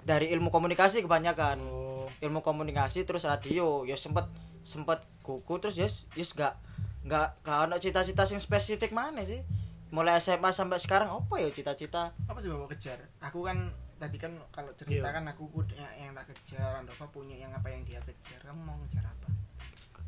dari 0.00 0.32
ilmu 0.32 0.48
komunikasi 0.48 1.04
kebanyakan. 1.04 1.60
Oh. 1.68 2.08
Ilmu 2.24 2.40
komunikasi 2.40 3.04
terus 3.04 3.28
radio. 3.28 3.84
Ya 3.84 4.00
sempet 4.00 4.24
sempet 4.64 5.04
gugu 5.20 5.60
terus 5.60 5.76
yes 5.76 6.08
yes 6.16 6.32
gak 6.32 6.56
gak 7.04 7.36
gak 7.44 7.68
ono 7.68 7.76
cita-cita 7.76 8.24
sing 8.24 8.40
spesifik 8.40 8.96
mana 8.96 9.20
sih. 9.28 9.44
Mulai 9.92 10.16
SMA 10.20 10.48
sampai 10.52 10.80
sekarang 10.80 11.12
apa 11.12 11.34
ya 11.36 11.52
cita-cita? 11.52 12.16
Apa 12.24 12.40
sih 12.40 12.48
bawa 12.48 12.64
kejar? 12.72 12.96
Aku 13.20 13.44
kan 13.44 13.68
tadi 14.00 14.16
kan 14.16 14.32
kalau 14.48 14.72
cerita 14.76 15.04
Iya. 15.04 15.12
kan 15.12 15.24
aku 15.28 15.44
punya 15.52 15.84
yang 16.00 16.16
tak 16.16 16.32
kejar 16.32 16.80
Andova 16.80 17.04
punya 17.12 17.36
yang 17.36 17.52
apa 17.52 17.68
yang 17.68 17.84
dia 17.84 18.00
kejar. 18.04 18.40
Kamu 18.44 18.60
mau 18.64 18.76
ngejar 18.80 19.04
apa? 19.04 19.28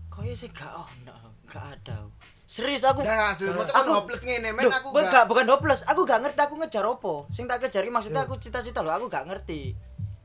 Kaya 0.08 0.32
sih 0.32 0.48
gak 0.48 0.72
ono? 0.72 1.36
Gak 1.48 1.64
ada 1.80 2.08
serius 2.50 2.82
aku 2.82 3.00
Nah, 3.00 3.30
sudah 3.32 3.54
masuk 3.54 3.70
aku- 3.72 3.94
hopeless 3.94 4.22
ngene 4.22 4.50
men 4.50 4.66
aku 4.66 4.90
bukan, 4.90 5.06
gak 5.06 5.24
bukan 5.24 5.46
hopeless 5.46 5.86
aku 5.86 6.02
gak 6.02 6.18
ngerti 6.18 6.40
aku 6.40 6.54
ngejar 6.56 6.82
opo 6.84 7.30
sing 7.30 7.46
tak 7.46 7.62
kejar 7.62 7.86
iki 7.86 7.94
maksudnya 7.94 8.26
aku 8.26 8.34
cita-cita 8.36 8.82
loh 8.82 8.90
aku 8.90 9.06
gak 9.06 9.22
ngerti 9.24 9.78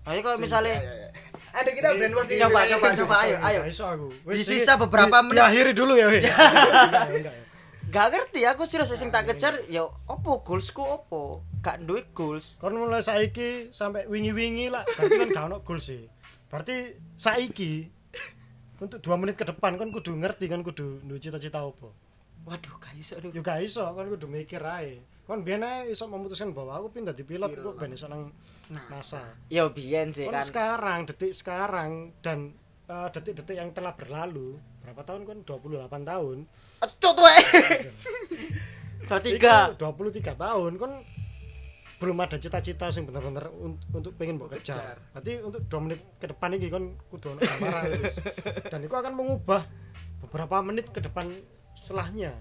Ayo 0.06 0.22
kalau 0.22 0.38
misalnya 0.38 0.74
Ya, 0.76 0.86
ya, 0.86 0.94
ya. 0.96 1.10
ada 1.52 1.70
kita 1.72 1.88
brainwash 1.92 2.30
ini- 2.30 2.38
Coba, 2.40 2.62
coba, 2.64 2.88
coba, 2.96 3.16
ayo, 3.26 3.36
ayo. 3.42 3.60
Gak 3.60 3.74
iso 3.74 3.86
aku. 3.88 4.08
Di 4.14 4.38
Wis, 4.38 4.46
sisa 4.46 4.78
beberapa 4.78 5.18
menit. 5.20 5.34
Diakhiri 5.36 5.72
dulu 5.74 5.94
ya. 5.94 6.06
weh. 6.08 6.22
Enggak, 6.86 7.10
enggak 7.10 7.36
gak 7.88 8.08
ngerti 8.12 8.42
aku 8.44 8.62
serius 8.66 8.92
sing 8.92 9.10
tak 9.10 9.26
kejar 9.26 9.66
ya 9.66 9.82
opo 10.06 10.42
goalsku 10.42 10.78
opo 10.78 11.42
gak 11.58 11.82
duwe 11.82 12.06
goals 12.12 12.54
Kon 12.60 12.76
mulai 12.76 13.02
saiki 13.02 13.70
sampai 13.72 14.06
wingi-wingi 14.06 14.70
lah. 14.70 14.86
Berarti 14.86 15.16
kan 15.16 15.30
gak 15.32 15.46
ono 15.48 15.58
goal 15.62 15.80
sih. 15.80 16.06
Berarti 16.46 16.76
saiki 17.16 17.90
untuk 18.78 19.00
dua 19.00 19.16
menit 19.16 19.34
ke 19.34 19.44
depan 19.44 19.74
kan 19.74 19.90
kudu 19.90 20.14
ngerti 20.14 20.46
kan 20.46 20.62
kudu 20.62 21.02
duwe 21.02 21.18
cita-cita 21.18 21.62
apa. 21.62 21.90
Waduh 22.46 22.76
gak 22.78 22.94
iso 22.94 23.18
aduh 23.18 23.34
Yo 23.34 23.42
gak 23.42 23.60
iso 23.60 23.82
kan 23.84 24.06
kudu 24.06 24.26
mikir 24.26 24.62
ae. 24.62 25.02
Kon 25.26 25.42
biyen 25.42 25.66
ae 25.66 25.90
iso 25.90 26.06
memutuskan 26.06 26.54
bahwa 26.54 26.78
aku 26.78 26.94
pindah 26.94 27.12
di 27.12 27.26
pilot 27.26 27.50
kok 27.58 27.74
ben 27.76 27.92
iso 27.92 28.06
nang 28.06 28.30
NASA. 28.70 29.26
ya 29.50 29.66
biyen 29.68 30.14
sih 30.14 30.30
Kon 30.30 30.38
kan 30.38 30.46
sekarang 30.46 31.00
detik 31.06 31.34
sekarang 31.34 32.14
dan 32.22 32.54
eh, 32.86 33.08
detik-detik 33.10 33.58
yang 33.58 33.74
telah 33.74 33.98
berlalu 33.98 34.62
berapa 34.86 35.02
tahun 35.02 35.26
kan 35.26 35.38
28 35.42 35.82
tahun 36.06 36.38
aduh 36.78 36.98
tuh 37.02 37.12
dua 39.06 39.20
tiga 39.22 39.74
Iku 39.74 39.82
23 39.82 40.38
tahun 40.38 40.72
kan 40.78 40.92
belum 41.96 42.18
ada 42.20 42.38
cita-cita 42.38 42.92
sing 42.92 43.08
bener-bener 43.08 43.48
un- 43.56 43.80
untuk 43.90 44.14
pengen 44.14 44.36
mbok 44.36 44.52
kejar. 44.54 44.78
Kejar. 44.78 44.98
Berarti 45.16 45.32
untuk 45.42 45.62
2 45.64 45.80
menit 45.80 46.00
ke 46.20 46.28
depan 46.28 46.50
iki 46.54 46.68
kan 46.68 46.84
kudu 47.08 47.34
ono. 47.34 47.40
Dan 48.72 48.80
itu 48.84 48.94
akan 48.94 49.14
mengubah 49.16 49.64
beberapa 50.22 50.60
menit 50.60 50.92
ke 50.92 51.00
depan 51.00 51.32
setelahnya. 51.76 52.32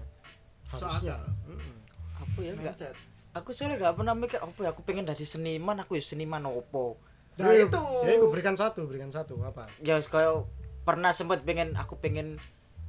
Harusnya. 0.65 1.19
Mm-mm. 1.45 1.75
apa 2.15 2.37
ya 2.41 2.51
gak 2.53 2.73
Mindset. 2.73 2.95
aku 3.31 3.49
soalnya 3.51 3.77
gak 3.77 3.95
pernah 3.95 4.13
mikir 4.13 4.39
apa 4.39 4.55
ya 4.57 4.69
aku 4.69 4.81
pengen 4.81 5.03
dari 5.03 5.23
seniman 5.23 5.77
aku 5.77 5.93
ya 5.93 6.03
seniman 6.03 6.41
opo 6.43 6.95
Nah, 7.35 7.51
Ya, 7.51 7.67
itu. 7.67 7.83
Ya, 8.01 8.15
aku 8.15 8.31
berikan 8.31 8.55
satu, 8.55 8.87
berikan 8.87 9.07
satu 9.09 9.35
apa? 9.41 9.67
ya 9.77 9.99
kayak 9.99 10.47
pernah 10.81 11.11
sempet 11.11 11.43
pengen 11.43 11.75
aku 11.75 11.95
pengen 11.95 12.39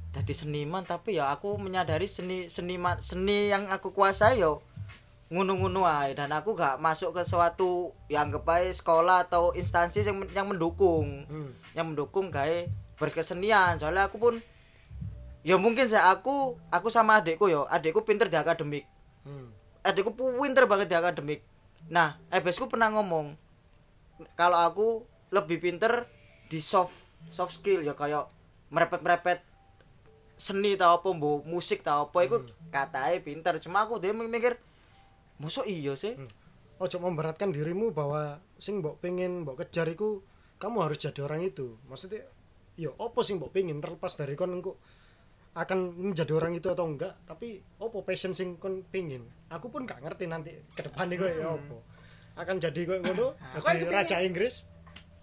jadi 0.09 0.33
seniman 0.33 0.81
tapi 0.81 1.13
ya 1.13 1.29
aku 1.29 1.55
menyadari 1.57 2.07
seni 2.07 2.47
seniman 2.47 2.97
seni 2.97 3.47
yang 3.47 3.67
aku 3.67 3.91
kuasai 3.91 4.39
yo 4.39 4.63
ngunu-ngunu 5.27 5.83
ae 5.83 6.11
dan 6.13 6.31
aku 6.31 6.55
gak 6.55 6.77
masuk 6.77 7.11
ke 7.11 7.21
suatu 7.21 7.91
yang 8.07 8.31
anggap 8.31 8.47
ae 8.53 8.71
sekolah 8.71 9.27
atau 9.27 9.51
instansi 9.51 9.99
yang 10.01 10.23
yang 10.31 10.47
mendukung 10.47 11.27
Hmm. 11.27 11.51
yang 11.73 11.91
mendukung 11.91 12.29
gawe 12.29 12.63
berkesenian 12.97 13.75
soalnya 13.75 14.07
aku 14.07 14.15
pun 14.17 14.39
ya 15.47 15.55
mungkin 15.55 15.87
saya 15.87 16.11
aku 16.11 16.59
aku 16.67 16.91
sama 16.91 17.23
adikku 17.23 17.47
yo 17.47 17.63
adikku 17.71 18.03
pinter 18.03 18.27
di 18.27 18.35
akademik. 18.35 18.83
Hmm. 19.23 19.55
adikku 19.79 20.11
pinter 20.11 20.67
banget 20.67 20.91
di 20.91 20.95
akademik. 20.99 21.39
Nah 21.87 22.19
ebesku 22.27 22.67
pernah 22.67 22.91
ngomong 22.91 23.39
kalau 24.35 24.59
aku 24.59 24.87
lebih 25.31 25.63
pinter 25.63 26.03
di 26.51 26.59
soft 26.59 26.91
soft 27.31 27.55
skill 27.55 27.79
ya 27.79 27.95
kayak 27.95 28.27
merepet 28.67 28.99
merepet 28.99 29.39
seni 30.35 30.75
tau 30.75 30.99
apa 30.99 31.09
bu 31.15 31.41
musik 31.47 31.79
tau 31.79 32.11
apa 32.11 32.27
itu 32.27 32.43
katanya 32.67 33.15
pinter. 33.23 33.53
Cuma 33.63 33.87
aku 33.87 34.03
dia 34.03 34.11
mikir 34.11 34.59
musuh 35.39 35.63
iya 35.63 35.95
sih? 35.95 36.19
Ojo 36.77 36.99
memberatkan 36.99 37.55
dirimu 37.55 37.95
bahwa 37.95 38.43
sing 38.59 38.83
mbok 38.83 38.99
pengen 38.99 39.47
mbok 39.47 39.63
kejar 39.63 39.87
iku 39.87 40.19
kamu 40.59 40.83
harus 40.83 40.99
jadi 40.99 41.23
orang 41.23 41.47
itu. 41.47 41.79
Maksudnya 41.87 42.27
yo 42.75 42.91
opo 42.99 43.23
sing 43.23 43.39
mbok 43.39 43.55
pengen 43.55 43.79
terlepas 43.79 44.19
dari 44.19 44.35
kon 44.35 44.51
engko 44.51 44.75
akan 45.57 45.77
menjadi 46.13 46.31
orang 46.31 46.53
itu 46.53 46.69
atau 46.69 46.85
enggak, 46.85 47.17
tapi 47.25 47.65
opo 47.77 48.05
passion 48.05 48.29
sing 48.31 48.55
kon 48.55 48.85
pengen. 48.85 49.25
Aku 49.49 49.67
pun 49.67 49.83
gak 49.83 49.99
ngerti 49.99 50.29
nanti 50.29 50.53
ke 50.69 50.85
depan 50.85 51.09
nih 51.09 51.17
ya 51.17 51.49
opo. 51.49 51.81
Akan 52.37 52.61
jadi 52.61 52.77
koyo 52.85 53.01
ngono, 53.01 53.33
Aku 53.57 53.65
jadi 53.65 53.81
kepingin- 53.81 53.89
raja 53.91 54.17
Inggris. 54.21 54.69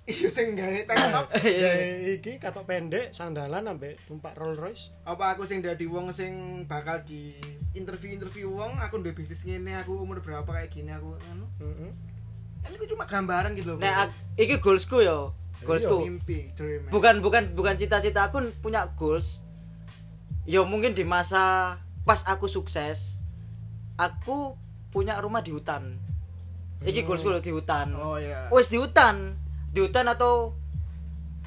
iya 0.05 0.29
sing 0.29 0.53
gawe 0.53 0.85
tank 0.85 1.01
top 1.09 1.27
Ya 1.41 1.71
iki 2.13 2.37
katok 2.37 2.67
pendek, 2.67 3.09
sandalan 3.09 3.65
ambek 3.65 3.97
numpak 4.05 4.37
Rolls 4.37 4.59
Royce. 4.59 4.85
apa 5.03 5.33
aku 5.33 5.49
sing 5.49 5.65
dadi 5.65 5.87
wong 5.87 6.13
sing 6.13 6.35
bakal 6.67 7.01
di 7.01 7.33
interview 7.73 8.13
interview 8.13 8.53
wong 8.53 8.77
aku 8.77 9.01
duwe 9.01 9.17
bisnis 9.17 9.41
ngene 9.41 9.73
aku 9.75 9.97
umur 9.97 10.21
berapa 10.21 10.45
kayak 10.45 10.69
gini 10.69 10.93
aku 10.93 11.09
ngono 11.09 11.47
Heeh. 11.57 11.91
kan 12.61 12.71
itu 12.71 12.85
cuma 12.87 13.09
gambaran 13.09 13.57
gitu 13.57 13.73
loh 13.73 13.79
nah 13.81 14.05
iki 14.37 14.61
goalsku 14.61 15.01
yo 15.01 15.33
goalsku 15.65 16.05
mimpi 16.05 16.53
dream 16.53 16.85
man. 16.85 16.93
bukan 16.93 17.15
bukan 17.25 17.43
bukan 17.57 17.75
cita-cita 17.75 18.29
aku 18.29 18.45
punya 18.61 18.85
goals 18.93 19.41
yo 20.45 20.69
mungkin 20.69 20.93
di 20.93 21.09
masa 21.09 21.77
pas 22.05 22.21
aku 22.29 22.45
sukses 22.45 23.17
aku 23.97 24.55
punya 24.93 25.19
rumah 25.19 25.41
di 25.41 25.51
hutan. 25.51 25.99
Iki 26.85 27.09
goalsku 27.09 27.33
lho 27.33 27.41
di 27.41 27.51
hutan. 27.51 27.97
Oh 27.97 28.21
iya. 28.21 28.53
Wes 28.53 28.69
di 28.69 28.77
hutan. 28.77 29.33
Di 29.73 29.81
hutan 29.81 30.07
atau 30.07 30.53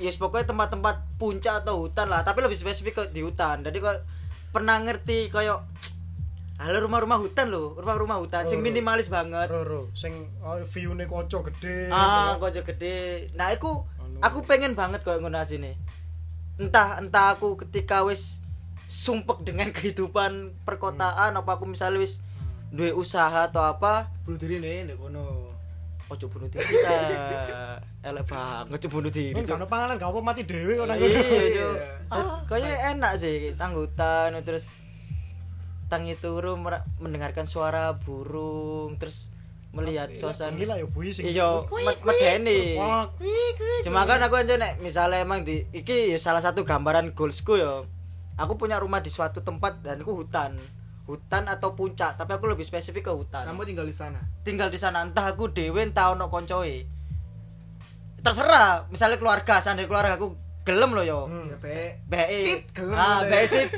ya 0.01 0.09
pokoknya 0.13 0.49
tempat-tempat 0.49 1.17
puncak 1.21 1.63
atau 1.63 1.85
hutan 1.85 2.09
lah. 2.09 2.25
Tapi 2.25 2.41
lebih 2.41 2.57
spesifik 2.57 2.93
ke 2.97 3.03
di 3.13 3.21
hutan. 3.21 3.61
Jadi 3.61 3.77
kok 3.77 4.01
pernah 4.49 4.81
ngerti 4.81 5.29
kayak 5.29 5.61
halo 6.61 6.89
rumah-rumah 6.89 7.21
hutan 7.21 7.53
loh 7.53 7.77
rumah-rumah 7.77 8.17
hutan. 8.17 8.49
Sing 8.49 8.65
minimalis 8.65 9.13
banget. 9.13 9.47
Roro, 9.53 9.93
sing 9.93 10.33
oh, 10.41 10.57
view-ne 10.65 11.05
kocok 11.05 11.53
gede. 11.53 11.93
ah 11.93 12.33
gitu. 12.33 12.49
kocok 12.49 12.63
gede. 12.73 13.29
Nah 13.37 13.53
aku 13.53 13.85
Anu. 14.01 14.17
aku 14.25 14.37
pengen 14.41 14.73
banget 14.73 15.05
kayak 15.05 15.21
ngono 15.21 15.37
sini 15.45 15.77
entah 16.57 16.97
entah 16.97 17.37
aku 17.37 17.53
ketika 17.61 18.01
wis 18.01 18.41
sumpek 18.87 19.43
dengan 19.43 19.67
kehidupan 19.75 20.63
perkotaan 20.63 21.35
apa 21.35 21.59
aku 21.59 21.67
misalnya 21.67 21.99
wis 21.99 22.23
duwe 22.71 22.95
usaha 22.95 23.47
atau 23.47 23.63
apa 23.67 24.07
bunuh 24.23 24.39
diri 24.39 24.59
nih 24.63 24.87
ndek 24.91 24.97
kono. 24.99 25.55
ojo 26.07 26.31
bunuh 26.31 26.47
diri 26.47 26.63
ta. 26.63 26.95
Elek 27.99 28.23
banget 28.31 28.79
ojo 28.79 28.87
bunuh 28.87 29.11
diri 29.11 29.35
ono 29.35 29.67
panganan, 29.67 29.99
gak 29.99 30.07
apa 30.07 30.19
mati 30.23 30.47
dhewe 30.47 30.79
kok 30.79 30.87
nang 30.87 30.99
iya 31.03 31.19
ngono. 31.19 31.67
Cuk. 32.07 32.35
kayaknya 32.47 32.75
enak 32.95 33.13
sih 33.19 33.51
tanggutan 33.59 34.39
terus 34.47 34.71
tangi 35.91 36.15
turu 36.15 36.55
mendengarkan 36.99 37.43
suara 37.43 37.95
burung 37.95 38.95
terus 38.95 39.31
melihat 39.75 40.07
suasana. 40.15 40.55
Gila 40.55 40.79
ya 40.79 40.87
bui 40.87 41.11
sing. 41.11 41.27
iya 41.27 41.63
med- 41.67 42.03
medeni. 42.07 42.79
Cuma 43.83 44.07
kan 44.07 44.23
aku 44.23 44.39
aja 44.39 44.55
nek 44.55 44.79
misalnya 44.79 45.27
emang 45.27 45.43
di 45.43 45.67
iki 45.75 46.11
ya 46.11 46.19
salah 46.19 46.39
satu 46.39 46.63
gambaran 46.63 47.11
goalsku 47.11 47.59
ya 47.59 47.83
aku 48.37 48.53
punya 48.55 48.77
rumah 48.77 49.01
di 49.01 49.09
suatu 49.09 49.41
tempat 49.41 49.81
dan 49.81 49.99
itu 49.99 50.13
hutan. 50.13 50.55
Hutan 51.09 51.47
atau 51.47 51.73
puncak 51.73 52.19
tapi 52.19 52.35
aku 52.35 52.51
lebih 52.51 52.63
spesifik 52.63 53.09
ke 53.09 53.13
hutan. 53.13 53.49
Kamu 53.49 53.65
tinggal 53.65 53.87
di 53.87 53.95
sana? 53.95 54.19
Tinggal 54.45 54.69
di 54.69 54.79
sana. 54.79 55.01
Entah 55.01 55.33
aku 55.33 55.49
dewe 55.49 55.81
entah 55.81 56.13
ono 56.13 56.29
koncoe. 56.29 56.85
Terserah. 58.21 58.87
Misalnya 58.93 59.17
keluarga 59.17 59.59
sandal 59.63 59.87
keluarga 59.87 60.19
aku 60.19 60.35
gelem 60.67 60.91
loh 60.91 61.05
yo. 61.07 61.19
Hmm. 61.31 61.47
ya 61.47 61.57
be 61.63 62.67
gelem 62.75 62.99
ah. 62.99 63.23
BE 63.23 63.47
sit 63.47 63.71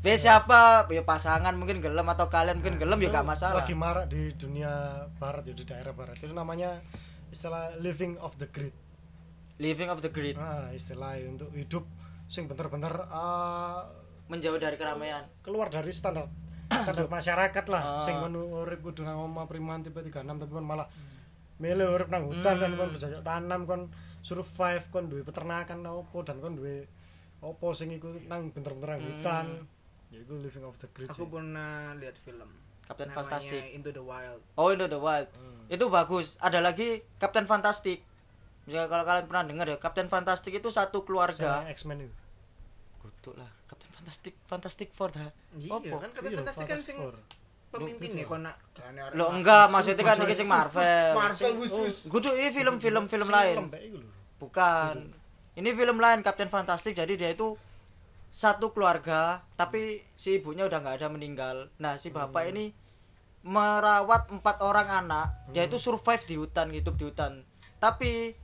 BE 0.00 0.16
siapa? 0.16 0.88
Ya 0.88 1.04
pasangan 1.04 1.52
mungkin 1.52 1.84
gelem 1.84 2.08
atau 2.08 2.32
kalian 2.32 2.64
mungkin 2.64 2.80
gelem 2.80 2.96
ya 3.04 3.12
gak 3.12 3.28
masalah. 3.28 3.60
Lagi 3.60 3.76
marak 3.76 4.08
di 4.08 4.32
dunia 4.32 5.04
barat 5.20 5.44
ya 5.44 5.52
di 5.52 5.64
daerah 5.68 5.92
barat. 5.92 6.16
Itu 6.16 6.32
namanya 6.32 6.80
istilah 7.28 7.76
living 7.76 8.16
of 8.24 8.40
the 8.40 8.48
grid. 8.48 8.72
living 9.54 9.86
of 9.86 10.02
the 10.02 10.10
grid. 10.10 10.34
Nah, 10.34 10.74
istilah 10.74 11.14
untuk 11.30 11.54
hidup 11.54 11.86
sing 12.34 12.44
bener-bener 12.44 12.90
eh, 12.90 13.80
menjauh 14.26 14.58
dari 14.58 14.74
keramaian. 14.74 15.22
keluar 15.40 15.70
dari 15.70 15.94
standar 15.94 16.26
standar 16.66 17.06
masyarakat 17.06 17.64
Ah. 17.64 17.70
lah 17.70 17.82
sing 18.02 18.18
kon 18.18 18.34
urip 18.34 18.82
kudu 18.82 19.06
nang 19.06 19.22
omah 19.22 19.46
priman 19.46 19.80
tipe 19.80 20.02
36 20.02 20.10
tapi 20.42 20.50
kon 20.50 20.66
malah 20.66 20.90
milih 21.56 21.86
urip 21.86 22.10
nang 22.10 22.26
hutan 22.26 22.58
kan 22.58 22.74
kon 22.74 22.90
bercocok 22.90 23.22
tanam 23.22 23.60
kon 23.62 23.82
survive 24.20 24.82
kon 24.90 25.06
duwe 25.06 25.22
peternakan 25.22 25.86
opo 25.86 26.26
dan 26.26 26.42
kon 26.42 26.58
duwe 26.58 26.90
opo 27.38 27.70
sing 27.70 27.92
iku 27.92 28.10
nang 28.26 28.50
bener-bener 28.50 28.98
nang 28.98 29.02
hutan. 29.04 29.46
Ya 30.10 30.18
iku 30.18 30.34
living 30.36 30.62
of 30.62 30.74
the 30.78 30.88
grid 30.90 31.06
aku 31.06 31.26
pernah 31.28 31.94
lihat 31.94 32.14
film 32.16 32.50
Captain 32.84 33.08
namanya 33.08 33.18
Fantastic. 33.24 33.62
Into 33.72 33.90
the 33.90 34.02
Wild. 34.02 34.40
Oh 34.54 34.68
Into 34.68 34.84
the 34.86 34.98
Wild. 34.98 35.28
Hmm. 35.32 35.64
itu 35.68 35.84
bagus. 35.88 36.36
Ada 36.38 36.60
lagi 36.60 37.00
Captain 37.16 37.44
Fantastic. 37.44 38.04
Ya 38.64 38.88
kalau 38.88 39.04
kalian 39.04 39.24
pernah 39.24 39.44
dengar 39.44 39.66
ya 39.66 39.76
Captain 39.76 40.08
Fantastic 40.08 40.52
itu 40.54 40.68
satu 40.68 41.04
keluarga. 41.04 41.64
Sama 41.64 41.68
X-Men 41.70 42.08
itu 42.08 42.14
kutuk 43.24 43.40
lah. 43.40 43.48
Captain 43.64 43.88
Fantastic 43.96 44.34
Fantastic 44.44 44.88
Four 44.92 45.08
dah. 45.08 45.32
Iya 45.56 45.72
Opo? 45.72 45.96
kan 45.96 46.12
kata 46.12 46.28
Iya, 46.28 46.36
fantastik 46.44 46.66
kan 46.68 46.76
sing 46.76 46.96
Fantastic 47.00 47.16
Four. 47.16 47.16
pemimpin 47.74 48.10
nih 48.14 48.22
kok 48.22 48.38
nak 48.38 48.54
lo 49.16 49.34
enggak 49.34 49.66
maksudnya 49.66 50.04
kan 50.04 50.16
ini 50.20 50.34
sing 50.36 50.46
Marvel. 50.46 51.10
Marvel 51.16 51.52
wus 51.56 51.72
wus 51.72 51.96
Kudu 52.06 52.36
ini 52.36 52.52
film-film 52.52 53.08
film 53.08 53.28
lain. 53.32 53.56
bukan. 54.36 54.94
Ini 55.56 55.70
film 55.72 55.96
lain 55.96 56.20
Captain 56.20 56.52
Fantastic. 56.52 56.92
Jadi 56.92 57.16
dia 57.16 57.32
itu 57.32 57.56
satu 58.28 58.70
keluarga 58.70 59.40
tapi 59.56 60.04
si 60.12 60.36
ibunya 60.36 60.68
udah 60.68 60.84
nggak 60.84 61.00
ada 61.00 61.08
meninggal. 61.08 61.56
Nah 61.80 61.96
si 61.96 62.12
bapak 62.12 62.52
ini 62.52 62.76
merawat 63.42 64.28
empat 64.28 64.60
orang 64.60 64.88
anak. 65.02 65.32
Dia 65.50 65.64
itu 65.64 65.80
survive 65.80 66.22
di 66.28 66.36
hutan 66.36 66.68
hidup 66.70 66.94
di 66.94 67.08
hutan. 67.08 67.42
Tapi 67.80 68.36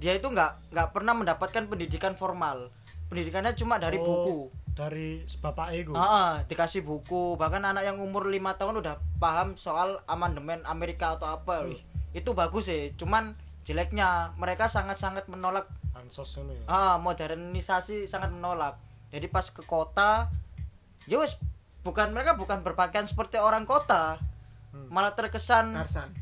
dia 0.00 0.16
itu 0.16 0.24
nggak 0.24 0.72
nggak 0.72 0.88
pernah 0.96 1.12
mendapatkan 1.12 1.68
pendidikan 1.68 2.16
formal 2.16 2.72
pendidikannya 3.10 3.52
cuma 3.52 3.76
dari 3.76 3.98
Oh, 3.98 4.06
buku. 4.06 4.36
dari 4.70 5.08
bapak 5.36 5.74
ego 5.74 5.92
Ah, 5.92 6.40
dikasih 6.42 6.80
buku. 6.80 7.34
Bahkan 7.34 7.60
anak 7.60 7.84
yang 7.84 7.98
umur 7.98 8.24
lima 8.24 8.54
tahun 8.54 8.78
udah 8.78 8.96
paham 9.18 9.52
soal 9.54 10.00
amandemen 10.06 10.62
Amerika 10.64 11.12
atau 11.12 11.28
apa. 11.28 11.66
Wih. 11.66 11.82
itu 12.10 12.30
bagus 12.32 12.66
sih 12.66 12.90
cuman 12.94 13.34
jeleknya. 13.62 14.34
Mereka 14.34 14.66
sangat-sangat 14.66 15.26
menolak. 15.26 15.66
Ansos 15.92 16.34
ngono 16.34 16.54
ya? 16.54 16.64
Ah 16.64 16.96
modernisasi 16.96 18.06
sangat 18.06 18.30
menolak. 18.30 18.78
Jadi 19.10 19.26
pas 19.26 19.44
ke 19.44 19.60
kota 19.60 20.30
ya 21.04 21.18
wes 21.18 21.34
bukan 21.80 22.10
mereka 22.10 22.34
bukan 22.34 22.62
berpakaian 22.62 23.04
seperti 23.04 23.36
orang 23.36 23.62
kota. 23.64 24.18
Hmm. 24.70 24.86
malah 24.86 25.12
terkesan 25.12 25.74
Tarsan. 25.74 26.14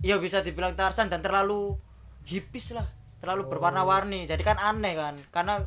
Ya 0.00 0.18
bisa 0.18 0.42
dibilang 0.42 0.74
Tarsan 0.74 1.06
dan 1.06 1.22
terlalu 1.22 1.78
hipis 2.24 2.70
lah. 2.70 2.86
Terlalu 3.18 3.42
Oh. 3.42 3.48
berwarna-warni. 3.48 4.26
Jadi 4.26 4.42
kan 4.42 4.58
aneh 4.58 4.94
kan. 4.94 5.14
Karena 5.30 5.62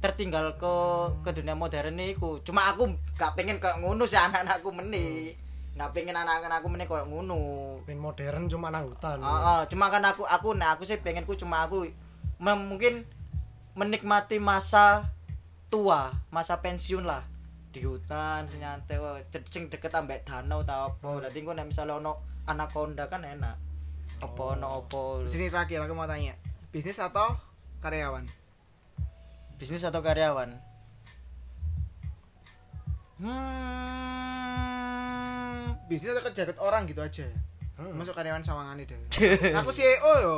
tertinggal 0.00 0.56
ke 0.56 0.74
ke 1.20 1.30
dunia 1.36 1.52
modern 1.52 1.92
niku. 2.00 2.40
Cuma 2.40 2.72
aku 2.72 2.88
gak 3.20 3.36
pengen 3.36 3.60
kayak 3.60 3.84
ngono 3.84 4.08
sih 4.08 4.16
anak-anakku 4.16 4.72
meni. 4.72 5.36
Nggak 5.76 5.92
pengen 5.92 6.16
anak-anakku 6.16 6.66
meni 6.72 6.88
kayak 6.88 7.06
ngono. 7.06 7.76
Pin 7.84 8.00
modern 8.00 8.48
cuma 8.48 8.72
nang 8.72 8.88
hutan. 8.88 9.20
Ah, 9.20 9.60
ah, 9.60 9.62
cuma 9.68 9.92
kan 9.92 10.00
aku 10.08 10.24
aku 10.24 10.56
nah 10.56 10.74
aku 10.74 10.88
sih 10.88 10.96
pengenku 10.98 11.36
cuma 11.36 11.68
aku 11.68 11.84
mungkin 12.40 13.04
menikmati 13.76 14.40
masa 14.40 15.12
tua 15.68 16.10
masa 16.32 16.64
pensiun 16.64 17.04
lah. 17.04 17.28
Di 17.70 17.84
hutan 17.84 18.48
sing 18.50 18.64
nyantai 18.64 18.98
wah, 18.98 19.20
de- 19.20 19.46
sing 19.52 19.68
deket 19.68 19.92
ambek 19.92 20.24
danau 20.24 20.64
ta 20.64 20.88
apa. 20.88 21.28
Dadi 21.28 21.44
engko 21.44 21.52
nek 21.52 21.68
misale 21.68 21.92
ono 21.92 22.42
anaconda 22.48 23.04
kan 23.06 23.22
enak. 23.22 23.56
Apa 24.24 24.56
ono 24.56 24.80
apa. 24.80 25.28
Di 25.28 25.30
sini 25.30 25.52
terakhir 25.52 25.84
aku 25.84 25.92
mau 25.92 26.08
tanya 26.08 26.34
bisnis 26.72 27.02
atau 27.02 27.36
karyawan 27.84 28.39
bisnis 29.60 29.84
atau 29.84 30.00
karyawan? 30.00 30.56
Hmm 33.20 34.00
bisnis 35.90 36.14
atau 36.14 36.22
kerja 36.30 36.46
ke 36.46 36.62
orang 36.62 36.86
gitu 36.86 37.02
aja. 37.02 37.26
Hmm. 37.74 37.98
masuk 37.98 38.14
karyawan 38.14 38.46
sawangan 38.46 38.78
deh. 38.78 38.94
Aku 39.60 39.74
CEO 39.74 40.12
yo. 40.22 40.34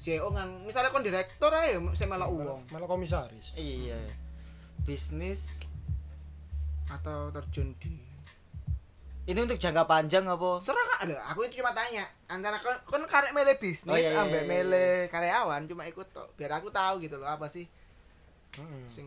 CEO 0.00 0.32
kan 0.32 0.48
misalnya 0.64 0.88
kon 0.88 1.04
direktur 1.04 1.52
aja 1.52 1.76
saya 1.92 2.08
malah 2.08 2.26
uang. 2.26 2.64
malah 2.72 2.88
komisaris. 2.88 3.52
Iya. 3.54 4.00
Bisnis 4.88 5.60
atau 6.88 7.28
terjun 7.34 7.76
di 7.76 8.06
ini 9.26 9.42
untuk 9.42 9.58
jangka 9.58 9.90
panjang 9.90 10.22
apa? 10.22 10.62
Serah 10.62 10.86
kak 10.86 11.10
Loh, 11.10 11.18
aku 11.18 11.50
itu 11.50 11.58
cuma 11.58 11.74
tanya. 11.74 12.06
Antara 12.30 12.62
kon 12.62 12.78
kon 12.86 13.02
karek 13.10 13.34
mele 13.34 13.58
bisnis 13.58 13.90
Oh, 13.90 13.98
iya, 13.98 14.14
iya, 14.14 14.22
ambek 14.22 14.46
iya, 14.46 14.50
mele 14.50 14.86
karyawan 15.10 15.66
cuma 15.66 15.82
ikut 15.90 16.06
tok. 16.14 16.30
Biar 16.38 16.62
aku 16.62 16.70
tahu 16.70 17.02
gitu 17.02 17.18
loh 17.18 17.26
apa 17.26 17.50
sih 17.50 17.66
Hmm. 18.56 18.86
sing 18.86 19.04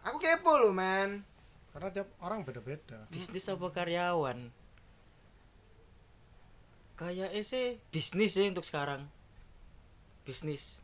aku 0.00 0.16
kepo 0.16 0.56
loh 0.56 0.70
man 0.70 1.26
karena 1.70 1.88
tiap 1.92 2.08
orang 2.20 2.40
beda-beda. 2.40 3.04
Bisnis 3.08 3.44
apa 3.46 3.66
karyawan? 3.68 4.38
Kayak 6.96 7.30
sih 7.42 7.76
bisnis 7.86 8.32
sih 8.32 8.46
untuk 8.46 8.64
sekarang. 8.64 9.04
Bisnis. 10.24 10.80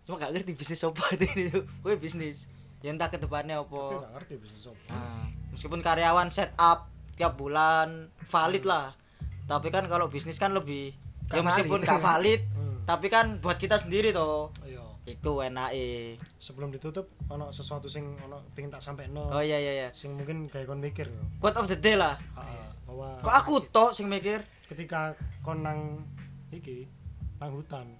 Cuma 0.00 0.16
gak 0.16 0.30
ngerti 0.32 0.54
bisnis 0.54 0.80
apa 0.80 1.02
itu 1.18 1.26
gue 1.60 1.94
bisnis. 1.96 2.46
Ya 2.80 2.94
entah 2.94 3.08
ke 3.08 3.18
depannya 3.18 3.58
tapi 3.58 3.66
apa. 3.66 3.82
Nggak 3.98 4.12
ngerti 4.14 4.34
bisnis 4.38 4.62
apa. 4.64 4.88
Nah, 4.88 5.26
meskipun 5.50 5.80
karyawan 5.80 6.28
set 6.28 6.54
up 6.54 6.86
tiap 7.12 7.34
bulan 7.34 8.06
valid 8.22 8.62
lah. 8.62 8.94
Tapi 9.44 9.66
kan 9.68 9.90
kalau 9.90 10.06
bisnis 10.06 10.38
kan 10.38 10.54
lebih 10.54 10.94
ya 11.26 11.38
Gak 11.38 11.46
meskipun 11.48 11.78
valid. 11.78 11.88
gak 11.88 12.00
valid 12.00 12.40
Hmm. 12.50 12.82
tapi 12.88 13.06
kan 13.06 13.38
buat 13.38 13.54
kita 13.54 13.78
sendiri 13.78 14.10
toh 14.10 14.50
iya 15.10 15.18
itu 15.18 15.32
enak 15.42 15.68
eh 15.74 16.14
sebelum 16.38 16.70
ditutup 16.70 17.10
ono 17.26 17.50
sesuatu 17.50 17.90
sing 17.90 18.14
ono 18.22 18.46
pengen 18.54 18.70
tak 18.70 18.82
sampai 18.82 19.10
no 19.10 19.26
oh 19.26 19.42
iya 19.42 19.58
iya 19.58 19.72
iya. 19.74 19.88
Sing 19.90 20.14
mungkin 20.14 20.46
kayak 20.46 20.70
kon 20.70 20.78
mikir 20.78 21.10
yo. 21.10 21.22
Quote 21.42 21.58
of 21.58 21.66
the 21.66 21.74
day 21.74 21.98
lah. 21.98 22.14
Ah, 22.38 22.70
bahwa 22.86 23.18
kok 23.18 23.34
aku 23.34 23.54
toh 23.74 23.90
sing 23.90 24.06
mikir? 24.06 24.46
Ketika 24.70 25.18
kon 25.42 25.66
nang 25.66 26.06
iki 26.54 26.86
nang 27.42 27.50
hutan 27.58 27.90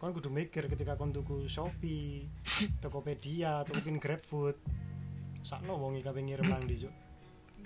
kon 0.00 0.12
kudu 0.12 0.32
mikir 0.32 0.68
ketika 0.68 0.96
kon 0.96 1.12
tuku 1.12 1.44
Shopee 1.44 2.24
Tokopedia 2.82 3.60
atau 3.64 3.76
mungkin 3.76 4.00
GrabFood. 4.00 4.56
Sakno 5.44 5.76
wong 5.76 6.00
iki 6.00 6.04
kabeh 6.08 6.24
ngirim 6.24 6.48
nang 6.48 6.64
ndi 6.64 6.88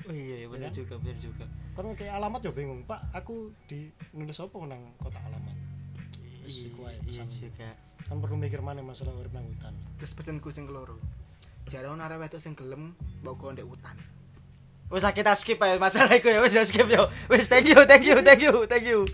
oh 0.08 0.16
iya 0.16 0.40
iya 0.40 0.48
benar 0.48 0.72
Iya. 0.72 0.80
juga 0.80 0.94
benar 0.96 1.16
juga. 1.20 1.44
Kon 1.76 1.92
kayak 1.92 2.16
alamat 2.16 2.40
yo 2.40 2.52
bingung 2.56 2.80
Pak 2.88 3.12
aku 3.12 3.52
di 3.68 3.92
nulis 4.16 4.40
apa 4.40 4.56
nang 4.64 4.96
kota 4.96 5.20
alamat? 5.20 5.56
Iya 6.48 6.98
pesan. 7.04 7.28
juga 7.28 7.68
kan 8.10 8.18
perlu 8.18 8.34
mikir 8.34 8.58
mana 8.58 8.82
masalah 8.82 9.14
urip 9.14 9.30
nang 9.30 9.46
hutan 9.46 9.70
terus 10.02 10.18
pesenku 10.18 10.50
sing 10.50 10.66
keloro 10.66 10.98
jarang 11.70 11.94
nara 11.94 12.18
wedok 12.18 12.42
sing 12.42 12.58
gelem 12.58 12.98
bawa 13.22 13.38
kau 13.38 13.54
ndek 13.54 13.64
hutan 13.64 13.94
Wes 14.90 15.06
lah 15.06 15.14
kita 15.14 15.38
skip 15.38 15.62
aja 15.62 15.78
masalah 15.78 16.18
itu 16.18 16.26
ya 16.26 16.42
wes 16.42 16.50
ya 16.50 16.66
skip 16.66 16.90
yo. 16.90 17.06
Wes 17.30 17.46
thank 17.46 17.70
you 17.70 17.78
thank 17.86 18.02
you 18.02 18.18
thank 18.26 18.42
you 18.42 18.66
thank 18.66 18.82
you. 18.82 19.06